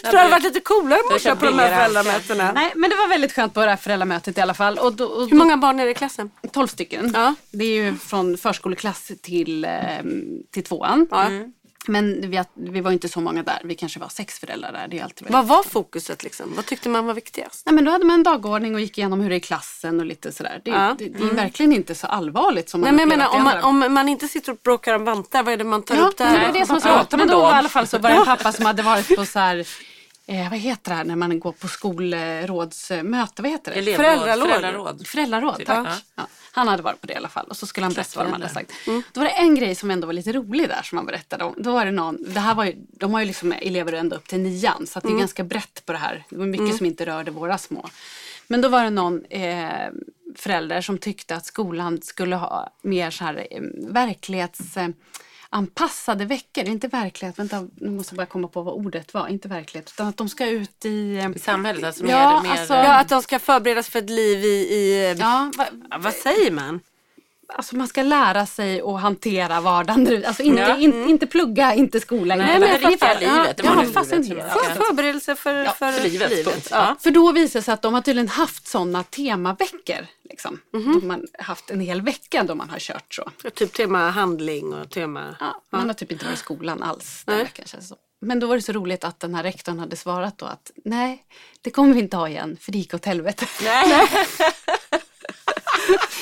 Så 0.03 0.11
det 0.11 0.17
hade 0.17 0.29
varit 0.31 0.43
lite 0.43 0.59
coolare 0.59 1.19
köpt 1.19 1.39
på 1.39 1.45
de 1.45 1.59
här 1.59 1.75
föräldramötena. 1.75 2.51
Nej 2.51 2.71
men 2.75 2.89
det 2.89 2.95
var 2.95 3.07
väldigt 3.07 3.31
skönt 3.33 3.53
på 3.53 3.59
det 3.59 3.69
här 3.69 3.77
föräldramötet 3.77 4.37
i 4.37 4.41
alla 4.41 4.53
fall. 4.53 4.77
Och 4.77 4.93
då, 4.93 5.05
och 5.05 5.29
Hur 5.29 5.37
många 5.37 5.57
barn 5.57 5.79
är 5.79 5.85
det 5.85 5.91
i 5.91 5.93
klassen? 5.93 6.31
12 6.51 6.67
stycken. 6.67 7.11
Ja. 7.13 7.35
Det 7.51 7.63
är 7.65 7.83
ju 7.83 7.95
från 7.97 8.37
förskoleklass 8.37 9.11
till, 9.21 9.65
eh, 9.65 9.71
till 10.51 10.63
tvåan. 10.63 11.07
Ja. 11.11 11.27
Men 11.87 12.31
vi, 12.31 12.43
vi 12.53 12.81
var 12.81 12.91
inte 12.91 13.09
så 13.09 13.21
många 13.21 13.43
där. 13.43 13.61
Vi 13.63 13.75
kanske 13.75 13.99
var 13.99 14.07
sex 14.09 14.39
föräldrar 14.39 14.71
där. 14.71 14.87
Det 14.87 14.99
är 14.99 15.03
alltid 15.03 15.27
Vad 15.31 15.47
var 15.47 15.63
fokuset 15.63 16.23
liksom? 16.23 16.53
Vad 16.55 16.65
tyckte 16.65 16.89
man 16.89 17.05
var 17.05 17.13
viktigast? 17.13 17.65
Nej, 17.65 17.75
men 17.75 17.85
då 17.85 17.91
hade 17.91 18.05
man 18.05 18.13
en 18.13 18.23
dagordning 18.23 18.75
och 18.75 18.81
gick 18.81 18.97
igenom 18.97 19.21
hur 19.21 19.29
det 19.29 19.35
är 19.35 19.37
i 19.37 19.39
klassen 19.39 19.99
och 19.99 20.05
lite 20.05 20.31
sådär. 20.31 20.61
Det, 20.65 20.71
Ja. 20.71 20.95
det, 20.99 21.09
det 21.09 21.23
är 21.23 21.33
verkligen 21.33 21.73
inte 21.73 21.95
så 21.95 22.07
allvarligt 22.07 22.69
som 22.69 22.81
man 22.81 22.95
Nej, 22.95 23.05
men 23.05 23.17
menar, 23.19 23.35
om 23.35 23.43
man, 23.43 23.57
är. 23.57 23.65
om 23.65 23.93
man 23.93 24.09
inte 24.09 24.27
sitter 24.27 24.51
och 24.51 24.57
bråkar 24.63 24.95
om 24.95 25.05
vantar, 25.05 25.43
vad 25.43 25.53
är 25.53 25.57
det 25.57 25.63
man 25.63 25.83
tar 25.83 25.95
Ja, 25.95 26.01
upp 26.01 26.17
där? 26.17 26.25
men 26.25 26.39
det 26.39 26.45
var 26.47 26.53
det 26.59 26.65
som 26.65 26.79
var 26.79 27.05
så 27.11 27.17
Men 27.17 27.27
då 27.27 27.41
i 27.41 27.45
alla 27.45 27.69
fall 27.69 27.87
så 27.87 27.97
var 27.97 28.09
det 28.09 28.15
en 28.15 28.25
pappa 28.25 28.51
som 28.51 28.65
hade 28.65 28.81
varit 28.83 29.15
på 29.15 29.25
så 29.25 29.39
här, 29.39 29.67
eh, 30.27 30.49
vad 30.49 30.59
heter 30.59 30.91
det 30.91 30.95
här 30.97 31.03
när 31.03 31.15
man 31.15 31.39
går 31.39 31.51
på 31.51 31.67
skolrådsmöte, 31.67 33.41
vad 33.41 33.51
heter 33.51 33.71
det? 33.73 33.77
Elevråd, 33.79 34.05
Föräldraråd. 34.05 34.49
föräldraråd. 34.49 35.07
Föräldraråd, 35.07 35.57
Typ, 35.57 35.67
tack. 35.67 35.87
ja. 35.87 35.95
Ja. 36.15 36.27
Han 36.51 36.67
hade 36.67 36.83
varit 36.83 37.01
på 37.01 37.07
det 37.07 37.13
i 37.13 37.15
alla 37.15 37.27
fall 37.29 37.45
och 37.49 37.57
så 37.57 37.65
skulle 37.65 37.85
han 37.85 37.93
berätta 37.93 38.19
vad 38.19 38.25
de 38.25 38.33
hade 38.33 38.49
sagt. 38.49 38.71
Mm. 38.87 39.03
Då 39.13 39.19
var 39.21 39.25
det 39.27 39.33
en 39.33 39.55
grej 39.55 39.75
som 39.75 39.91
ändå 39.91 40.07
var 40.07 40.13
lite 40.13 40.31
rolig 40.33 40.69
där 40.69 40.81
som 40.83 40.97
han 40.97 41.05
berättade 41.05 41.43
om. 41.43 41.53
Då 41.57 41.71
var 41.73 41.85
det 41.85 41.91
någon, 41.91 42.17
det 42.33 42.39
här 42.39 42.55
var 42.55 42.65
ju, 42.65 42.73
de 42.89 43.13
har 43.13 43.19
ju 43.19 43.25
liksom 43.25 43.51
elever 43.51 43.93
ända 43.93 44.15
upp 44.15 44.27
till 44.27 44.39
nian 44.39 44.87
så 44.87 44.99
det 44.99 45.05
Mm. 45.07 45.17
är 45.17 45.19
ganska 45.19 45.43
brett 45.43 45.85
på 45.85 45.91
det 45.91 45.97
här. 45.97 46.23
Det 46.29 46.37
var 46.37 46.45
mycket 46.45 46.77
som 46.77 46.85
inte 46.85 47.05
rörde 47.05 47.31
våra 47.31 47.57
små. 47.57 47.89
Men 48.47 48.61
då 48.61 48.67
var 48.69 48.83
det 48.83 48.89
någon, 48.89 49.25
eh, 49.25 49.89
förälder 50.35 50.81
som 50.81 50.97
tyckte 50.97 51.35
att 51.35 51.45
skolan 51.45 52.01
skulle 52.01 52.35
ha 52.35 52.69
mer 52.81 53.11
så 53.11 53.23
här 53.23 53.47
eh, 53.51 53.61
verklighets 53.93 54.77
eh, 54.77 54.87
anpassade 55.53 56.25
veckor. 56.25 56.63
Inte 56.65 56.87
verklighet, 56.87 57.39
vänta 57.39 57.67
nu 57.75 57.89
måste 57.89 58.13
jag 58.13 58.17
bara 58.17 58.25
komma 58.25 58.47
på 58.47 58.61
vad 58.61 58.73
ordet 58.73 59.13
var. 59.13 59.27
Inte 59.27 59.47
verklighet 59.47 59.91
utan 59.95 60.07
att 60.07 60.17
de 60.17 60.29
ska 60.29 60.47
ut 60.49 60.85
i... 60.85 61.15
eh, 61.17 61.31
I 61.35 61.39
samhället, 61.39 61.83
alltså 61.83 62.05
Ja, 62.05 62.41
mer, 62.41 62.49
mer 62.49 62.59
alltså- 62.59 62.73
Ja, 62.73 62.99
att 62.99 63.09
de 63.09 63.21
ska 63.21 63.39
förberedas 63.39 63.89
för 63.89 63.99
ett 63.99 64.09
liv 64.09 64.43
i... 64.45 64.47
i 64.73 65.15
Ja, 65.19 65.51
va, 65.57 65.65
vad 65.99 66.13
säger 66.13 66.51
man? 66.51 66.79
Alltså 67.47 67.75
man 67.75 67.87
ska 67.87 68.03
lära 68.03 68.45
sig 68.45 68.81
att 68.81 69.01
hantera 69.01 69.61
vardagen. 69.61 70.23
Alltså 70.27 70.43
inte, 70.43 70.61
Ja. 70.61 70.77
in, 70.77 71.09
inte 71.09 71.27
plugga, 71.27 71.73
inte 71.73 71.99
skola. 71.99 72.35
Nej, 72.35 72.55
inte 72.55 72.59
men 72.59 72.81
det. 72.81 72.97
Ja, 73.25 73.43
livet, 73.43 73.59
ja, 73.63 73.71
vanliga 73.73 73.91
fascinera. 73.93 74.21
livet 74.21 74.55
man 74.55 74.75
För, 74.75 74.83
förberedelse 74.83 75.35
för, 75.35 75.65
för, 75.65 75.91
för 75.91 76.03
livet, 76.03 76.45
punkt. 76.45 76.67
Ja. 76.71 76.77
Ja. 76.77 76.95
För 76.99 77.11
då 77.11 77.31
visar 77.31 77.59
det 77.59 77.63
sig 77.63 77.73
att 77.73 77.81
de 77.81 77.93
har 77.93 78.01
tydligen 78.01 78.27
haft 78.27 78.67
sådana 78.67 79.03
temaveckor. 79.03 80.07
Liksom. 80.29 80.59
Mhm. 80.73 80.99
Då 81.01 81.07
man 81.07 81.27
haft 81.39 81.69
en 81.69 81.79
hel 81.79 82.01
vecka 82.01 82.43
då 82.43 82.55
man 82.55 82.69
har 82.69 82.79
kört 82.79 83.13
så. 83.13 83.49
Typ 83.53 83.73
tema 83.73 84.09
handling 84.09 84.73
och 84.73 84.89
tema... 84.89 85.35
Ja, 85.39 85.61
man 85.71 85.87
har 85.87 85.93
typ 85.93 86.11
inte 86.11 86.25
varit 86.25 86.37
i 86.37 86.39
skolan 86.41 86.83
alls 86.83 87.23
den 87.25 87.35
Nej. 87.35 87.43
veckan 87.43 87.65
känns 87.65 87.83
det 87.83 87.87
som. 87.87 87.97
Men 88.21 88.39
då 88.39 88.47
var 88.47 88.55
det 88.55 88.61
så 88.61 88.71
roligt 88.71 89.03
att 89.03 89.19
den 89.19 89.35
här 89.35 89.43
rektorn 89.43 89.79
hade 89.79 89.95
svarat 89.95 90.37
då 90.37 90.45
att 90.45 90.71
nej, 90.85 91.23
det 91.61 91.69
kommer 91.69 91.93
vi 91.93 91.99
inte 91.99 92.17
ha 92.17 92.29
igen 92.29 92.57
för 92.61 92.71
det 92.71 92.77
gick 92.77 92.93
åt 92.93 93.05
helvete. 93.05 93.45
Nej. 93.63 94.07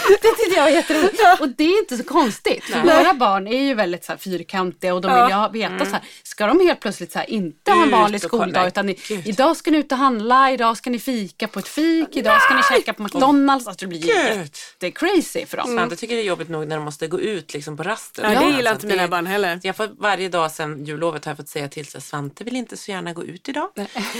Det 0.07 0.17
tyckte 0.17 0.55
jag 0.55 0.63
var 0.63 0.69
jätteroligt. 0.69 1.21
Och 1.39 1.49
det 1.49 1.63
är 1.63 1.79
inte 1.79 1.97
så 1.97 2.03
konstigt. 2.03 2.63
För 2.63 2.81
våra 2.81 3.13
barn 3.13 3.47
är 3.47 3.61
ju 3.61 3.73
väldigt 3.73 4.05
så 4.05 4.11
här 4.11 4.19
fyrkantiga 4.19 4.93
och 4.93 5.01
de 5.01 5.11
vill 5.13 5.35
ju 5.35 5.69
veta 5.69 5.85
så 5.85 5.91
här, 5.91 6.01
ska 6.23 6.47
de 6.47 6.59
helt 6.67 6.79
plötsligt 6.79 7.11
så 7.11 7.19
här, 7.19 7.29
inte 7.29 7.71
ha 7.71 7.81
en 7.81 7.87
Ut 7.87 7.93
vanlig 7.93 8.21
skoldag 8.21 8.67
utan 8.67 8.89
i, 8.89 8.99
idag 9.25 9.57
ska 9.57 9.71
ni 9.71 9.77
ut 9.77 9.91
och 9.91 9.97
handla, 9.97 10.51
idag 10.51 10.77
ska 10.77 10.89
ni 10.89 10.99
fika 10.99 11.47
på 11.47 11.59
ett 11.59 11.67
fik, 11.67 12.15
idag 12.15 12.41
ska 12.41 12.55
ni 12.55 12.63
käka 12.63 12.93
på 12.93 13.03
McDonalds. 13.03 13.67
Alltså 13.67 13.85
det 13.85 13.89
blir 13.89 13.99
ju 13.99 14.07
jättecrazy 14.13 15.45
för 15.45 15.57
dem. 15.57 15.67
Svante 15.67 15.95
tycker 15.95 16.15
det 16.15 16.21
är 16.21 16.25
jobbigt 16.25 16.49
nog 16.49 16.67
när 16.67 16.75
de 16.75 16.85
måste 16.85 17.07
gå 17.07 17.19
ut 17.19 17.53
liksom 17.53 17.77
på 17.77 17.83
rasten. 17.83 18.23
Ja, 18.23 18.29
det 18.29 18.37
Alltså, 18.37 18.57
gillar 18.57 18.71
inte 18.71 18.87
mina 18.87 19.07
barn 19.07 19.25
heller. 19.25 19.59
Jag 19.63 19.75
får, 19.75 19.89
varje 19.99 20.29
dag 20.29 20.51
sedan 20.51 20.85
jullovet 20.85 21.25
har 21.25 21.29
jag 21.29 21.37
fått 21.37 21.49
säga 21.49 21.67
till 21.67 21.85
sig 21.85 22.01
Svante 22.01 22.43
vill 22.43 22.55
inte 22.55 22.77
så 22.77 22.91
gärna 22.91 23.13
gå 23.13 23.23
ut 23.23 23.49
idag. 23.49 23.69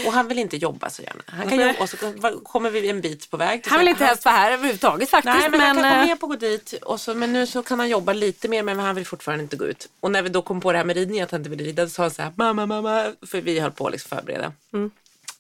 Och 0.06 0.14
han 0.14 0.28
vill 0.28 0.40
inte 0.40 0.58
jobba 0.58 0.90
så 0.90 1.02
gärna. 1.02 1.22
Han 1.26 1.50
kan 1.50 1.60
jobba, 1.60 1.80
och 1.80 1.90
så 1.90 1.98
kommer 2.44 2.70
vi 2.70 2.90
en 2.90 3.02
bit 3.02 3.32
på 3.32 3.38
väg. 3.38 3.64
Han 3.68 3.80
vill 3.80 3.88
inte 3.88 4.06
helst 4.06 4.26
vara 4.26 4.36
här 4.36 4.52
överhuvudtaget 4.52 5.10
faktiskt. 5.10 5.36
Nej, 5.36 5.50
men, 5.50 5.71
han 5.78 5.84
kan 5.84 5.94
eh, 5.94 6.02
gå 6.02 6.08
med 6.08 6.20
på 6.20 6.26
att 6.26 6.30
gå 6.30 6.48
dit. 6.48 6.74
Och 6.74 7.02
så, 7.02 7.16
men 7.16 7.34
nu 7.34 7.48
så 7.48 7.64
kan 7.64 7.80
han 7.80 7.90
jobba 7.90 8.14
lite 8.14 8.48
mer 8.48 8.64
men 8.64 8.80
han 8.80 8.96
vill 8.96 9.06
fortfarande 9.06 9.44
inte 9.44 9.56
gå 9.56 9.66
ut. 9.66 9.90
Och 10.00 10.12
när 10.12 10.22
vi 10.22 10.30
då 10.30 10.42
kom 10.42 10.62
på 10.62 10.72
det 10.72 10.78
här 10.78 10.86
med 10.86 10.96
ridning, 10.96 11.22
att 11.22 11.32
han 11.32 11.40
inte 11.40 11.50
vill 11.50 11.60
rida, 11.60 11.88
så 11.88 11.90
sa 11.90 12.04
han 12.04 12.12
så 12.12 12.22
här, 12.22 12.32
mamma, 12.36 12.66
mamma, 12.66 13.14
för 13.22 13.42
vi 13.42 13.60
höll 13.60 13.72
på 13.72 13.88
att 13.88 13.92
liksom 13.92 14.18
förbereda. 14.18 14.54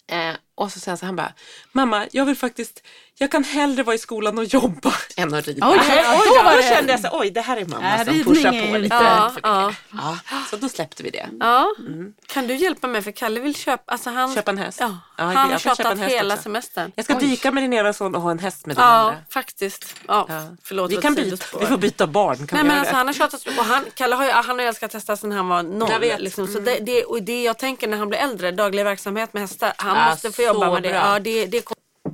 Eh, 0.08 0.36
och 0.55 0.71
så 0.71 0.79
säger 0.79 0.91
han 0.91 0.97
så 0.97 1.05
han 1.05 1.15
bara, 1.15 1.33
mamma, 1.71 2.07
jag 2.11 2.25
vill 2.25 2.35
faktiskt, 2.37 2.83
jag 3.17 3.31
kan 3.31 3.43
hellre 3.43 3.83
vara 3.83 3.95
i 3.95 3.99
skolan 3.99 4.37
och 4.37 4.43
jobba 4.45 4.93
än 5.17 5.33
att 5.33 5.47
rida. 5.47 5.67
Oj, 5.69 5.77
och 5.77 5.83
oj, 5.85 6.27
oj, 6.29 6.43
då 6.43 6.57
det- 6.57 6.63
kände 6.63 6.91
jag 6.91 6.99
så 7.01 7.07
oj, 7.11 7.31
det 7.31 7.41
här 7.41 7.57
är 7.57 7.65
mamma 7.65 7.95
Äh, 7.97 8.05
som 8.05 8.23
pushar 8.23 8.71
på 8.71 8.77
lite. 8.77 8.95
Ja, 8.95 9.31
ja. 9.43 9.73
ja, 9.91 10.17
så 10.49 10.55
då 10.57 10.69
släppte 10.69 11.03
vi 11.03 11.09
det. 11.09 11.29
Ja, 11.39 11.67
kan 12.27 12.47
du 12.47 12.55
hjälpa 12.55 12.87
mig 12.87 13.01
för 13.01 13.11
Kalle 13.11 13.39
vill 13.39 13.55
köpa, 13.55 13.91
alltså 13.91 14.09
han, 14.09 14.35
Köpa 14.35 14.51
en 14.51 14.57
häst. 14.57 14.77
Ja, 14.81 14.97
Ja, 15.17 15.23
han 15.23 15.33
jag 15.35 15.43
har 15.43 15.57
tjatat 15.59 15.85
en 15.91 15.99
häst 15.99 16.15
hela 16.15 16.33
också. 16.33 16.43
semestern. 16.43 16.91
Jag 16.95 17.05
ska 17.05 17.13
dyka 17.13 17.51
med 17.51 17.63
din 17.63 17.73
ena 17.73 17.93
son 17.93 18.15
och 18.15 18.21
ha 18.21 18.31
en 18.31 18.39
häst 18.39 18.65
med 18.65 18.75
din 18.75 18.81
Ja, 18.83 18.87
andra. 18.89 19.17
faktiskt. 19.29 19.95
Ja. 20.07 20.27
Förlåt 20.63 20.91
vi, 20.91 20.95
kan 20.97 21.13
byta, 21.15 21.57
vi 21.59 21.65
får 21.65 21.77
byta 21.77 22.07
barn. 22.07 22.37
Kan 22.37 22.47
Nej 22.51 22.63
men 22.63 22.79
alltså 22.79 22.95
han 22.95 23.07
har 23.07 23.13
tjatat 23.13 23.45
och 23.57 23.65
han, 23.65 23.85
Kalle 23.93 24.15
har 24.15 24.25
ju, 24.25 24.31
han 24.31 24.45
har 24.49 24.59
ju 24.61 24.67
älskat 24.67 24.93
hästar 24.93 25.15
sedan 25.15 25.31
han 25.31 25.47
var 25.47 25.63
noll. 25.63 25.91
Jag 25.91 25.99
vet. 25.99 26.19
Liksom. 26.21 26.47
Så 26.47 26.59
det, 26.59 26.79
det, 26.79 27.03
och 27.03 27.23
det 27.23 27.43
jag 27.43 27.57
tänker 27.57 27.87
när 27.87 27.97
han 27.97 28.09
blir 28.09 28.19
äldre, 28.19 28.51
daglig 28.51 28.83
verksamhet 28.83 29.33
med 29.33 29.41
hästar, 29.41 29.73
han 29.77 30.09
måste 30.09 30.31
få 30.31 30.40
jobba 30.43 30.65
så 30.65 30.73
med 30.73 30.84
det. 30.84 30.89
Ja, 30.89 31.19
det, 31.19 31.45
det. 31.45 31.65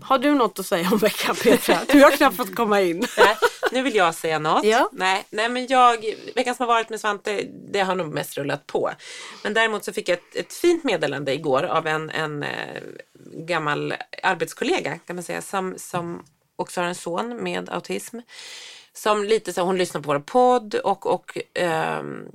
Har 0.01 0.17
du 0.17 0.35
något 0.35 0.59
att 0.59 0.65
säga 0.65 0.89
om 0.91 0.97
veckan 0.97 1.35
Petra? 1.35 1.77
Du 1.91 2.03
har 2.03 2.11
knappt 2.11 2.37
fått 2.37 2.55
komma 2.55 2.81
in. 2.81 2.99
Nej, 3.17 3.37
nu 3.71 3.81
vill 3.81 3.95
jag 3.95 4.15
säga 4.15 4.39
något. 4.39 4.65
Ja. 4.65 4.89
Nej, 4.91 5.25
nej, 5.29 5.49
men 5.49 5.67
jag, 5.67 6.05
veckan 6.35 6.55
som 6.55 6.67
har 6.67 6.73
varit 6.73 6.89
med 6.89 6.99
Svante, 6.99 7.41
det 7.71 7.79
har 7.79 7.95
nog 7.95 8.13
mest 8.13 8.37
rullat 8.37 8.67
på. 8.67 8.91
Men 9.43 9.53
däremot 9.53 9.83
så 9.83 9.93
fick 9.93 10.09
jag 10.09 10.17
ett, 10.17 10.35
ett 10.35 10.53
fint 10.53 10.83
meddelande 10.83 11.33
igår 11.33 11.63
av 11.63 11.87
en, 11.87 12.09
en 12.09 12.43
eh, 12.43 12.81
gammal 13.33 13.93
arbetskollega 14.23 14.97
kan 14.97 15.15
man 15.15 15.23
säga, 15.23 15.41
som, 15.41 15.73
som 15.77 16.25
också 16.55 16.81
har 16.81 16.87
en 16.87 16.95
son 16.95 17.43
med 17.43 17.69
autism. 17.69 18.19
Som 18.93 19.23
lite 19.23 19.53
så, 19.53 19.61
hon 19.61 19.77
lyssnar 19.77 20.01
på 20.01 20.07
vår 20.07 20.19
podd 20.19 20.75
och, 20.75 21.05
och 21.05 21.37
ehm, 21.53 22.25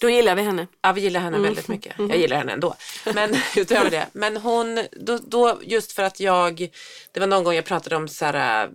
Då 0.00 0.10
gillar 0.10 0.34
vi 0.34 0.42
henne. 0.42 0.66
Ja, 0.82 0.92
vi 0.92 1.00
gillar 1.00 1.20
henne 1.20 1.38
väldigt 1.38 1.68
mycket. 1.68 1.94
Jag 1.98 2.16
gillar 2.16 2.36
henne 2.36 2.52
ändå. 2.52 2.74
Men 3.14 3.36
utöver 3.56 3.90
det. 3.90 4.06
Men 4.12 4.36
hon, 4.36 4.86
då, 4.92 5.18
då 5.26 5.60
just 5.62 5.92
för 5.92 6.02
att 6.02 6.20
jag, 6.20 6.68
det 7.12 7.20
var 7.20 7.26
någon 7.26 7.44
gång 7.44 7.54
jag 7.54 7.64
pratade 7.64 7.96
om 7.96 8.08
så 8.08 8.24
här, 8.24 8.70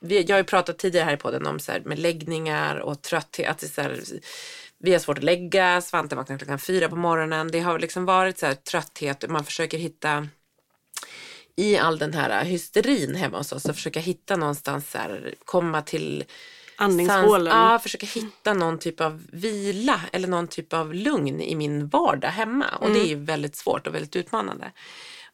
vi, 0.00 0.22
jag 0.22 0.34
har 0.34 0.40
ju 0.40 0.44
pratat 0.44 0.78
tidigare 0.78 1.04
här 1.04 1.14
i 1.14 1.16
podden 1.16 1.46
om 1.46 1.60
så 1.60 1.72
här, 1.72 1.80
med 1.80 1.98
läggningar 1.98 2.76
och 2.76 3.02
trötthet. 3.02 3.48
Att 3.48 3.58
det 3.58 3.68
så 3.68 3.80
här, 3.80 4.00
vi 4.78 4.92
har 4.92 4.98
svårt 4.98 5.18
att 5.18 5.24
lägga, 5.24 5.80
Svante 5.80 6.16
vaknar 6.16 6.38
klockan 6.38 6.58
fyra 6.58 6.88
på 6.88 6.96
morgonen. 6.96 7.50
Det 7.50 7.60
har 7.60 7.78
liksom 7.78 8.04
varit 8.04 8.38
så 8.38 8.46
här 8.46 8.54
trötthet, 8.54 9.24
man 9.28 9.44
försöker 9.44 9.78
hitta 9.78 10.28
i 11.56 11.78
all 11.78 11.98
den 11.98 12.14
här 12.14 12.44
hysterin 12.44 13.14
hemma 13.14 13.38
hos 13.38 13.52
oss 13.52 13.64
och 13.64 13.74
försöka 13.74 14.00
hitta 14.00 14.36
någonstans 14.36 14.90
så 14.90 14.98
här, 14.98 15.34
komma 15.44 15.82
till 15.82 16.24
Andningshålen. 16.84 17.58
Ja, 17.58 17.78
försöka 17.78 18.06
hitta 18.06 18.54
någon 18.54 18.78
typ 18.78 19.00
av 19.00 19.22
vila 19.32 20.00
eller 20.12 20.28
någon 20.28 20.48
typ 20.48 20.72
av 20.72 20.94
lugn 20.94 21.40
i 21.40 21.54
min 21.54 21.88
vardag 21.88 22.28
hemma. 22.28 22.66
Och 22.80 22.90
det 22.90 23.00
är 23.00 23.06
ju 23.06 23.24
väldigt 23.24 23.56
svårt 23.56 23.86
och 23.86 23.94
väldigt 23.94 24.16
utmanande. 24.16 24.72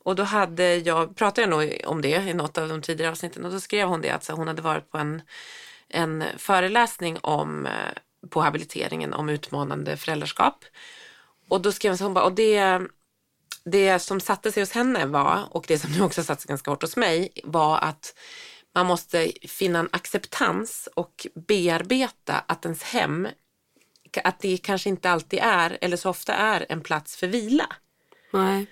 Och 0.09 0.17
då 0.17 0.23
hade 0.23 0.77
jag, 0.77 1.17
pratade 1.17 1.41
jag 1.41 1.51
nog 1.51 1.83
om 1.87 2.03
det 2.03 2.09
i 2.09 2.35
något 2.35 2.59
av 2.59 2.69
de 2.69 2.83
tidigare 2.83 3.13
avsnitten 3.13 3.45
och 3.45 3.53
då 3.53 3.61
skrev 3.61 3.89
hon 3.89 4.01
det 4.01 4.11
att 4.11 4.25
så 4.25 4.33
hon 4.33 4.49
hade 4.49 4.63
varit 4.63 4.91
på 4.91 4.99
en, 4.99 5.23
en 5.89 6.25
föreläsning 6.37 7.19
om, 7.21 7.67
eh, 7.67 7.73
på 8.31 8.41
habiliteringen 8.41 9.15
om 9.15 9.29
utmanande 9.29 9.97
föräldraskap. 9.97 10.65
Och 11.49 11.61
då 11.61 11.73
skrev 11.73 11.91
hon 11.91 11.99
så 11.99 12.05
hon 12.05 12.15
bara, 12.15 12.25
och 12.25 12.33
det, 12.33 12.81
det 13.65 13.99
som 13.99 14.21
satte 14.21 14.53
sig 14.53 14.63
hos 14.63 14.73
henne 14.73 15.07
var, 15.07 15.45
och 15.51 15.65
det 15.69 15.79
som 15.79 15.93
nu 15.93 16.03
också 16.03 16.23
satt 16.23 16.41
sig 16.41 16.49
ganska 16.49 16.71
hårt 16.71 16.83
hos 16.83 16.97
mig, 16.97 17.31
var 17.45 17.79
att 17.79 18.15
man 18.79 18.87
måste 18.87 19.33
finna 19.43 19.79
en 19.79 19.89
acceptans 19.93 20.89
och 20.95 21.27
bearbeta 21.35 22.45
att 22.47 22.65
ens 22.65 22.83
hem, 22.83 23.29
att 24.25 24.41
det 24.41 24.57
kanske 24.57 24.89
inte 24.89 25.11
alltid 25.11 25.39
är, 25.43 25.79
eller 25.81 25.97
så 25.97 26.11
ofta 26.11 26.35
är, 26.35 26.67
en 26.69 26.81
plats 26.81 27.17
för 27.17 27.27
vila. 27.27 27.67
Nej. 28.33 28.67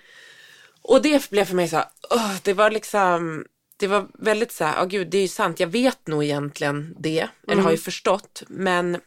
Och 0.81 1.01
det 1.01 1.29
blev 1.29 1.45
för 1.45 1.55
mig 1.55 1.67
så 1.67 1.83
åh, 2.09 2.35
det 2.43 2.53
var 2.53 2.71
liksom, 2.71 3.45
det 3.77 3.87
var 3.87 4.07
väldigt 4.13 4.51
så 4.51 4.63
här, 4.63 4.75
ja 4.75 4.85
gud 4.85 5.09
det 5.09 5.17
är 5.17 5.21
ju 5.21 5.27
sant, 5.27 5.59
jag 5.59 5.67
vet 5.67 6.07
nog 6.07 6.23
egentligen 6.23 6.95
det, 6.99 7.27
eller 7.47 7.61
har 7.61 7.71
ju 7.71 7.77
förstått, 7.77 8.43
men, 8.47 9.01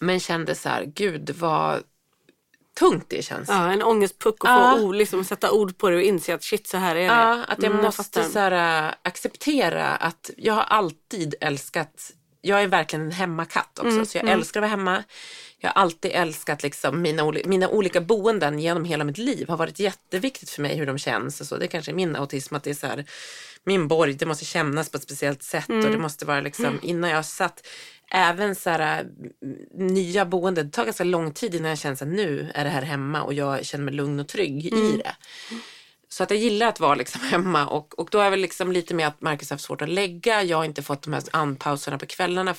men 0.00 0.20
kände 0.20 0.54
så 0.54 0.68
här, 0.68 0.84
gud 0.84 1.30
vad 1.30 1.82
tungt 2.78 3.06
det 3.08 3.22
känns. 3.22 3.48
Ja, 3.48 3.72
en 3.72 3.82
ångestpuck 3.82 4.44
och 4.44 4.50
Ja. 4.50 4.74
få 4.78 4.82
ord, 4.84 4.94
liksom, 4.94 5.24
sätta 5.24 5.50
ord 5.52 5.78
på 5.78 5.90
det 5.90 5.96
och 5.96 6.02
inse 6.02 6.34
att 6.34 6.42
shit 6.42 6.66
så 6.68 6.76
här 6.76 6.90
är 6.96 7.00
det. 7.00 7.04
Ja, 7.04 7.44
att 7.48 7.62
jag 7.62 7.72
Mm, 7.72 7.84
måste 7.84 8.24
så 8.24 8.38
här, 8.38 8.86
äh, 8.88 8.92
acceptera 9.02 9.86
att 9.96 10.30
jag 10.36 10.54
har 10.54 10.62
alltid 10.62 11.34
älskat, 11.40 12.10
jag 12.40 12.62
är 12.62 12.66
verkligen 12.66 13.04
en 13.06 13.12
hemmakatt 13.12 13.78
också, 13.78 14.06
så 14.06 14.18
jag 14.18 14.28
älskar 14.28 14.60
att 14.60 14.62
vara 14.62 14.70
hemma. 14.70 15.04
Jag 15.60 15.70
har 15.70 15.82
alltid 15.82 16.10
älskat 16.14 16.62
liksom 16.62 17.02
mina, 17.02 17.32
mina 17.44 17.68
olika 17.68 18.00
boenden 18.00 18.58
genom 18.58 18.84
hela 18.84 19.04
mitt 19.04 19.18
liv. 19.18 19.48
har 19.48 19.56
varit 19.56 19.78
jätteviktigt 19.78 20.50
för 20.50 20.62
mig 20.62 20.76
hur 20.76 20.86
de 20.86 20.98
känns 20.98 21.40
och 21.40 21.46
så. 21.46 21.56
Det 21.56 21.66
kanske 21.68 21.90
är 21.90 21.94
min 21.94 22.16
autism 22.16 22.54
att 22.54 22.62
det 22.64 22.70
är 22.70 22.74
så 22.74 22.86
här, 22.86 23.04
min 23.64 23.88
borg, 23.88 24.14
det 24.14 24.26
måste 24.26 24.44
kännas 24.44 24.90
på 24.90 24.96
ett 24.96 25.02
speciellt 25.02 25.42
sätt 25.42 25.68
och 25.68 25.74
det 25.90 25.98
måste 25.98 26.24
vara 26.24 26.40
liksom 26.40 26.64
innan 26.82 27.10
jag 27.10 27.24
satt 27.24 27.66
Även 28.10 28.54
så 28.54 28.70
här, 28.70 29.00
m- 29.00 29.08
nya 29.74 30.24
boenden, 30.26 30.66
det 30.66 30.72
tar 30.72 30.84
ganska 30.84 31.04
lång 31.04 31.32
tid 31.32 31.54
innan 31.54 31.68
jag 31.68 31.78
känner 31.78 31.94
att 32.02 32.08
nu 32.08 32.50
är 32.54 32.64
det 32.64 32.70
här 32.70 32.82
hemma 32.82 33.22
och 33.22 33.34
jag 33.34 33.64
känner 33.66 33.84
mig 33.84 33.94
lugn 33.94 34.20
och 34.20 34.28
trygg 34.28 34.66
i 34.66 34.96
det. 34.96 35.16
Så 36.08 36.22
att 36.22 36.30
jag 36.30 36.38
gillar 36.38 36.66
att 36.66 36.80
vara 36.80 36.94
liksom 36.94 37.20
hemma 37.30 37.66
och, 37.66 37.98
och 37.98 38.08
då 38.10 38.18
är 38.18 38.30
väl 38.30 38.40
liksom 38.40 38.72
lite 38.72 38.94
med 38.94 39.06
att 39.08 39.20
Marcus 39.20 39.50
har 39.50 39.54
haft 39.54 39.64
svårt 39.64 39.82
att 39.82 39.88
lägga. 39.88 40.42
Jag 40.42 40.56
har 40.56 40.64
inte 40.64 40.82
fått 40.82 41.02
de 41.02 41.12
här 41.12 41.22
andpauserna 41.32 41.98
på 41.98 42.06
kvällarna. 42.06 42.54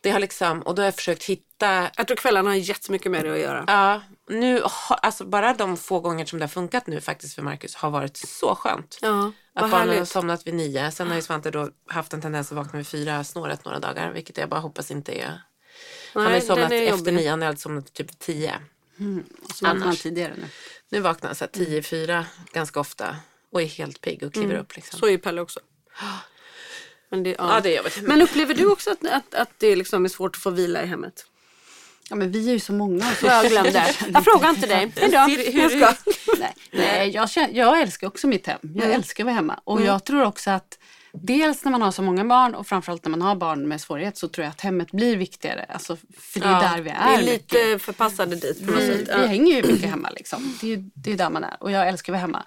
Det 0.00 0.10
har 0.10 0.20
liksom, 0.20 0.62
och 0.62 0.74
då 0.74 0.82
har 0.82 0.86
jag 0.86 0.94
försökt 0.94 1.24
hitta, 1.24 1.90
Jag 1.96 2.06
tror 2.06 2.16
kvällarna 2.16 2.50
har 2.50 2.54
jättemycket 2.56 3.12
med 3.12 3.24
det 3.24 3.32
att 3.32 3.38
göra. 3.38 3.64
ja, 3.66 4.02
nu, 4.34 4.62
alltså 4.88 5.24
bara 5.24 5.54
de 5.54 5.76
få 5.76 6.00
gånger 6.00 6.24
som 6.26 6.38
det 6.38 6.42
har 6.44 6.48
funkat 6.48 6.86
nu 6.86 7.00
faktiskt 7.00 7.34
för 7.34 7.42
Marcus 7.42 7.74
har 7.74 7.90
varit 7.90 8.16
så 8.16 8.54
skönt. 8.54 8.98
Ja, 9.02 9.32
vad 9.56 9.64
Att 9.64 9.70
barnen 9.70 9.98
har 9.98 10.04
somnat 10.04 10.46
vid 10.46 10.54
nio. 10.54 10.90
Sen 10.90 11.08
har 11.08 11.14
ju 11.16 11.22
Svante 11.22 11.50
då 11.50 11.70
haft 11.86 12.12
en 12.12 12.20
tendens 12.20 12.52
att 12.52 12.56
vakna 12.56 12.76
vid 12.76 12.86
fyra 12.86 13.24
snåret 13.24 13.64
några 13.64 13.78
dagar, 13.78 14.12
vilket 14.12 14.38
jag 14.38 14.48
bara 14.48 14.60
hoppas 14.60 14.90
inte 14.90 15.12
är. 15.12 15.40
han 16.14 16.26
har 16.26 16.34
ju 16.34 16.40
somnat 16.40 16.72
är 16.72 16.94
efter 16.94 17.12
nio, 17.12 17.30
han 17.30 17.42
har 17.42 17.54
somnat 17.54 17.92
typ 17.92 18.10
vid 18.10 18.18
tio. 18.18 18.54
Så 19.54 19.64
man 19.64 19.82
Annars. 19.82 20.02
tidigare 20.02 20.34
nu. 20.36 20.46
Nu 20.88 21.00
vaknar 21.00 21.28
han 21.28 21.34
så 21.36 21.44
här 21.44 21.52
tio, 21.52 21.82
fyra 21.82 22.26
ganska 22.52 22.80
ofta 22.80 23.16
och 23.52 23.62
är 23.62 23.66
helt 23.66 24.00
pigg 24.00 24.22
och 24.22 24.32
kliver 24.32 24.54
upp 24.54 24.76
liksom. 24.76 24.98
Så 24.98 25.06
är 25.06 25.10
ju 25.10 25.18
Pelle 25.18 25.40
också. 25.40 25.60
Men, 27.08 27.22
det, 27.22 27.30
ja. 27.30 27.54
Ja, 27.54 27.60
det 27.60 27.72
är 27.72 27.76
jobbigt. 27.76 28.02
Men 28.02 28.22
upplever 28.22 28.54
du 28.54 28.66
också 28.72 28.90
att, 28.90 29.06
att, 29.06 29.34
att 29.34 29.50
det 29.58 29.76
liksom 29.76 30.04
är 30.04 30.08
svårt 30.08 30.36
att 30.36 30.42
få 30.42 30.50
vila 30.50 30.82
i 30.82 30.86
hemmet? 30.86 31.26
Ja 32.10 32.16
men 32.16 32.30
vi 32.32 32.48
är 32.48 32.52
ju 32.52 32.60
så 32.60 32.72
många. 32.72 33.04
Så 33.04 33.26
Jag 33.26 33.46
glömde. 33.46 33.94
Jag 34.12 34.24
frågar 34.24 34.50
inte 34.50 34.66
dig. 34.66 34.92
Hejdå. 34.96 35.18
Hur- 35.18 35.68
ska. 35.68 35.94
Nej, 36.38 36.54
nej 36.72 37.08
jag, 37.10 37.28
jag 37.52 37.80
älskar 37.80 38.06
också 38.06 38.26
mitt 38.26 38.46
hem. 38.46 38.58
Jag 38.74 38.90
älskar 38.92 39.24
att 39.24 39.26
vara 39.26 39.34
hemma. 39.34 39.60
Och 39.64 39.82
jag 39.82 40.04
tror 40.04 40.24
också 40.24 40.50
att 40.50 40.78
dels 41.12 41.64
när 41.64 41.72
man 41.72 41.82
har 41.82 41.90
så 41.92 42.02
många 42.02 42.24
barn 42.24 42.54
och 42.54 42.66
framförallt 42.66 43.04
när 43.04 43.10
man 43.10 43.22
har 43.22 43.36
barn 43.36 43.68
med 43.68 43.80
svårighet 43.80 44.18
så 44.18 44.28
tror 44.28 44.44
jag 44.44 44.50
att 44.50 44.60
hemmet 44.60 44.90
blir 44.92 45.16
viktigare. 45.16 45.64
Alltså, 45.68 45.96
för 46.18 46.40
det 46.40 46.46
är 46.46 46.50
Ja, 46.52 46.60
där 46.60 46.76
vi 46.76 46.82
Vi 46.82 46.90
är. 46.90 47.18
är 47.18 47.22
lite 47.22 47.32
mycket. 47.66 47.82
förpassade 47.82 48.36
dit 48.36 48.66
på 48.66 48.72
något 48.72 48.80
Vi, 48.80 48.86
sätt. 48.86 49.08
vi 49.08 49.12
Ja. 49.22 49.26
hänger 49.26 49.56
ju 49.56 49.62
mycket 49.72 49.90
hemma 49.90 50.10
liksom. 50.10 50.58
Det 50.60 50.66
är 50.66 50.70
ju 50.70 50.90
det 50.94 51.12
är 51.12 51.16
där 51.16 51.30
man 51.30 51.44
är 51.44 51.56
och 51.60 51.70
jag 51.70 51.88
älskar 51.88 52.12
att 52.12 52.14
vara 52.14 52.20
hemma. 52.20 52.42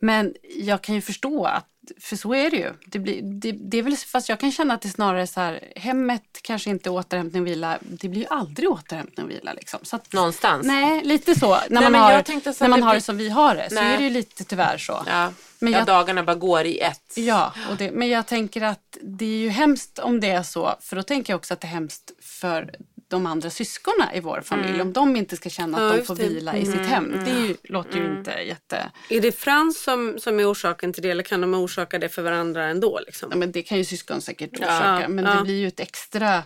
Men 0.00 0.34
jag 0.56 0.82
kan 0.82 0.94
ju 0.94 1.00
förstå 1.00 1.44
att, 1.44 1.66
för 2.00 2.16
så 2.16 2.34
är 2.34 2.50
det 2.50 2.56
ju. 2.56 2.72
Det, 2.86 2.98
blir, 2.98 3.22
det, 3.22 3.52
det 3.52 3.78
är 3.78 3.82
väl, 3.82 3.96
fast 3.96 4.28
jag 4.28 4.40
kan 4.40 4.52
känna 4.52 4.74
att 4.74 4.80
det 4.82 4.88
snarare 4.88 5.26
så 5.26 5.40
här, 5.40 5.72
hemmet 5.76 6.22
kanske 6.42 6.70
inte 6.70 6.88
är 6.88 6.92
återhämtning 6.92 7.42
och 7.42 7.48
vila. 7.48 7.78
Det 7.80 8.08
blir 8.08 8.20
ju 8.20 8.26
aldrig 8.30 8.70
återhämtning 8.70 9.24
och 9.26 9.30
vila 9.30 9.52
liksom. 9.52 9.80
Så 9.82 9.96
att, 9.96 10.12
Någonstans. 10.12 10.66
Nej, 10.66 11.04
lite 11.04 11.34
så. 11.34 11.48
När 11.50 11.80
Nej, 11.80 11.90
man 11.90 12.00
har, 12.00 12.60
när 12.60 12.68
man 12.68 12.82
har 12.82 12.94
det 12.94 13.00
som 13.00 13.16
vi 13.16 13.28
har 13.28 13.54
det 13.54 13.68
så 13.68 13.74
Nej. 13.74 13.94
är 13.94 13.98
det 13.98 14.04
ju 14.04 14.10
lite 14.10 14.44
tyvärr 14.44 14.78
så. 14.78 15.02
Ja, 15.06 15.32
Men 15.58 15.72
ja 15.72 15.78
jag- 15.78 15.86
dagarna 15.86 16.22
bara 16.22 16.36
går 16.36 16.64
i 16.64 16.78
ett. 16.80 17.12
Ja, 17.16 17.52
och 17.70 17.76
det, 17.76 17.90
men 17.90 18.08
jag 18.08 18.26
tänker 18.26 18.62
att 18.62 18.98
det 19.02 19.24
är 19.24 19.38
ju 19.38 19.48
hemskt 19.48 19.98
om 19.98 20.20
det 20.20 20.30
är 20.30 20.42
så. 20.42 20.74
För 20.80 20.96
då 20.96 21.02
tänker 21.02 21.32
jag 21.32 21.38
också 21.38 21.54
att 21.54 21.60
det 21.60 21.66
är 21.66 21.70
hemskt 21.70 22.10
för 22.20 22.74
de 23.14 23.26
andra 23.26 23.50
syskonen 23.50 24.08
i 24.14 24.20
vår 24.20 24.40
familj. 24.40 24.80
Om 24.80 24.92
de 24.92 25.16
inte 25.16 25.36
ska 25.36 25.50
känna 25.50 25.78
att 25.78 25.92
Ja, 25.92 25.96
de 26.00 26.06
får 26.06 26.14
det. 26.16 26.22
vila 26.28 26.56
i 26.56 26.66
sitt 26.66 26.86
hem. 26.86 27.12
Det 27.24 27.30
ju, 27.30 27.56
låter 27.62 27.98
ju 27.98 28.04
inte 28.18 28.30
jätte... 28.30 28.90
Är 29.08 29.20
det 29.20 29.32
Frans 29.32 29.82
som, 29.82 30.18
som 30.18 30.40
är 30.40 30.52
orsaken 30.52 30.92
till 30.92 31.02
det 31.02 31.10
eller 31.10 31.22
kan 31.22 31.40
de 31.40 31.54
orsaka 31.54 31.98
det 31.98 32.08
för 32.08 32.22
varandra 32.22 32.64
ändå? 32.64 33.00
Liksom? 33.06 33.28
Ja, 33.30 33.36
men 33.36 33.52
det 33.52 33.62
kan 33.62 33.78
ju 33.78 33.84
syskon 33.84 34.20
säkert 34.20 34.50
Ja, 34.52 34.66
orsaka. 34.66 35.08
men 35.08 35.24
ja. 35.24 35.34
det 35.34 35.44
blir 35.44 35.54
ju 35.60 35.68
ett 35.68 35.80
extra... 35.80 36.42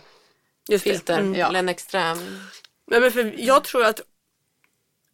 Just 0.69 0.83
det. 0.85 0.91
Filter, 0.91 1.19
Mm. 1.19 1.35
Ja. 1.39 1.47
eller 1.47 1.59
en 1.59 1.69
extra... 1.69 2.13
Nej, 2.91 2.99
men 3.01 3.11
för 3.11 3.33
jag 3.37 3.63
tror 3.63 3.83
att 3.85 4.01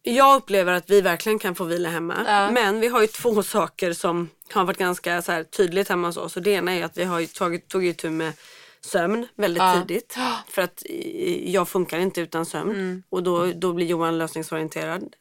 jag 0.02 0.36
upplever 0.36 0.72
att 0.72 0.90
vi 0.90 1.00
verkligen 1.00 1.38
kan 1.38 1.54
få 1.54 1.64
vila 1.64 1.88
hemma. 1.88 2.24
Ja. 2.26 2.50
Men 2.50 2.80
vi 2.80 2.88
har 2.88 3.00
ju 3.00 3.06
två 3.06 3.42
saker 3.56 3.92
som 3.92 4.28
har 4.52 4.64
varit 4.64 4.78
ganska 4.78 5.22
så 5.22 5.32
här, 5.32 5.44
tydligt 5.44 5.88
hemma 5.88 6.06
hos 6.08 6.16
oss. 6.16 6.36
Och 6.36 6.42
det 6.42 6.50
ena 6.50 6.72
är 6.72 6.84
att 6.84 6.96
vi 6.96 7.04
har 7.04 7.26
tagit, 7.34 7.68
tog 7.68 7.86
itu 7.86 8.10
med 8.10 8.32
sömn 8.86 9.26
väldigt 9.34 9.62
Ja. 9.62 9.82
tidigt. 9.88 10.16
För 10.48 10.62
att 10.62 10.82
jag 11.44 11.68
funkar 11.68 11.98
inte 11.98 12.20
utan 12.20 12.46
sömn. 12.46 12.70
Mm. 12.70 13.02
Och 13.08 13.22
då, 13.22 13.46
då 13.46 13.72
blir 13.72 13.86
Johan 13.86 14.18
lösningsorienterad. 14.18 15.16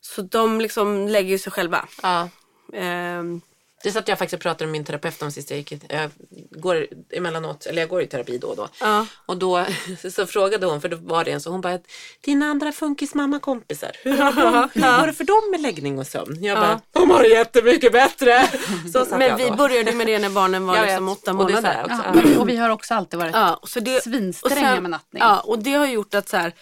Så 0.00 0.22
de 0.22 0.60
liksom 0.60 1.08
lägger 1.08 1.38
sig 1.38 1.52
själva. 1.52 1.88
Ja. 2.02 2.28
Ehm, 2.72 3.40
Det 3.82 3.92
satt 3.92 4.08
jag 4.08 4.18
faktiskt 4.18 4.34
och 4.34 4.40
pratade 4.42 4.64
med 4.66 4.72
min 4.72 4.84
terapeut 4.84 5.22
om 5.22 5.30
sist 5.30 5.50
jag 5.50 5.58
gick 5.58 5.72
i, 5.72 5.80
jag 5.88 6.10
går 6.50 6.86
emellanåt, 7.12 7.66
eller 7.66 7.82
jag 7.82 7.88
går 7.88 8.02
i 8.02 8.06
terapi 8.06 8.38
då 8.38 8.46
och 8.48 8.56
då. 8.56 8.68
Ja. 8.80 9.06
Och 9.26 9.36
då 9.36 9.66
så 10.10 10.26
frågade 10.26 10.66
hon, 10.66 10.80
för 10.80 10.88
då 10.88 10.96
var 10.96 11.24
det 11.24 11.30
en 11.30 11.40
så, 11.40 11.50
hon 11.50 11.60
bara, 11.60 11.78
dina 12.20 12.46
andra 12.46 12.72
funkismamma-kompisar, 12.72 13.90
hur, 14.02 14.16
har 14.16 14.32
de, 14.32 14.68
hur 14.74 14.98
går 15.00 15.06
det 15.06 15.12
för 15.12 15.24
dem 15.24 15.50
med 15.50 15.60
läggning 15.60 15.98
och 15.98 16.06
sömn? 16.06 16.44
Jag 16.44 16.58
bara, 16.58 16.80
de 16.92 17.10
har 17.10 17.22
det 17.22 17.28
jättemycket 17.28 17.92
bättre. 17.92 18.48
Så 18.92 19.06
men 19.16 19.36
vi 19.36 19.50
började 19.50 19.92
med 19.92 20.06
det 20.06 20.18
när 20.18 20.30
barnen 20.30 20.66
var 20.66 20.82
liksom 20.86 21.08
åtta 21.08 21.30
Och 21.30 21.36
månader. 21.36 21.86
Ja, 21.88 22.12
men, 22.14 22.38
och 22.38 22.48
vi 22.48 22.56
har 22.56 22.70
också 22.70 22.94
alltid 22.94 23.18
varit 23.18 23.34
Ja, 23.34 23.60
så 23.62 23.80
det, 23.80 24.02
svinstränga 24.02 24.60
och 24.68 24.74
sen- 24.74 24.82
med 24.82 24.90
nattning. 24.90 25.22
Ja, 25.22 25.40
och 25.40 25.58
det 25.58 25.72
har 25.72 25.86
gjort 25.86 26.14
att 26.14 26.28
så 26.28 26.36
här, 26.36 26.52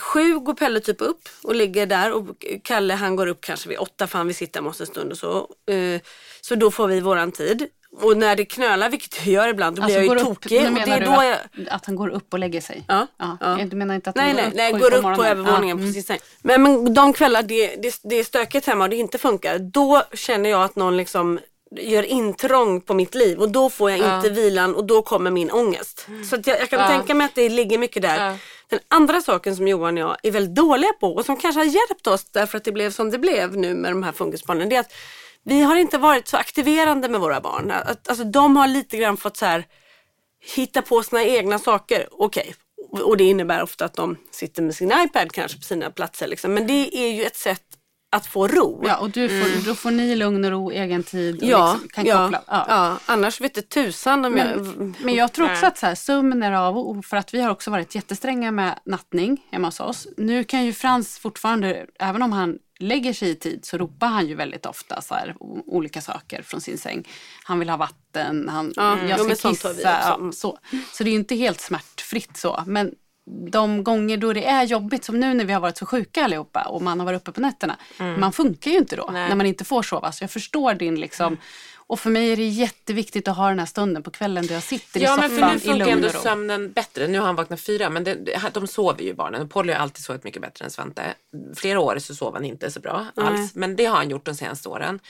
sju 0.00 0.38
går 0.38 0.54
Pelle 0.54 0.80
typ 0.80 1.00
upp 1.00 1.28
och 1.42 1.54
ligger 1.54 1.86
där 1.86 2.12
och 2.12 2.26
Kalle 2.64 2.94
han 2.94 3.16
går 3.16 3.26
upp 3.26 3.40
kanske 3.40 3.68
vid 3.68 3.78
åtta 3.78 4.06
för 4.06 4.18
han 4.18 4.26
vill 4.26 4.36
sitta 4.36 4.62
med 4.62 4.70
oss 4.70 4.80
en 4.80 4.86
stund 4.86 5.12
och 5.12 5.18
så. 5.18 5.36
Eh, 5.72 6.00
Så 6.40 6.54
då 6.54 6.70
får 6.70 6.86
vi 6.88 7.00
våran 7.00 7.32
tid. 7.32 7.68
Och 8.02 8.16
när 8.16 8.36
det 8.36 8.44
knölar, 8.44 8.90
vilket 8.90 9.24
det 9.24 9.30
gör 9.30 9.48
ibland, 9.48 9.76
då 9.76 9.82
blir 9.82 9.94
jag 9.94 10.04
ju 10.04 10.24
tokig. 10.24 10.62
nu 10.62 10.70
menar 10.70 11.00
du 11.00 11.06
att, 11.06 11.24
jag... 11.26 11.68
att 11.70 11.86
han 11.86 11.96
går 11.96 12.08
upp 12.08 12.32
och 12.32 12.38
lägger 12.38 12.60
sig? 12.60 12.84
Ja, 12.88 13.06
ja. 13.18 13.36
ja. 13.40 13.58
Du 13.64 13.76
menar 13.76 13.94
inte 13.94 14.10
att 14.10 14.16
Nej, 14.16 14.26
han 14.26 14.36
nej, 14.36 14.44
går 14.44 14.50
upp, 14.50 14.56
nej, 14.56 14.72
går 14.72 14.90
på 15.02 15.10
upp 15.10 15.16
på 15.16 15.24
övervåningen 15.24 15.78
Ja, 15.78 16.02
på 16.02 16.12
mm. 16.12 16.20
Men, 16.42 16.62
men 16.62 16.94
de 16.94 17.12
kvällar 17.12 17.42
det, 17.42 17.76
det, 17.76 18.00
det 18.02 18.16
är 18.16 18.24
stökigt 18.24 18.66
hemma 18.66 18.84
och 18.84 18.90
det 18.90 18.96
inte 18.96 19.18
funkar, 19.18 19.58
då 19.58 20.02
känner 20.14 20.50
jag 20.50 20.62
att 20.64 20.76
någon 20.76 20.96
liksom 20.96 21.38
gör 21.80 22.02
intrång 22.02 22.80
på 22.80 22.94
mitt 22.94 23.14
liv 23.14 23.38
och 23.38 23.50
då 23.50 23.70
får 23.70 23.90
jag 23.90 24.16
inte 24.16 24.30
vilan 24.30 24.74
och 24.74 24.84
då 24.84 25.02
kommer 25.02 25.30
min 25.30 25.50
ångest. 25.50 26.06
Så 26.30 26.36
att 26.36 26.46
jag, 26.46 26.60
jag 26.60 26.70
kan 26.70 26.80
Ja. 26.80 26.88
tänka 26.88 27.14
mig 27.14 27.24
att 27.24 27.34
det 27.34 27.48
ligger 27.48 27.78
mycket 27.78 28.02
där. 28.02 28.38
Den 28.68 28.80
andra 28.88 29.20
saken 29.20 29.56
som 29.56 29.68
Johan 29.68 29.98
och 29.98 30.00
jag 30.00 30.16
är 30.22 30.30
väldigt 30.30 30.54
dåliga 30.54 30.92
på 30.92 31.14
och 31.14 31.24
som 31.24 31.36
kanske 31.36 31.60
har 31.60 31.64
hjälpt 31.64 32.06
oss 32.06 32.24
därför 32.24 32.58
att 32.58 32.64
det 32.64 32.72
blev 32.72 32.90
som 32.90 33.10
det 33.10 33.18
blev 33.18 33.56
nu 33.56 33.74
med 33.74 33.92
de 33.92 34.02
här 34.02 34.12
funkisbarnen. 34.12 34.68
Det 34.68 34.76
är 34.76 34.80
att 34.80 34.92
vi 35.44 35.62
har 35.62 35.76
inte 35.76 35.98
varit 35.98 36.28
så 36.28 36.36
aktiverande 36.36 37.08
med 37.08 37.20
våra 37.20 37.40
barn. 37.40 37.72
Alltså, 38.08 38.24
de 38.24 38.56
har 38.56 38.66
lite 38.66 38.96
grann 38.96 39.16
fått 39.16 39.36
så 39.36 39.46
här 39.46 39.66
hitta 40.56 40.82
på 40.82 41.02
sina 41.02 41.24
egna 41.24 41.58
saker. 41.58 42.08
Okej. 42.10 42.54
Och 42.90 43.16
det 43.16 43.24
innebär 43.24 43.62
ofta 43.62 43.84
att 43.84 43.94
de 43.94 44.16
sitter 44.30 44.62
med 44.62 44.74
sin 44.74 44.92
iPad 44.92 45.32
kanske 45.32 45.58
på 45.58 45.64
sina 45.64 45.90
platser. 45.90 46.26
Liksom. 46.26 46.54
Men 46.54 46.66
det 46.66 46.96
är 46.96 47.12
ju 47.12 47.24
ett 47.24 47.36
sätt 47.36 47.62
att 48.14 48.26
få 48.26 48.48
ro. 48.48 48.84
Ja, 48.86 48.96
och 48.96 49.10
du 49.10 49.28
får, 49.28 49.66
då 49.66 49.74
får 49.74 49.90
ni 49.90 50.16
lugn 50.16 50.44
och 50.44 50.50
ro, 50.50 50.70
egen 50.70 51.02
tid 51.02 51.36
och 51.36 51.42
Mm. 51.42 51.50
ja, 51.50 51.72
liksom 51.72 51.88
kan 51.88 52.06
ja, 52.06 52.22
koppla. 52.24 52.42
ja. 52.46 52.98
Annars 53.06 53.40
vet 53.40 53.56
inte 53.56 53.68
tusan 53.68 54.24
om 54.24 54.36
jag... 54.36 54.46
Men, 54.46 54.94
men 55.00 55.14
jag 55.14 55.32
tror 55.32 55.52
också 55.52 55.66
att 55.66 55.78
så 55.78 55.86
här, 55.86 55.94
sömn 55.94 56.42
är 56.42 56.52
av 56.52 57.02
för 57.02 57.16
att 57.16 57.34
vi 57.34 57.40
har 57.40 57.50
också 57.50 57.70
varit 57.70 57.94
jättestränga 57.94 58.50
med 58.50 58.78
nattning 58.84 59.46
hemma 59.50 59.68
hos 59.68 59.80
oss. 59.80 60.08
Nu 60.16 60.44
kan 60.44 60.64
ju 60.64 60.72
Frans 60.72 61.18
fortfarande, 61.18 61.86
även 61.98 62.22
om 62.22 62.32
han 62.32 62.58
lägger 62.78 63.12
sig 63.12 63.30
i 63.30 63.34
tid 63.34 63.64
så 63.64 63.78
ropar 63.78 64.06
han 64.06 64.26
ju 64.26 64.34
väldigt 64.34 64.66
ofta 64.66 65.00
så 65.02 65.14
här, 65.14 65.34
olika 65.66 66.00
saker 66.00 66.42
från 66.42 66.60
sin 66.60 66.78
säng. 66.78 67.08
Han 67.44 67.58
vill 67.58 67.68
ha 67.68 67.76
vatten, 67.76 68.48
han, 68.48 68.72
Ja, 68.76 68.98
jag 69.08 69.18
jo, 69.18 69.26
men 69.26 69.36
ska 69.36 69.48
vi 69.48 69.54
kissa. 69.54 69.74
Ja, 69.82 70.18
så. 70.32 70.58
så 70.92 71.04
det 71.04 71.10
är 71.10 71.12
ju 71.12 71.18
inte 71.18 71.34
helt 71.34 71.60
smärtfritt 71.60 72.36
så. 72.36 72.62
Men 72.66 72.94
de 73.50 73.84
gånger 73.84 74.16
då 74.16 74.32
det 74.32 74.44
är 74.44 74.64
jobbigt, 74.64 75.04
som 75.04 75.20
nu 75.20 75.34
när 75.34 75.44
vi 75.44 75.52
har 75.52 75.60
varit 75.60 75.76
så 75.76 75.86
sjuka 75.86 76.24
allihopa 76.24 76.62
och 76.62 76.82
man 76.82 77.00
har 77.00 77.06
varit 77.06 77.20
uppe 77.20 77.32
på 77.32 77.40
nätterna. 77.40 77.76
Man 77.98 78.32
funkar 78.32 78.70
ju 78.70 78.76
inte 78.76 78.96
då 78.96 79.08
Nej. 79.12 79.28
när 79.28 79.36
man 79.36 79.46
inte 79.46 79.64
får 79.64 79.82
sova. 79.82 80.12
Så 80.12 80.24
jag 80.24 80.30
förstår 80.30 80.74
din 80.74 81.00
liksom 81.00 81.36
och 81.86 82.00
för 82.00 82.10
mig 82.10 82.32
är 82.32 82.36
det 82.36 82.46
jätteviktigt 82.46 83.28
att 83.28 83.36
ha 83.36 83.48
den 83.48 83.58
här 83.58 83.66
stunden 83.66 84.02
på 84.02 84.10
kvällen 84.10 84.46
där 84.46 84.54
jag 84.54 84.62
sitter 84.62 85.00
Ja 85.00 85.14
i 85.14 85.20
men 85.20 85.30
soffan 85.30 85.40
för 85.40 85.46
nu 85.50 85.56
i 85.56 85.60
funkar 85.60 85.78
lugn 85.78 85.92
ändå 85.92 86.08
och 86.08 86.14
ro. 86.14 86.20
sömnen 86.20 86.72
bättre. 86.72 87.08
Nu 87.08 87.18
har 87.18 87.26
han 87.26 87.36
vaknat 87.36 87.60
fyra 87.60 87.90
men 87.90 88.04
det, 88.04 88.40
de 88.52 88.66
sover 88.66 89.02
ju 89.02 89.14
barnen. 89.14 89.48
Polly 89.48 89.72
har 89.72 89.80
alltid 89.80 90.04
sovit 90.04 90.24
mycket 90.24 90.42
bättre 90.42 90.64
än 90.64 90.70
Svante. 90.70 91.14
Flera 91.56 91.80
år 91.80 91.98
så 91.98 92.14
sov 92.14 92.34
han 92.34 92.44
inte 92.44 92.70
så 92.70 92.80
bra 92.80 93.06
alls. 93.16 93.54
Men 93.54 93.76
det 93.76 93.84
har 93.84 93.96
han 93.96 94.10
gjort 94.10 94.24
de 94.24 94.34
senaste 94.34 94.68
åren. 94.68 95.00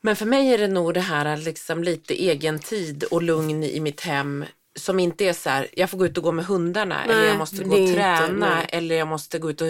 Men 0.00 0.16
för 0.16 0.26
mig 0.26 0.54
är 0.54 0.58
det 0.58 0.68
nog 0.68 0.94
det 0.94 1.00
här 1.00 1.36
liksom 1.36 1.84
lite 1.84 2.14
egen 2.14 2.58
tid 2.58 3.04
och 3.04 3.22
lugn 3.22 3.64
i 3.64 3.80
mitt 3.80 4.00
hem. 4.00 4.44
Som 4.78 5.00
inte 5.00 5.24
är 5.24 5.32
så 5.32 5.50
här, 5.50 5.68
jag 5.72 5.90
får 5.90 5.98
gå 5.98 6.06
ut 6.06 6.16
och 6.18 6.24
gå 6.24 6.32
med 6.32 6.44
hundarna 6.44 7.04
eller 7.04 7.14
Nej, 7.16 7.26
jag 7.28 7.38
måste 7.38 7.64
gå 7.64 7.72
och 7.72 7.78
inte- 7.78 7.94
träna 7.94 8.54
nej. 8.56 8.66
eller 8.68 8.94
jag 8.96 9.08
måste 9.08 9.38
gå 9.38 9.50
ut 9.50 9.60
och 9.60 9.68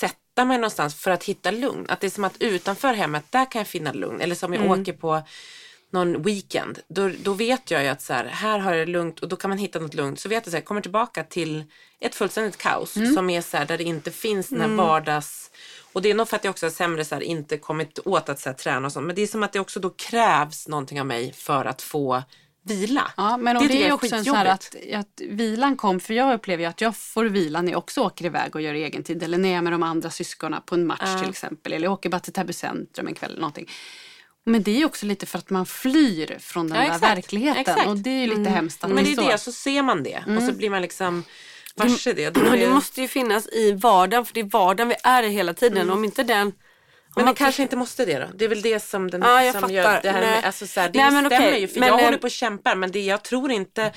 sätta 0.00 0.44
mig 0.44 0.58
någonstans 0.58 0.94
för 0.94 1.10
att 1.10 1.24
hitta 1.24 1.50
lugn. 1.50 1.86
Att 1.88 2.00
det 2.00 2.06
är 2.06 2.10
som 2.10 2.24
att 2.24 2.36
utanför 2.38 2.94
hemmet, 2.94 3.24
där 3.30 3.50
kan 3.50 3.58
jag 3.60 3.66
finna 3.68 3.92
lugn. 3.92 4.20
Eller 4.20 4.34
som 4.34 4.52
jag 4.52 4.64
Mm. 4.64 4.80
åker 4.80 4.92
på 4.92 5.22
någon 5.90 6.22
weekend, 6.22 6.78
då, 6.88 7.10
då 7.22 7.32
vet 7.32 7.70
jag 7.70 7.82
ju 7.82 7.88
att 7.88 8.02
så 8.02 8.12
här, 8.12 8.24
här 8.24 8.58
har 8.58 8.74
jag 8.74 8.86
det 8.88 8.92
lugnt 8.92 9.20
och 9.20 9.28
då 9.28 9.36
kan 9.36 9.50
man 9.50 9.58
hitta 9.58 9.78
något 9.78 9.94
lugnt. 9.94 10.20
Så 10.20 10.28
vet 10.28 10.46
jag 10.46 10.50
att 10.50 10.54
jag 10.54 10.64
kommer 10.64 10.80
tillbaka 10.80 11.24
till 11.24 11.64
ett 12.00 12.14
fullständigt 12.14 12.56
kaos 12.58 12.96
Mm. 12.96 13.14
som 13.14 13.30
är 13.30 13.40
så 13.40 13.56
här, 13.56 13.64
där 13.64 13.78
det 13.78 13.84
inte 13.84 14.10
finns 14.10 14.48
den 14.48 14.60
här 14.60 14.68
vardags... 14.68 15.50
Och 15.92 16.02
det 16.02 16.10
är 16.10 16.14
nog 16.14 16.28
för 16.28 16.36
att 16.36 16.44
jag 16.44 16.50
också 16.50 16.66
har 16.66 16.70
sämre 16.70 17.04
så 17.04 17.14
här, 17.14 17.22
inte 17.22 17.58
kommit 17.58 17.98
åt 18.04 18.28
att 18.28 18.40
så 18.40 18.48
här, 18.48 18.56
träna 18.56 18.86
och 18.86 18.92
sånt. 18.92 19.06
Men 19.06 19.16
det 19.16 19.22
är 19.22 19.26
som 19.26 19.42
att 19.42 19.52
det 19.52 19.60
också 19.60 19.80
då 19.80 19.90
krävs 19.90 20.68
någonting 20.68 21.00
av 21.00 21.06
mig 21.06 21.32
för 21.32 21.64
att 21.64 21.82
få 21.82 22.22
vila. 22.64 23.12
Ja, 23.16 23.36
men 23.36 23.56
och 23.56 23.68
det, 23.68 23.74
jag 23.74 23.88
är 23.88 23.92
också 23.92 24.14
en 24.14 24.24
sån 24.24 24.36
här 24.36 24.46
att, 24.46 24.74
att 24.94 25.20
vilan 25.28 25.76
kom, 25.76 26.00
för 26.00 26.14
jag 26.14 26.34
upplever 26.34 26.62
ju 26.62 26.68
att 26.68 26.80
jag 26.80 26.96
får 26.96 27.24
vila 27.24 27.62
när 27.62 27.72
jag 27.72 27.78
också 27.78 28.00
åker 28.00 28.24
iväg 28.24 28.54
och 28.54 28.62
gör 28.62 28.74
egen 28.74 29.02
tid. 29.02 29.22
Eller 29.22 29.38
när 29.38 29.48
jag 29.48 29.58
är 29.58 29.62
med 29.62 29.72
de 29.72 29.82
andra 29.82 30.10
syskonen 30.10 30.62
på 30.66 30.74
en 30.74 30.86
match 30.86 31.20
till 31.20 31.30
exempel. 31.30 31.72
Eller 31.72 31.84
jag 31.86 31.92
åker 31.92 32.08
bara 32.08 32.20
till 32.20 32.32
Täby 32.32 32.52
centrum 32.52 33.06
en 33.06 33.14
kväll 33.14 33.30
eller 33.30 33.40
någonting. 33.40 33.70
Men 34.44 34.62
det 34.62 34.70
är 34.70 34.78
ju 34.78 34.84
också 34.84 35.06
lite 35.06 35.26
för 35.26 35.38
att 35.38 35.50
man 35.50 35.66
flyr 35.66 36.38
från 36.40 36.68
den 36.68 36.76
Ja, 36.76 36.82
där 36.82 36.94
exakt. 36.94 37.16
verkligen. 37.16 37.56
Exakt. 37.56 37.86
Och 37.86 37.96
det 37.96 38.10
är 38.10 38.20
ju 38.26 38.38
lite 38.38 38.50
hemskt 38.50 38.84
att 38.84 38.90
Men 38.90 39.04
det 39.04 39.12
är 39.12 39.16
så. 39.16 39.28
det, 39.28 39.38
så 39.38 39.52
ser 39.52 39.82
man 39.82 40.02
det. 40.02 40.24
Och 40.36 40.42
så 40.42 40.52
blir 40.52 40.70
man 40.70 40.82
liksom 40.82 41.24
varse 41.76 42.12
det. 42.12 42.24
Är 42.24 42.56
det 42.56 42.70
måste 42.70 43.00
ju 43.00 43.08
finnas 43.08 43.48
i 43.48 43.72
vardagen 43.72 44.26
för 44.26 44.34
det 44.34 44.40
är 44.40 44.44
vardagen 44.44 44.88
vi 44.88 44.94
är 45.02 45.22
i 45.22 45.28
hela 45.28 45.54
tiden. 45.54 45.90
Om 45.90 46.04
inte 46.04 46.22
den... 46.22 46.52
Men 47.16 47.24
man 47.24 47.34
kanske 47.34 47.62
inte 47.62 47.76
måste 47.76 48.04
det 48.04 48.18
då? 48.18 48.26
Det 48.34 48.44
är 48.44 48.48
väl 48.48 48.62
det 48.62 48.80
som, 48.80 49.10
den, 49.10 49.22
jag 49.22 49.52
som 49.52 49.60
fattar. 49.60 49.74
gör 49.74 50.00
det 50.02 50.10
här 50.10 50.20
Nej. 50.20 50.30
med, 50.30 50.44
alltså 50.44 50.66
så 50.66 50.80
här, 50.80 50.88
det 50.88 50.98
Nej, 50.98 51.10
men 51.10 51.26
stämmer 51.26 51.48
okej. 51.48 51.60
ju. 51.60 51.68
För 51.68 51.80
Men, 51.80 51.88
jag 51.88 51.98
håller 52.04 52.18
på 52.18 52.24
och 52.24 52.30
kämpar 52.30 52.74
men 52.76 52.90
det, 52.90 53.00
jag 53.04 53.22
tror 53.22 53.50
inte, 53.52 53.92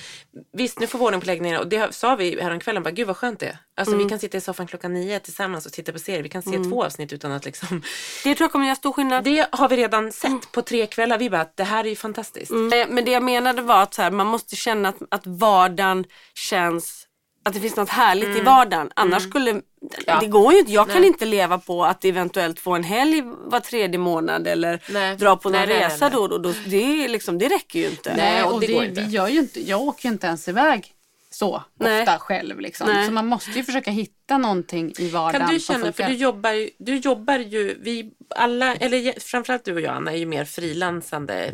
visst 0.53 0.79
nu 0.79 0.87
får 0.87 1.01
ordning 1.01 1.21
på 1.21 1.27
läggningen 1.27 1.59
och 1.59 1.67
det 1.67 1.95
sa 1.95 2.15
vi 2.15 2.41
häromkvällen, 2.41 2.83
bara 2.83 2.91
gud 2.91 3.07
vad 3.07 3.17
skönt 3.17 3.39
det 3.39 3.45
är. 3.45 3.57
Alltså 3.77 3.93
Mm. 3.95 4.05
vi 4.05 4.09
kan 4.09 4.19
sitta 4.19 4.37
i 4.37 4.41
soffan 4.41 4.67
klockan 4.67 4.93
nio 4.93 5.19
tillsammans 5.19 5.65
och 5.65 5.71
titta 5.71 5.91
på 5.91 5.99
serier, 5.99 6.23
vi 6.23 6.29
kan 6.29 6.41
se 6.43 6.57
två 6.69 6.83
avsnitt 6.83 7.13
utan 7.13 7.31
att 7.31 7.45
liksom, 7.45 7.81
Det 8.23 8.35
tror 8.35 8.45
jag 8.45 8.51
kommer 8.51 8.65
göra 8.65 8.75
stor 8.75 8.91
skillnad. 8.93 9.23
det 9.23 9.47
har 9.51 9.69
vi 9.69 9.77
redan 9.77 10.11
sett 10.11 10.51
på 10.51 10.61
tre 10.61 10.85
kvällar, 10.87 11.17
vi 11.17 11.29
bara, 11.29 11.45
det 11.55 11.63
här 11.63 11.83
är 11.85 11.89
ju 11.89 11.95
fantastiskt. 11.95 12.51
Eh, 12.51 12.57
Men 12.89 13.05
det 13.05 13.11
jag 13.11 13.23
menade 13.23 13.61
var 13.61 13.83
att 13.83 13.93
så 13.93 14.01
här, 14.01 14.11
man 14.11 14.27
måste 14.27 14.55
känna 14.55 14.89
att, 14.89 14.97
att 15.11 15.27
vardagen 15.27 16.05
känns 16.35 17.06
att 17.47 17.53
det 17.53 17.59
finns 17.59 17.75
något 17.75 17.89
härligt 17.89 18.37
i 18.37 18.41
vardagen. 18.41 18.89
Annars 18.95 19.23
skulle, 19.23 19.51
Mm. 19.51 19.63
Ja. 20.05 20.19
det 20.19 20.27
går 20.27 20.53
ju 20.53 20.59
inte. 20.59 20.71
Jag 20.71 20.87
kan 20.89 20.99
Nej. 21.01 21.07
inte 21.07 21.25
leva 21.25 21.57
på 21.57 21.85
att 21.85 22.05
eventuellt 22.05 22.59
få 22.59 22.71
en 22.75 22.83
helg 22.83 23.21
var 23.25 23.59
tredje 23.59 23.97
månad 23.99 24.47
eller 24.47 24.81
Nej. 24.89 25.15
dra 25.15 25.35
på 25.37 25.49
någon 25.49 25.59
Nej, 25.59 25.67
nej, 25.67 25.79
nej, 25.79 25.87
resa 25.89 26.09
då 26.09 26.19
och 26.19 26.41
då. 26.41 26.53
Det, 26.67 27.03
är 27.03 27.09
liksom, 27.09 27.37
det 27.37 27.47
räcker 27.49 27.79
ju 27.79 27.85
inte. 27.89 28.13
Nej, 28.17 28.43
och 28.43 28.53
och 28.53 28.61
det 28.61 28.67
det 28.67 28.73
går 28.73 28.83
inte. 28.83 29.01
Vi 29.01 29.07
gör 29.11 29.27
ju 29.27 29.39
inte, 29.39 29.69
jag 29.69 29.81
åker 29.81 30.09
ju 30.09 30.13
inte 30.13 30.27
ens 30.27 30.47
iväg 30.47 30.93
så 31.29 31.63
Nej. 31.79 32.01
ofta 32.01 32.19
själv. 32.19 32.59
Liksom. 32.59 32.87
Nej. 32.93 33.05
Så 33.05 33.11
man 33.11 33.25
måste 33.27 33.51
ju 33.51 33.63
försöka 33.63 33.91
hitta 33.91 34.37
någonting 34.37 34.93
i 34.99 35.09
vardagen 35.09 35.41
Kan 35.47 35.53
du 35.53 35.59
känna, 35.59 35.93
för 35.93 36.03
du 36.03 36.13
jobbar, 36.13 36.51
ju- 36.51 36.69
du 36.77 36.95
jobbar 36.97 37.39
ju, 37.39 37.77
vi 37.81 38.11
alla, 38.35 38.75
eller 38.75 39.19
framförallt 39.19 39.65
du 39.65 39.73
och 39.73 39.81
jag 39.81 39.95
Anna 39.95 40.11
är 40.11 40.17
ju 40.17 40.25
mer 40.25 40.45
frilansande 40.45 41.51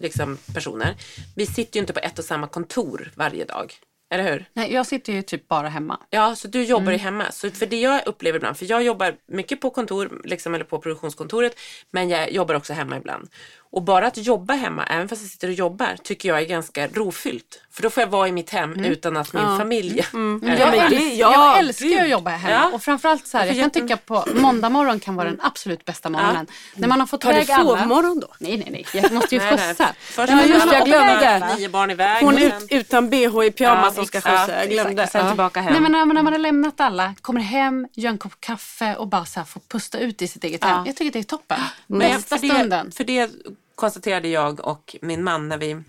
liksom, 0.00 0.38
personer. 0.54 0.94
Vi 1.36 1.46
sitter 1.46 1.76
ju 1.76 1.80
inte 1.80 1.92
på 1.92 2.00
ett 2.00 2.18
och 2.18 2.24
samma 2.24 2.46
kontor 2.46 3.12
varje 3.16 3.44
dag. 3.44 3.74
Eller 4.10 4.32
hur? 4.32 4.44
Nej, 4.52 4.72
jag 4.72 4.86
sitter 4.86 5.12
ju 5.12 5.22
typ 5.22 5.48
bara 5.48 5.68
hemma. 5.68 6.00
Ja, 6.10 6.36
så 6.36 6.48
du 6.48 6.62
jobbar 6.64 6.82
Mm. 6.82 6.92
ju 6.92 6.98
hemma. 6.98 7.30
Så 7.32 7.50
för 7.50 7.66
det 7.66 7.80
jag 7.80 8.06
upplever 8.06 8.36
ibland, 8.38 8.56
för 8.56 8.66
jag 8.70 8.82
jobbar 8.82 9.16
mycket 9.26 9.60
på 9.60 9.70
kontor, 9.70 10.20
liksom, 10.24 10.54
eller 10.54 10.64
på 10.64 10.78
produktionskontoret, 10.78 11.58
men 11.90 12.08
jag 12.08 12.30
jobbar 12.32 12.54
också 12.54 12.72
hemma 12.72 12.96
ibland. 12.96 13.28
Och 13.72 13.82
bara 13.82 14.06
att 14.06 14.16
jobba 14.16 14.54
hemma, 14.54 14.84
även 14.84 15.08
fast 15.08 15.22
jag 15.22 15.30
sitter 15.30 15.48
och 15.48 15.54
jobbar, 15.54 15.96
tycker 16.02 16.28
jag 16.28 16.40
är 16.40 16.44
ganska 16.46 16.86
rofyllt. 16.88 17.62
För 17.72 17.82
då 17.82 17.90
får 17.90 18.00
jag 18.00 18.08
vara 18.08 18.28
i 18.28 18.32
mitt 18.32 18.50
hem 18.50 18.84
utan 18.84 19.16
att 19.16 19.32
min 19.32 19.58
familj 19.58 19.98
är 19.98 20.06
Jag, 20.12 20.12
Ja, 20.14 20.70
men 20.70 20.90
det- 20.90 20.96
äls- 20.96 21.12
ja, 21.14 21.32
jag 21.32 21.58
älskar 21.58 21.86
ju 21.86 21.98
att 22.00 22.08
jobba 22.08 22.30
hemma. 22.30 22.54
Ja. 22.54 22.70
Och 22.74 22.82
framförallt 22.82 23.26
så 23.26 23.38
här, 23.38 23.46
jag 23.46 23.56
kan 23.56 23.70
tycka 23.70 23.96
på 23.96 24.24
måndag 24.34 24.68
morgon 24.68 25.00
kan 25.00 25.16
vara 25.16 25.28
den 25.28 25.40
absolut 25.42 25.84
bästa 25.84 26.08
morgonen. 26.10 26.46
När 26.74 26.88
man 26.88 27.00
har 27.00 27.06
fått 27.06 27.20
Tar 27.20 27.32
du 27.32 27.36
iväg 27.40 27.50
alla. 27.50 27.78
sovmorgon 27.78 28.20
då? 28.20 28.28
Nej, 28.40 28.56
nej, 28.58 28.68
nej. 28.92 29.02
Jag 29.02 29.12
måste 29.12 29.34
ju 29.34 29.40
skjutsa. 29.40 29.94
Först 30.00 30.32
Nej, 30.32 30.48
just 30.48 30.66
man 30.66 30.74
jag 30.74 30.86
glömde 30.86 31.54
nio 31.58 31.68
barn 31.68 31.90
iväg. 31.90 32.24
Hon 32.24 32.34
och 32.34 32.40
ut, 32.40 32.52
sen- 32.58 32.68
utan 32.70 33.10
bh 33.10 33.16
i 33.46 33.50
pyjamas 33.50 33.84
Ja, 33.86 33.92
som 33.92 34.06
ska 34.06 34.18
exakt. 34.18 34.38
skjutsa. 34.40 34.58
Jag 34.60 34.70
glömde. 34.70 35.06
Sen 35.06 35.20
Ja. 35.24 35.30
tillbaka 35.30 35.60
hem. 35.60 35.72
Nej, 35.72 35.82
men 35.82 35.92
när, 35.92 36.06
när 36.06 36.22
man 36.22 36.32
har 36.32 36.38
lämnat 36.38 36.80
alla, 36.80 37.14
kommer 37.20 37.40
hem, 37.40 37.88
gör 37.94 38.10
en 38.10 38.18
kopp 38.18 38.40
kaffe 38.40 38.94
och 38.96 39.08
bara 39.08 39.24
så 39.24 39.40
här 39.40 39.44
får 39.46 39.60
pusta 39.68 39.98
ut 39.98 40.22
i 40.22 40.28
sitt 40.28 40.44
eget 40.44 40.64
hem. 40.64 40.86
Jag 40.86 40.96
tycker 40.96 41.12
det 41.12 41.18
är 41.18 41.22
toppen. 41.22 41.58
Bästa 41.86 42.38
stunden. 42.38 42.92
För 42.92 43.04
det 43.04 43.30
konstaterade 43.76 44.28
jag 44.28 44.60
och 44.66 44.96
min 45.02 45.24
man 45.24 45.48
när 45.48 45.58
vi 45.58 45.82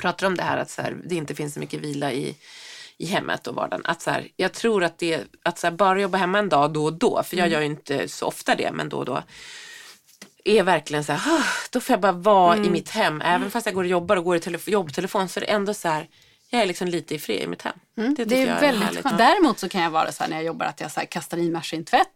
pratade 0.00 0.26
om 0.26 0.36
det 0.36 0.42
här 0.42 0.56
att 0.56 0.70
så 0.70 0.82
här, 0.82 0.96
det 1.04 1.14
inte 1.14 1.34
finns 1.34 1.54
så 1.54 1.60
mycket 1.60 1.80
vila 1.80 2.12
i, 2.12 2.36
i 2.98 3.06
hemmet 3.06 3.46
och 3.46 3.54
vardagen. 3.54 3.82
Att 3.86 4.02
så 4.02 4.10
här, 4.10 4.28
jag 4.36 4.52
tror 4.52 4.84
att 4.84 4.98
det, 4.98 5.24
att 5.42 5.58
så 5.58 5.66
här, 5.66 5.74
bara 5.74 6.00
jobba 6.00 6.18
hemma 6.18 6.38
en 6.38 6.48
dag 6.48 6.72
då 6.72 6.84
och 6.84 6.92
då, 6.92 7.22
för 7.22 7.36
jag 7.36 7.48
gör 7.48 7.60
ju 7.60 7.66
inte 7.66 8.08
så 8.08 8.26
ofta 8.26 8.54
det, 8.54 8.72
men 8.72 8.88
då 8.88 8.96
och 8.96 9.04
då 9.04 9.22
är 10.44 10.62
verkligen 10.62 11.04
så 11.04 11.12
här, 11.12 11.38
"Ah, 11.38 11.44
då 11.70 11.80
får 11.80 11.92
jag 11.92 12.00
bara 12.00 12.12
vara 12.12 12.56
i 12.56 12.70
mitt 12.70 12.88
hem. 12.90 13.20
Även 13.20 13.50
fast 13.50 13.66
jag 13.66 13.74
går 13.74 13.84
och 13.84 13.90
jobbar 13.90 14.16
och 14.16 14.24
går 14.24 14.36
i 14.36 14.40
telefo- 14.40 14.70
jobbtelefon 14.70 15.28
så 15.28 15.40
är 15.40 15.44
det 15.44 15.46
ändå 15.50 15.74
så 15.74 15.88
här, 15.88 16.08
jag 16.50 16.62
är 16.62 16.66
liksom 16.66 16.88
lite 16.88 17.14
i 17.14 17.18
fred 17.18 17.42
i 17.42 17.46
mitt 17.46 17.62
hem. 17.62 17.74
Det, 17.94 18.02
tycker 18.08 18.24
Det 18.24 18.42
är 18.42 18.46
jag 18.46 18.60
väldigt 18.60 18.84
härligt. 18.84 19.02
skönt. 19.02 19.18
Däremot 19.18 19.58
så 19.58 19.68
kan 19.68 19.82
jag 19.82 19.90
vara 19.90 20.12
så 20.12 20.22
här 20.22 20.30
när 20.30 20.36
jag 20.36 20.44
jobbar 20.46 20.66
att 20.66 20.80
jag 20.80 20.90
så 20.92 21.00
här 21.00 21.06
kastar 21.06 21.38
i 21.38 21.50
maskintvätt. 21.50 22.08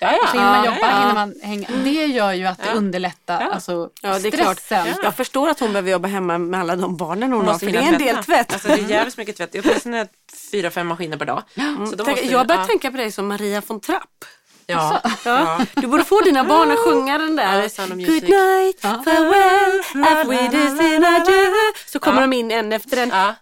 Ja, 0.00 0.12
ja. 0.12 0.26
Så 0.26 0.32
hinner 0.38 0.50
man 0.50 0.64
Ja, 0.64 0.74
jobba, 0.74 0.90
ja. 0.90 0.98
hinner 1.00 1.14
man 1.14 1.34
hänga. 1.42 1.68
Det 1.84 2.06
gör 2.06 2.32
ju 2.32 2.46
att 2.46 2.58
det 2.58 2.66
Ja. 2.66 2.72
underlättar 2.72 3.40
Ja. 3.40 3.50
alltså, 3.52 3.90
Ja, 4.02 4.18
det 4.18 4.28
är 4.28 4.30
klart. 4.30 4.58
stressen. 4.60 4.94
Jag 5.02 5.14
förstår 5.16 5.48
att 5.48 5.60
hon 5.60 5.72
behöver 5.72 5.90
jobba 5.90 6.08
hemma 6.08 6.38
med 6.38 6.60
alla 6.60 6.76
de 6.76 6.96
barnen 6.96 7.32
hon 7.32 7.48
har. 7.48 7.58
För 7.58 7.66
det 7.66 7.78
är 7.78 7.82
en 7.92 7.98
del 7.98 8.24
tvätt. 8.24 8.52
Alltså 8.52 8.68
det 8.68 8.74
är 8.74 8.88
jävligt 8.90 9.16
mycket 9.16 9.36
tvätt. 9.36 9.54
Jag 9.54 9.62
har 9.62 9.70
åtminstone 9.70 10.08
fyra, 10.50 10.70
fem 10.70 10.86
maskiner 10.86 11.16
per 11.16 11.26
dag. 11.26 11.42
Så 11.90 11.96
då 11.96 12.04
Tänk, 12.04 12.18
jag 12.24 12.46
börjar 12.46 12.60
ja. 12.62 12.66
tänka 12.66 12.90
på 12.90 12.96
dig 12.96 13.12
som 13.12 13.26
Maria 13.28 13.62
von 13.66 13.80
Trapp. 13.80 14.24
Ja. 14.70 15.00
Ja. 15.24 15.58
Du 15.74 15.86
borde 15.86 16.04
få 16.04 16.20
dina 16.20 16.44
barn 16.44 16.70
att 16.70 16.78
sjunga 16.78 17.18
den 17.18 17.36
där. 17.36 17.62
Ja. 17.78 17.86
Good 17.86 17.98
night, 18.22 18.80
farewell, 18.80 19.80
as 20.04 20.28
we 20.28 20.48
do. 20.48 21.54
Så 21.86 21.98
kommer 21.98 22.20
Ja. 22.20 22.26
de 22.26 22.32
in 22.36 22.50
en 22.50 22.72
efter 22.72 22.96
en. 22.96 23.08
Ja. 23.08 23.34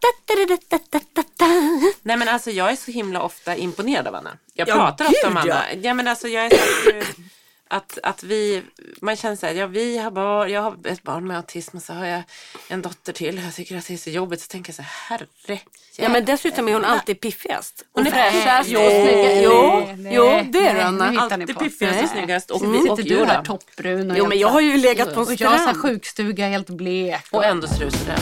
Nej 2.02 2.16
men 2.16 2.28
alltså 2.28 2.50
jag 2.50 2.70
är 2.72 2.76
så 2.76 2.90
himla 2.90 3.22
ofta 3.22 3.56
imponerad 3.56 4.06
av 4.06 4.14
Anna. 4.14 4.30
Jag 4.54 4.68
Ja, 4.68 4.74
pratar 4.74 5.06
ofta 5.06 5.28
om 5.28 5.36
Anna. 5.36 5.64
Ja. 5.82 5.94
men 5.94 6.08
alltså 6.08 6.28
jag 6.28 6.46
är 6.46 6.50
så 6.50 6.56
här, 6.90 7.04
att, 7.68 7.98
att 8.02 8.22
vi, 8.22 8.62
man 9.00 9.16
känner 9.16 9.36
så 9.36 9.46
här, 9.46 9.54
ja 9.54 9.66
vi 9.66 9.98
har 9.98 10.10
barn, 10.10 10.50
jag 10.52 10.62
har 10.62 10.76
ett 10.84 11.02
barn 11.02 11.26
med 11.26 11.36
autism 11.36 11.76
och 11.76 11.82
så 11.82 11.92
har 11.92 12.06
jag 12.06 12.22
en 12.68 12.82
dotter 12.82 13.12
till. 13.12 13.40
Jag 13.44 13.54
tycker 13.54 13.76
att 13.78 13.86
det 13.86 13.94
är 13.94 13.98
så 13.98 14.10
jobbigt. 14.10 14.40
Så 14.40 14.48
tänker 14.48 14.70
jag 14.70 14.76
så 14.76 14.82
här, 14.82 15.18
herre 15.18 15.26
Ja 15.98 16.08
men 16.08 16.24
dessutom 16.24 16.68
är 16.68 16.72
hon 16.72 16.84
alltid 16.84 17.20
piffigast. 17.20 17.84
Hon 17.92 18.06
är 18.06 18.10
fräschast 18.10 18.70
och 18.70 18.76
snyggast. 18.76 19.40
Jo, 19.42 19.84
nej, 19.96 20.14
jo 20.14 20.22
det 20.52 20.66
är 20.66 20.74
nej, 20.74 20.82
Anna. 20.82 21.20
Alltid 21.20 21.54
på. 21.54 21.60
piffigast 21.60 22.02
och 22.02 22.08
snyggast. 22.08 22.50
Och, 22.50 22.62
Och 22.62 22.74
vi, 22.74 22.78
sitter 22.78 22.92
och, 22.92 23.04
du 23.04 23.24
här 23.24 23.44
toppbrun 23.44 24.10
och 24.10 24.18
Jo 24.18 24.26
men 24.26 24.38
jag 24.38 24.48
har 24.48 24.60
ju 24.60 24.76
legat 24.76 25.14
på 25.14 25.20
en 25.20 25.26
Och 25.26 25.32
jag 25.40 25.48
har 25.48 25.58
så 25.58 25.64
här 25.64 25.72
strand. 25.74 25.82
sjukstuga 25.82 26.46
helt 26.48 26.70
blek. 26.70 27.26
och 27.30 27.44
ändå 27.44 27.66
ser 27.68 27.84
du 27.84 27.90
sådär. 27.90 28.18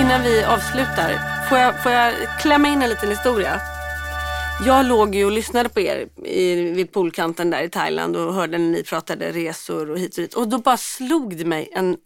Innan 0.00 0.22
vi 0.22 0.44
avslutar, 0.44 1.18
får 1.48 1.58
jag, 1.58 1.82
får 1.82 1.92
jag 1.92 2.14
klämma 2.40 2.68
in 2.68 2.82
en 2.82 2.88
liten 2.90 3.10
historia? 3.10 3.60
Jag 4.64 4.86
låg 4.86 5.14
ju 5.14 5.24
och 5.24 5.32
lyssnade 5.32 5.68
på 5.68 5.80
er 5.80 6.08
i, 6.24 6.54
vid 6.54 6.92
poolkanten 6.92 7.50
där 7.50 7.62
i 7.62 7.70
Thailand 7.70 8.16
och 8.16 8.34
hörde 8.34 8.58
när 8.58 8.70
ni 8.70 8.82
pratade 8.82 9.32
resor 9.32 9.90
och 9.90 9.98
hit 9.98 10.18
och 10.18 10.22
dit. 10.22 10.34
Och 10.34 10.48
då 10.48 10.58
bara 10.58 10.76
slog 10.76 11.36
det 11.36 11.44
mig 11.44 11.68
en, 11.72 11.96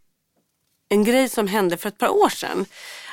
en 0.88 1.05
grej 1.05 1.28
som 1.28 1.46
hände 1.46 1.76
för 1.76 1.88
ett 1.88 1.98
par 1.98 2.09
år 2.09 2.28
sedan 2.28 2.66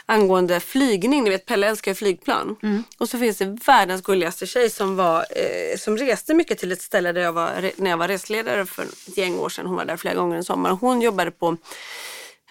angående 0.05 0.59
flygning. 0.59 1.23
Ni 1.23 1.29
vet 1.29 1.45
Pelle 1.45 1.67
älskar 1.67 1.91
ju 1.91 1.95
flygplan. 1.95 2.55
Och 2.97 3.09
så 3.09 3.19
finns 3.19 3.37
det 3.37 3.45
världens 3.45 4.01
gulligaste 4.01 4.47
tjej 4.47 4.69
som, 4.69 4.95
var, 4.95 5.19
eh, 5.19 5.77
som 5.77 5.97
reste 5.97 6.33
mycket 6.33 6.57
till 6.57 6.71
ett 6.71 6.81
ställe 6.81 7.11
där 7.11 7.21
jag 7.21 7.33
var, 7.33 7.71
när 7.75 7.89
jag 7.89 7.97
var 7.97 8.07
resledare 8.07 8.65
för 8.65 8.83
ett 8.83 9.17
gäng 9.17 9.39
år 9.39 9.49
sedan. 9.49 9.65
Hon 9.65 9.75
var 9.75 9.85
där 9.85 9.97
flera 9.97 10.15
gånger 10.15 10.37
en 10.37 10.43
sommar. 10.43 10.71
Hon 10.81 11.01
jobbade 11.01 11.31
på 11.31 11.57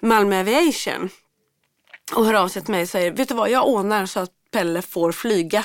Malmö 0.00 0.40
Aviation 0.40 1.08
och 2.14 2.26
hör 2.26 2.34
av 2.34 2.48
sig 2.48 2.62
till 2.62 2.72
mig 2.72 2.82
och 2.82 2.88
säger, 2.88 3.10
vet 3.10 3.28
du 3.28 3.34
vad, 3.34 3.50
jag 3.50 3.66
ordnar 3.66 4.06
så 4.06 4.20
att 4.20 4.30
Pelle 4.52 4.82
får 4.82 5.12
flyga 5.12 5.64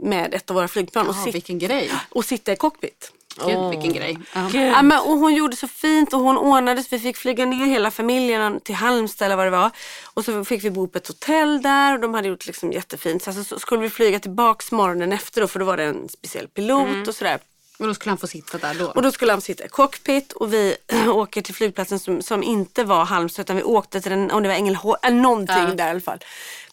med 0.00 0.34
ett 0.34 0.50
av 0.50 0.54
våra 0.54 0.68
flygplan 0.68 1.08
och, 1.08 1.14
sit- 1.14 1.32
vilken 1.34 1.58
grej. 1.58 1.90
och 2.10 2.24
sitta 2.24 2.52
i 2.52 2.56
cockpit. 2.56 3.12
Gud, 3.46 3.70
vilken 3.70 3.92
grej. 3.92 4.18
Ja. 4.34 4.50
Ja, 4.54 4.82
men, 4.82 4.98
och 5.00 5.18
hon 5.18 5.34
gjorde 5.34 5.56
så 5.56 5.68
fint 5.68 6.12
och 6.14 6.20
hon 6.20 6.38
ordnade 6.38 6.82
så 6.82 6.88
vi 6.90 6.98
fick 6.98 7.16
flyga 7.16 7.46
ner 7.46 7.66
hela 7.66 7.90
familjen 7.90 8.60
till 8.60 8.74
Halmstad 8.74 9.26
eller 9.26 9.36
vad 9.36 9.46
det 9.46 9.50
var. 9.50 9.70
Och 10.14 10.24
så 10.24 10.44
fick 10.44 10.64
vi 10.64 10.70
bo 10.70 10.88
på 10.88 10.98
ett 10.98 11.08
hotell 11.08 11.62
där 11.62 11.94
och 11.94 12.00
de 12.00 12.14
hade 12.14 12.28
gjort 12.28 12.46
liksom 12.46 12.72
jättefint. 12.72 13.22
Sen 13.22 13.34
så, 13.34 13.44
så 13.44 13.58
skulle 13.58 13.82
vi 13.82 13.90
flyga 13.90 14.18
tillbaks 14.20 14.72
morgonen 14.72 15.12
efter 15.12 15.40
då 15.40 15.46
för 15.46 15.58
då 15.58 15.64
var 15.64 15.76
det 15.76 15.84
en 15.84 16.08
speciell 16.08 16.48
pilot 16.48 17.08
och 17.08 17.14
sådär. 17.14 17.38
Och 17.80 17.86
då 17.86 17.94
skulle 17.94 18.10
han 18.10 18.18
få 18.18 18.26
sitta 18.26 18.58
där 18.58 18.74
då. 18.74 18.86
Och 18.86 19.02
då 19.02 19.12
skulle 19.12 19.32
han 19.32 19.40
sitta 19.40 19.64
i 19.64 19.68
cockpit 19.68 20.32
och 20.32 20.52
vi 20.52 20.76
åker 21.08 21.42
till 21.42 21.54
flygplatsen 21.54 21.98
som, 21.98 22.22
som 22.22 22.42
inte 22.42 22.84
var 22.84 23.04
Halmstad 23.04 23.42
utan 23.42 23.56
vi 23.56 23.62
åkte 23.62 24.00
till 24.00 24.10
den, 24.10 24.30
om 24.30 24.42
det 24.42 24.48
var 24.48 24.56
Ängelholm, 24.56 25.22
någonting 25.22 25.76
där 25.76 25.86
i 25.86 25.90
alla 25.90 26.00
fall. 26.00 26.18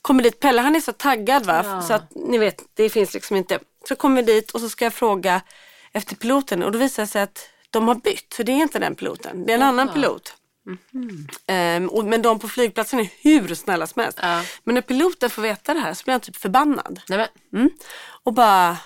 Kommer 0.01 0.23
dit, 0.23 0.39
Pelle 0.39 0.61
han 0.61 0.75
är 0.75 0.79
så 0.79 0.93
taggad 0.93 1.45
va, 1.45 1.81
så 1.81 1.93
att 1.93 2.15
ni 2.15 2.37
vet, 2.37 2.63
det 2.73 2.89
finns 2.89 3.13
liksom 3.13 3.35
inte. 3.35 3.59
Så 3.87 3.95
kommer 3.95 4.15
vi 4.15 4.33
dit 4.33 4.51
och 4.51 4.61
så 4.61 4.69
ska 4.69 4.85
jag 4.85 4.93
fråga 4.93 5.41
efter 5.91 6.15
piloten 6.15 6.63
och 6.63 6.71
då 6.71 6.79
visar 6.79 7.03
det 7.03 7.07
sig 7.07 7.21
att 7.21 7.49
de 7.69 7.87
har 7.87 7.95
bytt, 7.95 8.33
så 8.33 8.43
det 8.43 8.51
är 8.51 8.55
inte 8.55 8.79
den 8.79 8.95
piloten, 8.95 9.45
det 9.45 9.51
är 9.51 9.55
en 9.55 9.63
annan 9.63 9.93
pilot. 9.93 10.33
Ehm, 11.47 11.89
och, 11.89 12.05
men 12.05 12.21
de 12.21 12.39
på 12.39 12.47
flygplatsen 12.47 12.99
är 12.99 13.09
hur 13.21 13.55
snälla 13.55 13.87
som 13.87 14.01
helst. 14.01 14.19
Ja. 14.21 14.43
Men 14.63 14.75
när 14.75 14.81
piloten 14.81 15.29
får 15.29 15.41
veta 15.41 15.73
det 15.73 15.79
här 15.79 15.93
så 15.93 16.03
blir 16.03 16.11
han 16.11 16.21
typ 16.21 16.35
förbannad. 16.35 17.01
Nej, 17.09 17.27
Mm. 17.53 17.69
Och 18.23 18.33
bara, 18.33 18.77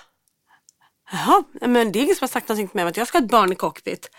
jaha, 1.12 1.44
men 1.60 1.92
det 1.92 1.98
är 1.98 2.02
ingen 2.02 2.16
som 2.16 2.24
har 2.24 2.28
sagt 2.28 2.48
någonting 2.48 2.68
till 2.68 2.76
mig 2.76 2.82
om 2.82 2.88
att 2.88 2.96
jag 2.96 3.08
ska 3.08 3.18
ha 3.18 3.24
ett 3.24 3.30
barn 3.30 3.52
i 3.52 3.54
cockpit. 3.54 4.10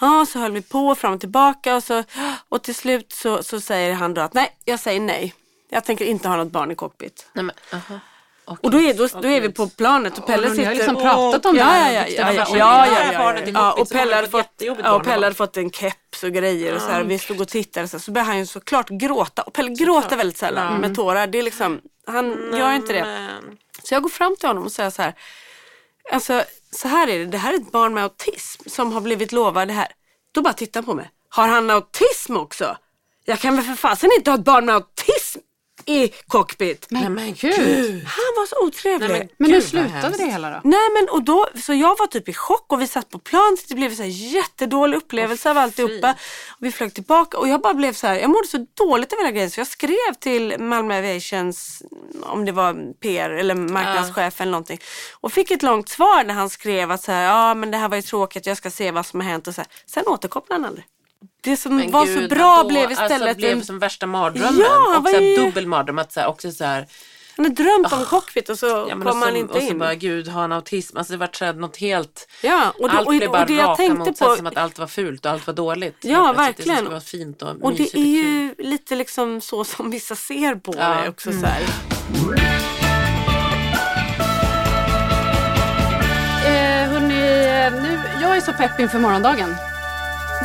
Ja, 0.00 0.26
så 0.28 0.38
höll 0.38 0.52
vi 0.52 0.62
på 0.62 0.94
fram 0.94 1.14
och 1.14 1.20
tillbaka 1.20 1.76
och, 1.76 1.84
så, 1.84 2.04
och 2.48 2.62
till 2.62 2.74
slut 2.74 3.12
så, 3.12 3.42
så 3.42 3.60
säger 3.60 3.92
han 3.92 4.14
då 4.14 4.20
att 4.20 4.34
nej, 4.34 4.56
jag 4.64 4.80
säger 4.80 5.00
nej. 5.00 5.34
Jag 5.70 5.84
tänker 5.84 6.04
inte 6.04 6.28
ha 6.28 6.36
något 6.36 6.52
barn 6.52 6.70
i 6.70 6.74
cockpit. 6.74 7.26
nej, 7.32 7.44
men, 7.44 7.56
aha. 7.72 8.00
Och 8.44 8.70
då 8.70 8.80
är, 8.80 8.94
då, 8.94 9.20
då 9.20 9.28
är 9.28 9.40
vi 9.40 9.48
på 9.48 9.68
planet 9.68 10.18
och 10.18 10.26
Pelle 10.26 10.50
och 10.50 10.56
ni 10.56 10.64
har 10.64 10.72
sitter... 10.72 10.86
liksom 10.86 11.02
pratat 11.02 11.46
om 11.46 11.54
det 11.54 11.60
ja, 11.60 11.66
här. 11.66 11.92
Ja, 11.92 12.06
ja, 12.08 12.32
ja, 12.32 12.32
ja, 12.32 12.50
Och 12.50 12.56
ja, 12.56 12.86
ja, 12.86 13.42
ja, 13.44 13.74
ja, 13.78 13.84
Pelle 13.92 14.14
hade 14.14 14.28
fått, 14.28 14.52
ja, 14.58 14.94
och 14.94 15.04
Pelle 15.04 15.26
hade 15.26 15.34
fått 15.34 15.56
en 15.56 15.70
keps 15.70 16.22
och 16.22 16.32
grejer 16.32 16.74
och 16.74 16.80
så 16.80 16.88
här, 16.88 17.04
vi 17.04 17.18
stod 17.18 17.40
och 17.40 17.48
tittade 17.48 17.88
så, 17.88 17.96
här, 17.96 18.02
så 18.02 18.10
började 18.10 18.30
han 18.30 18.38
ju 18.38 18.46
såklart 18.46 18.88
gråta 18.88 19.42
och 19.42 19.52
Pelle 19.52 19.70
gråter 19.70 20.16
väldigt 20.16 20.38
sällan 20.38 20.80
med 20.80 20.94
tårar. 20.94 21.26
Det 21.26 21.38
är 21.38 21.42
liksom, 21.42 21.80
han 22.06 22.56
gör 22.56 22.72
inte 22.72 22.92
det. 22.92 23.28
Så 23.82 23.94
jag 23.94 24.02
går 24.02 24.10
fram 24.10 24.36
till 24.36 24.48
honom 24.48 24.64
och 24.64 24.72
säger 24.72 24.90
så 24.90 25.02
här. 25.02 25.14
Alltså 26.10 26.44
så 26.70 26.88
här 26.88 27.08
är 27.08 27.18
det, 27.18 27.26
det 27.26 27.38
här 27.38 27.52
är 27.52 27.56
ett 27.56 27.72
barn 27.72 27.94
med 27.94 28.02
autism 28.02 28.68
som 28.68 28.92
har 28.92 29.00
blivit 29.00 29.32
lovad 29.32 29.68
det 29.68 29.74
här. 29.74 29.88
Då 30.32 30.42
bara 30.42 30.52
tittar 30.52 30.80
han 30.80 30.84
på 30.84 30.94
mig. 30.94 31.10
Har 31.28 31.48
han 31.48 31.70
autism 31.70 32.36
också? 32.36 32.76
Jag 33.24 33.38
kan 33.38 33.56
väl 33.56 33.64
för 33.64 33.74
fasen 33.74 34.10
inte 34.18 34.30
ha 34.30 34.38
ett 34.38 34.44
barn 34.44 34.66
med 34.66 34.74
autism 34.74 35.38
i 35.86 36.08
cockpit. 36.28 36.86
nej 36.88 37.08
men 37.08 37.34
gud. 37.34 38.04
Han 38.06 38.32
var 38.36 38.46
så 38.46 38.66
otrevlig. 38.66 39.08
Nej, 39.08 39.18
men 39.18 39.28
Men 39.36 39.50
hur 39.50 39.60
Gud, 39.60 39.68
slutade 39.68 40.16
det 40.16 40.24
hela 40.24 40.50
då? 40.50 40.60
Nej 40.64 40.90
men 40.94 41.08
och 41.08 41.22
då, 41.22 41.48
så 41.64 41.74
jag 41.74 41.98
var 41.98 42.06
typ 42.06 42.28
i 42.28 42.32
chock 42.34 42.72
och 42.72 42.80
vi 42.80 42.86
satt 42.86 43.10
på 43.10 43.18
plan 43.18 43.56
så 43.60 43.64
det 43.68 43.74
blev 43.74 43.94
så 43.94 44.02
här 44.02 44.10
jättedålig 44.10 44.96
upplevelse 44.96 45.50
av 45.50 45.58
alltihopa. 45.58 46.10
Och 46.50 46.56
vi 46.66 46.72
flög 46.72 46.94
tillbaka 46.94 47.38
och 47.38 47.48
jag 47.48 47.60
bara 47.60 47.74
blev 47.74 47.92
så 47.92 48.06
här, 48.06 48.14
jag 48.18 48.30
mådde 48.30 48.48
så 48.48 48.66
dåligt 48.74 49.12
av 49.12 49.18
hela 49.18 49.30
grejen 49.30 49.50
så 49.50 49.60
jag 49.60 49.66
skrev 49.66 50.14
till 50.20 50.56
Malmö 50.58 50.98
Aviations, 50.98 51.82
om 52.22 52.44
det 52.44 52.52
var 52.52 52.92
PR 53.00 53.30
eller 53.30 53.54
marknadschef 53.54 54.40
eller 54.40 54.52
någonting. 54.52 54.78
Och 55.20 55.32
fick 55.32 55.50
ett 55.50 55.62
långt 55.62 55.88
svar 55.88 56.24
där 56.24 56.34
han 56.34 56.50
skrev 56.50 56.90
att 56.90 57.02
så 57.02 57.12
här, 57.12 57.24
ja 57.24 57.54
men 57.54 57.70
det 57.70 57.76
här 57.78 57.88
var 57.88 57.96
ju 57.96 58.02
tråkigt, 58.02 58.46
jag 58.46 58.56
ska 58.56 58.70
se 58.70 58.90
vad 58.90 59.06
som 59.06 59.20
har 59.20 59.28
hänt 59.28 59.46
och 59.48 59.54
så 59.54 59.60
här. 59.60 59.68
Sen 59.86 60.04
återkopplade 60.06 60.62
han 60.62 60.68
aldrig. 60.68 60.84
Det 61.44 61.56
som 61.56 61.76
Men 61.76 61.90
var 61.90 62.06
gud, 62.06 62.22
så 62.30 62.34
bra 62.34 62.56
vadå? 62.56 62.68
blev 62.68 62.90
istället 62.90 63.22
Alltså, 63.22 63.34
blev 63.36 63.52
en, 63.52 63.64
som 63.64 63.78
värsta 63.78 64.06
mardrömmen. 64.06 64.60
Ja, 64.60 64.98
och 64.98 65.08
så 65.08 65.14
här, 65.14 65.22
är- 65.22 65.36
dubbel 65.44 65.66
mardröm. 65.66 65.98
Att 65.98 66.12
så 66.12 66.20
här, 66.20 66.26
också 66.28 66.50
så 66.52 66.64
här, 66.64 66.86
han 67.36 67.44
hade 67.44 67.62
drömt 67.62 67.92
om 67.92 68.04
cockpit 68.04 68.48
och 68.48 68.58
så 68.58 68.66
ja, 68.66 68.86
men 68.96 69.06
och 69.06 69.12
kom 69.12 69.20
så, 69.20 69.26
han 69.26 69.36
inte 69.36 69.54
och 69.54 69.60
så 69.62 69.66
in. 69.68 69.78
bara, 69.78 69.94
gud, 69.94 70.28
har 70.28 70.40
han 70.40 70.52
autism? 70.52 70.96
Alltså 70.96 71.12
det 71.12 71.16
var 71.18 71.28
så 71.32 71.44
här, 71.44 71.52
något 71.52 71.76
helt... 71.76 72.28
Ja, 72.42 72.72
och, 72.78 72.90
då, 72.90 72.96
allt 72.96 73.06
och, 73.08 73.14
blev 73.14 73.30
bara 73.30 73.40
och 73.42 73.46
det 73.48 73.54
jag 73.54 73.76
tänkte 73.76 74.12
på 74.24 74.36
som 74.36 74.46
att 74.46 74.56
allt 74.56 74.78
var 74.78 74.86
fult 74.86 75.26
och 75.26 75.32
allt 75.32 75.46
var 75.46 75.54
dåligt. 75.54 75.96
Ja, 76.00 76.32
plötsligt. 76.34 76.48
verkligen. 76.68 76.84
Det 76.84 76.90
vara 76.90 77.00
fint 77.00 77.42
och, 77.42 77.62
Och 77.62 77.74
det 77.74 77.94
är 77.94 77.98
ju 78.06 78.54
lite 78.58 78.94
liksom 78.94 79.40
så 79.40 79.64
som 79.64 79.90
vissa 79.90 80.16
ser 80.16 80.54
på 80.54 80.74
Ja. 80.78 80.88
det 81.02 81.08
också. 81.08 81.30
Så 81.32 81.46
här. 81.46 81.62
Eh, 86.46 86.88
hörni, 86.92 87.80
nu, 87.82 88.00
jag 88.20 88.30
jag 88.30 88.36
är 88.36 88.40
så 88.40 88.52
pepp 88.52 88.80
inför 88.80 88.98
morgondagen. 88.98 89.54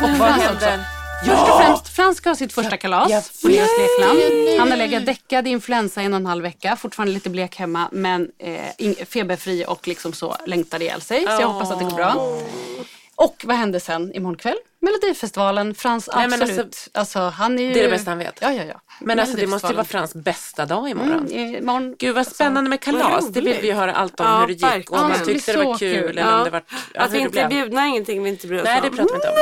Händer? 0.06 0.80
också. 1.22 1.30
Först 1.30 1.50
och 1.50 1.58
främst, 1.60 1.88
Frans 1.88 2.16
ska 2.16 2.30
ha 2.30 2.34
sitt 2.36 2.52
första 2.52 2.76
kalas 2.76 3.10
Ja. 3.10 3.22
på 3.42 3.48
Leos 3.48 3.68
Lekland. 3.78 4.18
Han 4.58 4.70
har 4.70 4.76
legat 4.78 5.06
däckad 5.06 5.46
i 5.46 5.50
influensa 5.50 6.02
i 6.02 6.04
en 6.04 6.12
och 6.14 6.20
en 6.20 6.26
halv 6.26 6.42
vecka. 6.42 6.76
Fortfarande 6.76 7.12
lite 7.14 7.30
blek 7.30 7.56
hemma 7.56 7.88
men 7.92 8.28
eh, 8.38 8.94
feberfri 9.06 9.64
och 9.68 9.88
liksom 9.88 10.12
så 10.12 10.36
längtar 10.46 10.82
ihjäl 10.82 11.00
sig. 11.00 11.22
Så 11.22 11.42
jag 11.42 11.48
hoppas 11.48 11.70
att 11.70 11.78
det 11.78 11.84
går 11.84 11.90
bra. 11.96 12.38
Och 13.14 13.44
vad 13.44 13.56
händer 13.56 13.78
sen 13.78 14.14
imorgon 14.14 14.36
kväll? 14.36 14.56
Melodifestivalen. 14.80 15.74
Frans 15.74 16.10
Nej, 16.14 16.28
men 16.28 16.42
absolut. 16.42 16.58
alltså, 16.60 16.90
alltså, 16.94 17.18
han 17.18 17.58
är 17.58 17.62
ju... 17.62 17.72
det 17.72 17.78
är 17.80 17.82
det 17.84 17.90
bästa 17.90 18.10
han 18.10 18.18
vet. 18.18 18.38
Ja, 18.40 18.52
ja, 18.52 18.64
ja. 18.64 18.80
Men 19.00 19.18
alltså 19.20 19.36
det 19.36 19.46
måste 19.46 19.68
ju 19.68 19.74
vara. 19.74 19.84
Frans 19.84 20.14
bästa 20.14 20.66
dag 20.66 20.88
imorgon. 20.90 21.26
Mm, 21.30 21.54
imorgon. 21.54 21.94
Gud 21.98 22.14
vad 22.14 22.26
spännande 22.26 22.70
med 22.70 22.80
kalas. 22.80 23.28
Det 23.28 23.40
vill 23.40 23.56
vi 23.62 23.70
höra 23.72 23.94
allt 23.94 24.20
om 24.20 24.26
Ja, 24.26 24.40
hur 24.40 24.46
det 24.46 24.76
gick. 24.76 24.90
Och 24.90 24.96
om 24.96 25.08
man 25.08 25.18
Det 25.18 25.24
tyckte 25.24 25.52
det 25.52 25.58
var 25.64 25.72
så 25.74 25.78
kul, 25.78 26.00
kul. 26.08 26.18
eller 26.18 26.38
om 26.38 26.44
det 26.44 26.50
var... 26.50 26.62
ja, 26.94 27.00
att 27.00 27.10
vi 27.12 27.18
det 27.18 27.24
inte 27.24 27.40
är 27.40 27.48
blev. 27.48 27.60
bjudna 27.62 27.82
är 27.82 27.86
ingenting 27.88 28.22
vi 28.22 28.28
inte 28.30 28.46
bryr 28.46 28.58
oss 28.58 28.64
Nej, 28.64 28.80
om. 28.80 28.82
det 28.90 28.96
pratar 28.96 29.12
vi 29.12 29.16
inte 29.16 29.28
om. 29.28 29.34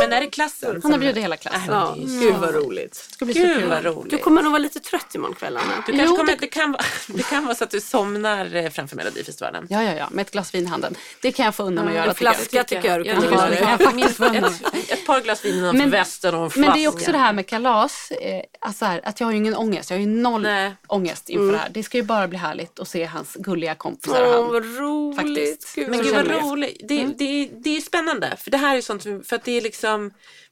Men 0.08 0.12
är 0.12 0.20
det 0.20 0.26
klassen? 0.26 0.80
Han 0.82 0.92
har 0.92 0.98
bjudit 0.98 1.22
hela 1.24 1.36
klassen. 1.36 1.62
Ja, 1.68 1.94
gud 1.98 2.34
vad 2.34 2.54
roligt. 2.54 3.06
Det 3.08 3.14
ska 3.14 3.24
bli 3.24 3.34
så 3.34 3.40
Gud 3.40 3.56
kul. 3.58 3.68
vad 3.68 3.84
roligt. 3.84 4.10
Du 4.10 4.18
kommer 4.18 4.42
nog 4.42 4.52
vara 4.52 4.62
lite 4.62 4.80
trött 4.80 5.14
imorgon 5.14 5.34
kväll 5.34 5.56
Anna. 5.56 5.72
Du 5.86 5.92
kanske 5.92 6.04
Jo, 6.04 6.16
kommer, 6.16 6.32
det- 6.32 6.38
det, 6.40 6.46
kan, 6.46 6.72
vara- 6.72 6.82
det 7.06 7.22
kan 7.22 7.44
vara 7.44 7.54
så 7.54 7.64
att 7.64 7.70
du 7.70 7.80
somnar 7.80 8.54
eh, 8.56 8.70
framför 8.70 8.96
Melodifestivalen. 8.96 9.66
Ja, 9.70 9.82
ja, 9.82 9.94
ja. 9.94 10.08
Med 10.10 10.22
ett 10.22 10.30
glas 10.32 10.54
vin 10.54 10.64
i 10.64 10.68
handen. 10.68 10.94
Det 11.22 11.32
kan 11.32 11.44
jag 11.44 11.54
få 11.54 11.62
undan 11.62 11.84
mig 11.84 11.92
att 11.92 11.96
göra. 11.98 12.08
En 12.08 12.14
flaska 12.14 12.64
tycker 12.64 12.88
jag 12.88 13.00
du 13.00 13.04
kan 13.04 13.22
ha 13.22 14.58
det. 14.86 14.92
ett, 14.92 15.06
par 15.06 15.20
glas 15.20 15.44
vin 15.44 15.54
innanför 15.54 15.78
Men- 15.78 15.90
västen 15.90 16.34
och 16.34 16.44
en 16.44 16.50
flaska. 16.50 16.70
Men 16.70 16.78
det 16.78 16.84
är 16.84 16.88
också 16.88 17.12
det 17.12 17.18
här 17.18 17.32
med 17.32 17.46
kalas. 17.46 18.10
Eh, 18.10 18.42
alltså 18.60 18.84
här, 18.84 19.00
att 19.04 19.20
jag 19.20 19.26
har 19.26 19.32
ju 19.32 19.38
ingen 19.38 19.56
ångest. 19.56 19.90
Jag 19.90 19.96
har 19.96 20.00
ju 20.00 20.06
noll 20.06 20.42
Nej. 20.42 20.72
ångest 20.86 21.28
inför 21.28 21.52
det 21.52 21.58
här. 21.58 21.68
Det 21.70 21.82
ska 21.82 21.96
ju 21.98 22.02
bara 22.04 22.28
bli 22.28 22.38
härligt 22.38 22.78
att 22.80 22.88
se 22.88 23.04
hans 23.04 23.34
gulliga 23.34 23.74
kompisar. 23.74 24.26
Och 24.26 24.32
han. 24.42 24.52
vad 24.52 24.64
roligt. 24.78 25.16
Faktiskt. 25.16 25.74
Gud, 25.74 25.88
Men 25.90 26.02
gud 26.02 26.14
vad 26.14 26.26
roligt. 26.26 26.42
roligt. 26.42 26.80
Det, 26.88 27.04
det, 27.04 27.48
det 27.52 27.76
är 27.76 27.80
spännande. 27.80 28.36
För 28.38 28.50
det 28.50 28.56
här 28.58 28.76
är 28.76 28.80
sånt 28.80 29.02
som, 29.02 29.22
för 29.22 29.36
att 29.36 29.44
det 29.44 29.52
är 29.52 29.60
liksom, 29.60 30.10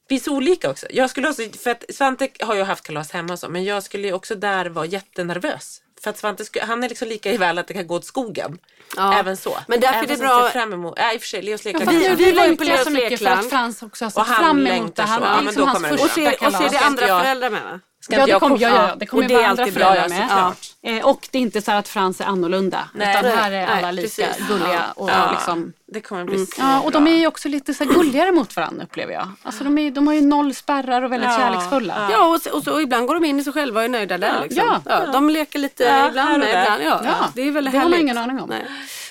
vi 0.08 0.16
är 0.16 0.20
så 0.20 0.36
olika 0.36 0.70
också. 0.70 0.86
Jag 0.90 1.10
skulle 1.10 1.28
också, 1.28 1.42
för 1.62 1.70
att 1.70 1.84
Svante 1.94 2.28
har 2.40 2.54
ju 2.54 2.62
haft 2.62 2.86
kalas 2.86 3.10
hemma 3.10 3.32
och 3.32 3.38
så, 3.38 3.48
men 3.48 3.64
jag 3.64 3.82
skulle 3.82 4.12
också 4.12 4.34
där 4.34 4.66
vara 4.66 4.86
jättenervös. 4.86 5.82
För 6.06 6.10
att 6.10 6.18
Svante, 6.18 6.44
han 6.62 6.84
är 6.84 6.88
liksom 6.88 7.08
lika 7.08 7.32
i 7.32 7.36
väl 7.36 7.58
att 7.58 7.66
det 7.68 7.74
kan 7.74 7.86
gå 7.86 7.94
åt 7.94 8.04
skogen. 8.04 8.58
Ja. 8.96 9.18
Även 9.18 9.36
så. 9.36 9.58
Men 9.68 9.80
därför 9.80 9.94
Även 9.98 10.10
är 10.10 10.14
det 10.14 10.20
bra- 10.22 10.42
ser 10.44 10.50
fram 10.60 10.72
emot, 10.72 10.94
ja 10.96 11.12
i 11.12 11.16
och 11.16 11.20
för 11.20 11.28
sig, 11.28 11.42
Leos 11.42 11.62
fattar 11.62 11.78
Vi- 11.86 11.96
vi 12.08 12.14
vi 12.14 12.24
var 12.24 12.30
ju 12.30 12.32
längtar 12.34 12.64
på 12.64 12.70
Leos 12.70 12.88
mycket 12.88 13.18
för 13.18 13.24
lekland. 13.24 13.40
att 13.40 13.50
Frans 13.50 13.82
också 13.82 14.04
har 14.04 14.08
Och 14.08 14.12
sett 14.12 14.26
han 14.26 14.36
fram 14.44 14.66
emot 14.66 14.96
det. 14.96 15.02
Han, 15.02 15.22
Ja, 15.22 15.40
liksom 15.40 15.68
hans 15.68 15.82
första 15.86 16.04
Och 16.04 16.10
ser, 16.10 16.26
och 16.26 16.30
ser 16.30 16.38
kalas. 16.50 16.72
det 16.72 16.78
andra 16.78 17.06
föräldrar 17.20 17.50
med 17.50 17.62
va? 17.62 17.80
Ska 18.06 18.14
Ja, 18.14 18.20
inte 18.20 18.32
det 18.34 18.40
få- 18.40 18.56
ja, 18.60 18.68
ja, 18.68 18.88
ja, 18.88 18.94
det 18.96 19.06
kommer 19.06 19.22
Och 19.22 19.28
det 19.28 19.34
vara 19.34 19.46
andra 19.46 19.64
föräldrar 19.66 19.96
ja, 19.96 20.08
med. 20.08 20.28
såklart. 20.28 20.58
Eh, 20.82 21.06
och 21.06 21.28
det 21.30 21.38
är 21.38 21.42
inte 21.42 21.62
så 21.62 21.72
att 21.72 21.88
Frans 21.88 22.20
är 22.20 22.24
annorlunda. 22.24 22.88
Nej. 22.94 23.10
utan 23.18 23.24
här 23.38 23.52
är 23.52 23.66
Nej, 23.66 23.78
alla 23.78 23.90
lika 23.90 24.02
precis. 24.26 24.48
gulliga. 24.48 24.82
Och 24.96 25.10
Ja, 25.10 25.30
liksom, 25.32 25.72
det 25.86 26.00
kommer 26.00 26.24
bli 26.24 26.46
så 26.46 26.52
ja, 26.62 26.80
och 26.80 26.90
de 26.92 27.06
är 27.06 27.16
ju 27.16 27.26
också 27.26 27.48
lite 27.48 27.74
så 27.74 27.84
här 27.84 27.90
gulligare 27.92 28.32
mot 28.32 28.56
varandra 28.56 28.84
upplever 28.84 29.12
jag. 29.12 29.28
Alltså 29.42 29.64
de, 29.64 29.78
är, 29.78 29.90
de 29.90 30.06
har 30.06 30.14
ju 30.14 30.20
noll 30.20 30.54
spärrar 30.54 31.02
och 31.02 31.12
väldigt 31.12 31.30
Ja, 31.30 31.36
kärleksfulla. 31.38 32.08
Ja, 32.10 32.26
och, 32.34 32.40
så, 32.40 32.50
och, 32.56 32.62
så, 32.64 32.72
och 32.72 32.82
ibland 32.82 33.06
går 33.06 33.14
de 33.14 33.24
in 33.24 33.40
i 33.40 33.44
sig 33.44 33.52
själva 33.52 33.80
och 33.80 33.84
är 33.84 33.88
nöjda 33.88 34.18
där. 34.18 34.40
Liksom. 34.42 34.80
Ja. 34.84 35.06
de 35.12 35.30
leker 35.30 35.58
lite 35.58 35.84
Ja, 35.84 36.08
ibland 36.08 36.32
och 36.32 36.38
med, 36.38 36.48
ibland. 36.64 36.82
Ja, 36.82 37.00
Ja, 37.04 37.28
det 37.34 37.42
är 37.42 37.52
väldigt 37.52 37.72
det 37.72 37.78
har 37.78 37.84
man 37.84 37.92
härligt. 37.92 38.02
ingen 38.04 38.18
aning 38.18 38.40
om. 38.40 38.48
Nej. 38.48 38.64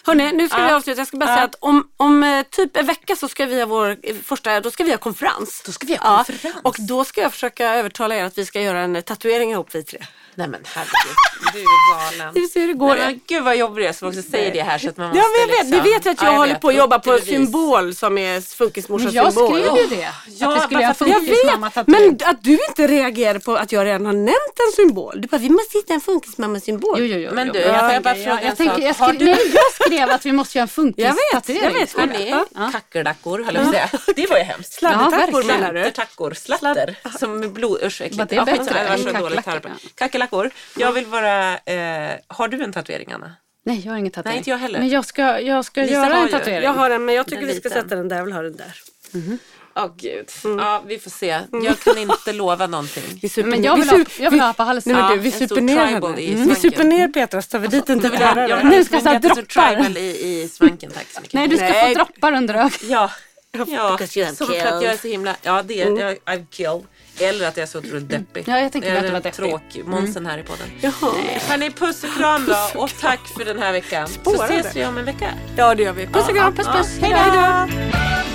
Hörrni, 0.05 0.31
nu 0.31 0.49
ska 0.49 0.65
vi 0.65 0.71
avsluta. 0.71 1.01
Jag 1.01 1.07
ska 1.07 1.17
bara 1.17 1.35
säga 1.35 1.43
att 1.43 1.55
om, 1.59 1.87
om 1.97 2.23
eh, 2.23 2.43
typ 2.43 2.77
en 2.77 2.85
vecka 2.85 3.15
så 3.15 3.27
ska 3.27 3.45
vi 3.45 3.59
ha 3.59 3.65
vår 3.65 3.97
eh, 4.03 4.15
första, 4.15 4.59
då 4.59 4.71
ska 4.71 4.83
vi 4.83 4.91
ha 4.91 4.97
konferens. 4.97 5.63
Då 5.65 5.71
ska 5.71 5.87
vi 5.87 5.95
ha 5.95 6.17
konferens. 6.17 6.55
och 6.63 6.75
då 6.79 7.03
ska 7.05 7.21
jag 7.21 7.31
försöka 7.31 7.73
övertala 7.73 8.15
er 8.15 8.23
att 8.23 8.37
vi 8.37 8.45
ska 8.45 8.61
göra 8.61 8.79
en 8.79 9.03
tatuering 9.03 9.51
ihop 9.51 9.75
vi 9.75 9.83
tre. 9.83 9.99
Nej 10.37 10.47
men 10.47 10.61
herregud, 10.65 11.15
du 11.53 11.59
är 11.59 11.95
galen. 12.19 12.33
Vi 12.33 12.41
får 12.41 12.47
se 12.47 12.59
hur 12.59 12.67
det 12.67 12.73
går. 12.73 12.95
Nej, 12.95 13.05
men 13.05 13.19
gud 13.27 13.43
vad 13.43 13.55
jobbigt 13.57 13.83
det 13.85 13.89
är 13.89 13.93
som 13.93 14.07
också 14.07 14.21
säger 14.21 14.51
det 14.53 14.61
här 14.61 14.77
så 14.77 14.89
att 14.89 14.97
man 14.97 15.07
måste 15.07 15.19
Ja, 15.21 15.25
men 15.31 15.41
jag 15.41 15.47
vet, 15.47 15.65
liksom... 15.65 15.83
ni 15.83 15.93
vet 15.93 16.07
att 16.07 16.21
jag, 16.21 16.33
Ja, 16.33 16.37
håller 16.37 16.53
vet. 16.53 16.61
på 16.61 16.67
att 16.67 16.75
jobba 16.75 16.99
på 16.99 17.09
bevis. 17.11 17.25
symbol 17.29 17.95
som 17.95 18.17
är 18.17 18.41
funkismorsans 18.55 19.13
Men 19.13 19.23
jag 19.23 19.33
symbol. 19.33 19.61
skrev 19.61 19.77
ju 19.77 19.95
det. 19.95 20.09
Ja, 20.27 20.47
att 20.51 20.55
vi 20.57 20.59
skulle 20.61 20.81
göra 20.81 20.89
Jag 20.89 20.97
funkismamma 20.97 21.71
vet, 21.75 21.87
men 21.87 22.17
att 22.25 22.43
du 22.43 22.51
inte 22.69 22.87
reagerar 22.87 23.39
på 23.39 23.55
att 23.55 23.71
jag 23.71 23.85
redan 23.85 24.05
har 24.05 24.13
nämnt 24.13 24.55
en 24.67 24.75
symbol. 24.75 25.21
Du 25.21 25.27
bara, 25.27 25.37
vi 25.37 25.49
måste 25.49 25.77
hitta 25.77 25.93
en 25.93 26.01
funkismamma-symbol. 26.01 26.95
Jo, 26.99 27.05
jo, 27.05 27.17
jo, 27.17 27.29
Men 27.33 27.47
du, 27.47 27.59
jag, 27.59 27.79
får 27.79 27.91
jag 27.91 28.03
bara 28.03 28.13
tänker- 28.13 28.23
fråga 28.25 28.39
en 28.41 28.45
jag, 28.47 28.57
tänker, 28.57 28.81
jag, 28.81 28.95
skrev, 28.95 29.17
du- 29.19 29.25
nej, 29.25 29.51
jag 29.53 29.87
skrev 29.87 30.09
att 30.09 30.25
vi 30.25 30.31
måste 30.31 30.57
göra 30.57 30.63
en 30.63 30.67
funkis 30.67 31.05
Jag 31.05 31.13
vet, 31.13 31.49
jag 31.97 32.07
vet. 32.07 32.47
Ja. 32.55 32.69
kackerlackor 32.73 33.43
höll 33.43 33.55
jag 33.55 33.63
på 33.63 33.69
att 33.69 33.75
säga. 33.75 33.89
Det 34.15 34.27
var 34.29 34.37
ju 34.37 34.43
hemskt. 34.43 34.73
Sladdetackor 34.73 35.17
verkligen. 35.17 35.61
menar 35.61 35.73
du? 35.73 35.91
Slatter, 35.91 36.33
slatter. 36.35 36.95
Som 37.19 37.53
blod, 37.53 37.83
usch 37.83 38.01
vad 38.11 38.27
det 38.29 38.35
Ja, 38.35 38.45
bättre 38.45 38.79
än 38.79 39.03
så 39.03 39.11
dåligt 39.11 39.45
kackerlackor? 39.45 39.71
Kackerlackor. 40.27 40.51
Jag 40.77 40.91
vill 40.91 41.05
vara, 41.05 41.57
eh, 41.57 42.11
har 42.27 42.47
du 42.47 42.63
en 42.63 42.71
tatuering 42.73 43.11
Anna? 43.11 43.35
Nej, 43.65 43.81
jag 43.85 43.91
har 43.91 43.97
ingen 43.97 44.11
tatuering. 44.11 44.31
Nej, 44.33 44.37
inte 44.37 44.49
jag 44.49 44.57
heller. 44.57 44.79
Men 44.79 44.89
jag 44.89 45.05
ska, 45.05 45.39
jag 45.39 45.65
ska 45.65 45.81
Lisa 45.81 45.93
göra 45.93 46.05
har 46.13 46.21
en 46.21 46.25
ju. 46.25 46.31
tatuering. 46.31 46.63
Jag 46.63 46.73
har 46.73 46.89
en 46.89 47.05
men 47.05 47.15
jag 47.15 47.27
tycker 47.27 47.45
vi 47.45 47.55
ska 47.55 47.69
sätta 47.69 47.95
den 47.95 48.07
där. 48.07 48.15
Jag 48.17 48.23
vill 48.25 48.33
ha 48.33 48.41
den 48.41 48.55
där. 48.57 48.73
Åh 49.77 49.91
gud. 49.97 50.29
Ja, 50.43 50.83
vi 50.87 50.99
får 50.99 51.09
se. 51.11 51.39
Jag 51.51 51.79
kan 51.79 51.97
inte 51.97 52.33
lova 52.33 52.67
någonting. 52.67 53.03
Vi 53.21 53.29
super 53.29 53.49
Men 53.49 53.63
jag 53.63 53.75
vi 53.75 53.81
vill, 53.81 53.89
ha, 53.89 53.97
sup- 53.97 54.21
jag 54.21 54.31
vill 54.31 54.39
ha 54.39 54.53
på 54.53 54.63
halsen. 54.63 54.93
Nej, 54.93 55.01
men 55.01 55.11
du, 55.11 55.17
vi 55.19 55.31
super 55.31 55.61
ner 55.61 55.77
henne. 55.85 56.07
Mm. 56.07 56.47
Vi 56.49 56.55
super 56.55 56.83
ner 56.83 57.07
Petra 57.07 57.41
så 57.41 57.49
tar 57.49 57.59
vi 57.59 57.67
dit 57.67 57.89
en 57.89 57.99
Jag 57.99 58.09
vill 58.09 58.19
ha, 58.21 58.25
jag 58.25 58.35
tatuerare. 58.35 58.61
ha 58.63 58.69
Nu 58.69 58.83
ska 58.83 58.95
jag 58.95 59.03
säga 59.03 59.13
jättestor 59.13 59.35
droppar. 59.41 59.75
tribal 59.75 59.97
i, 59.97 60.41
i 60.43 60.49
svanken. 60.49 60.91
Tack 60.91 61.07
så 61.11 61.21
mycket. 61.21 61.33
Nej, 61.33 61.47
du 61.47 61.55
ska 61.55 61.65
Nej. 61.65 61.93
få 61.95 62.03
droppar 62.03 62.31
under 62.33 62.53
ögat. 62.53 62.81
Ja, 62.83 63.11
ja. 63.51 63.97
Som 64.35 64.47
att 64.49 64.55
jag 64.57 64.83
är 64.83 64.97
så 64.97 65.07
himla, 65.07 65.35
ja 65.41 65.63
det 65.63 65.81
är 65.81 65.99
jag, 65.99 66.17
I've 66.25 66.45
killed. 66.49 66.83
Eller 67.19 67.47
att 67.47 67.57
jag 67.57 67.61
är 67.63 67.67
så 67.67 67.79
otroligt 67.79 68.09
deppig. 68.09 68.43
Ja, 68.47 68.59
jag 68.59 68.71
tänkte 68.71 68.89
Eller 68.89 68.99
att 68.99 69.05
du 69.05 69.11
var 69.11 69.19
deppig. 69.19 69.33
tråkig, 69.33 69.85
Månsen 69.85 70.25
här 70.25 70.37
i 70.37 70.43
podden. 70.43 70.67
Jaha. 70.81 71.11
Hörni, 71.49 71.71
puss 71.71 72.03
och 72.03 72.09
kram 72.17 72.45
då 72.45 72.79
och 72.81 72.89
tack 73.01 73.19
för 73.37 73.45
den 73.45 73.59
här 73.59 73.71
veckan. 73.71 74.07
Så 74.07 74.13
Spårade. 74.13 74.53
ses 74.59 74.75
vi 74.75 74.85
om 74.85 74.97
en 74.97 75.05
vecka. 75.05 75.29
Ja 75.55 75.75
det 75.75 75.83
gör 75.83 75.93
vi. 75.93 76.07
Puss 76.07 76.27
och 76.29 76.35
kram. 76.35 76.55
Puss, 76.55 76.67
puss. 76.67 76.97
Hej 77.01 77.11
Hej 77.13 77.67
då. 77.69 78.34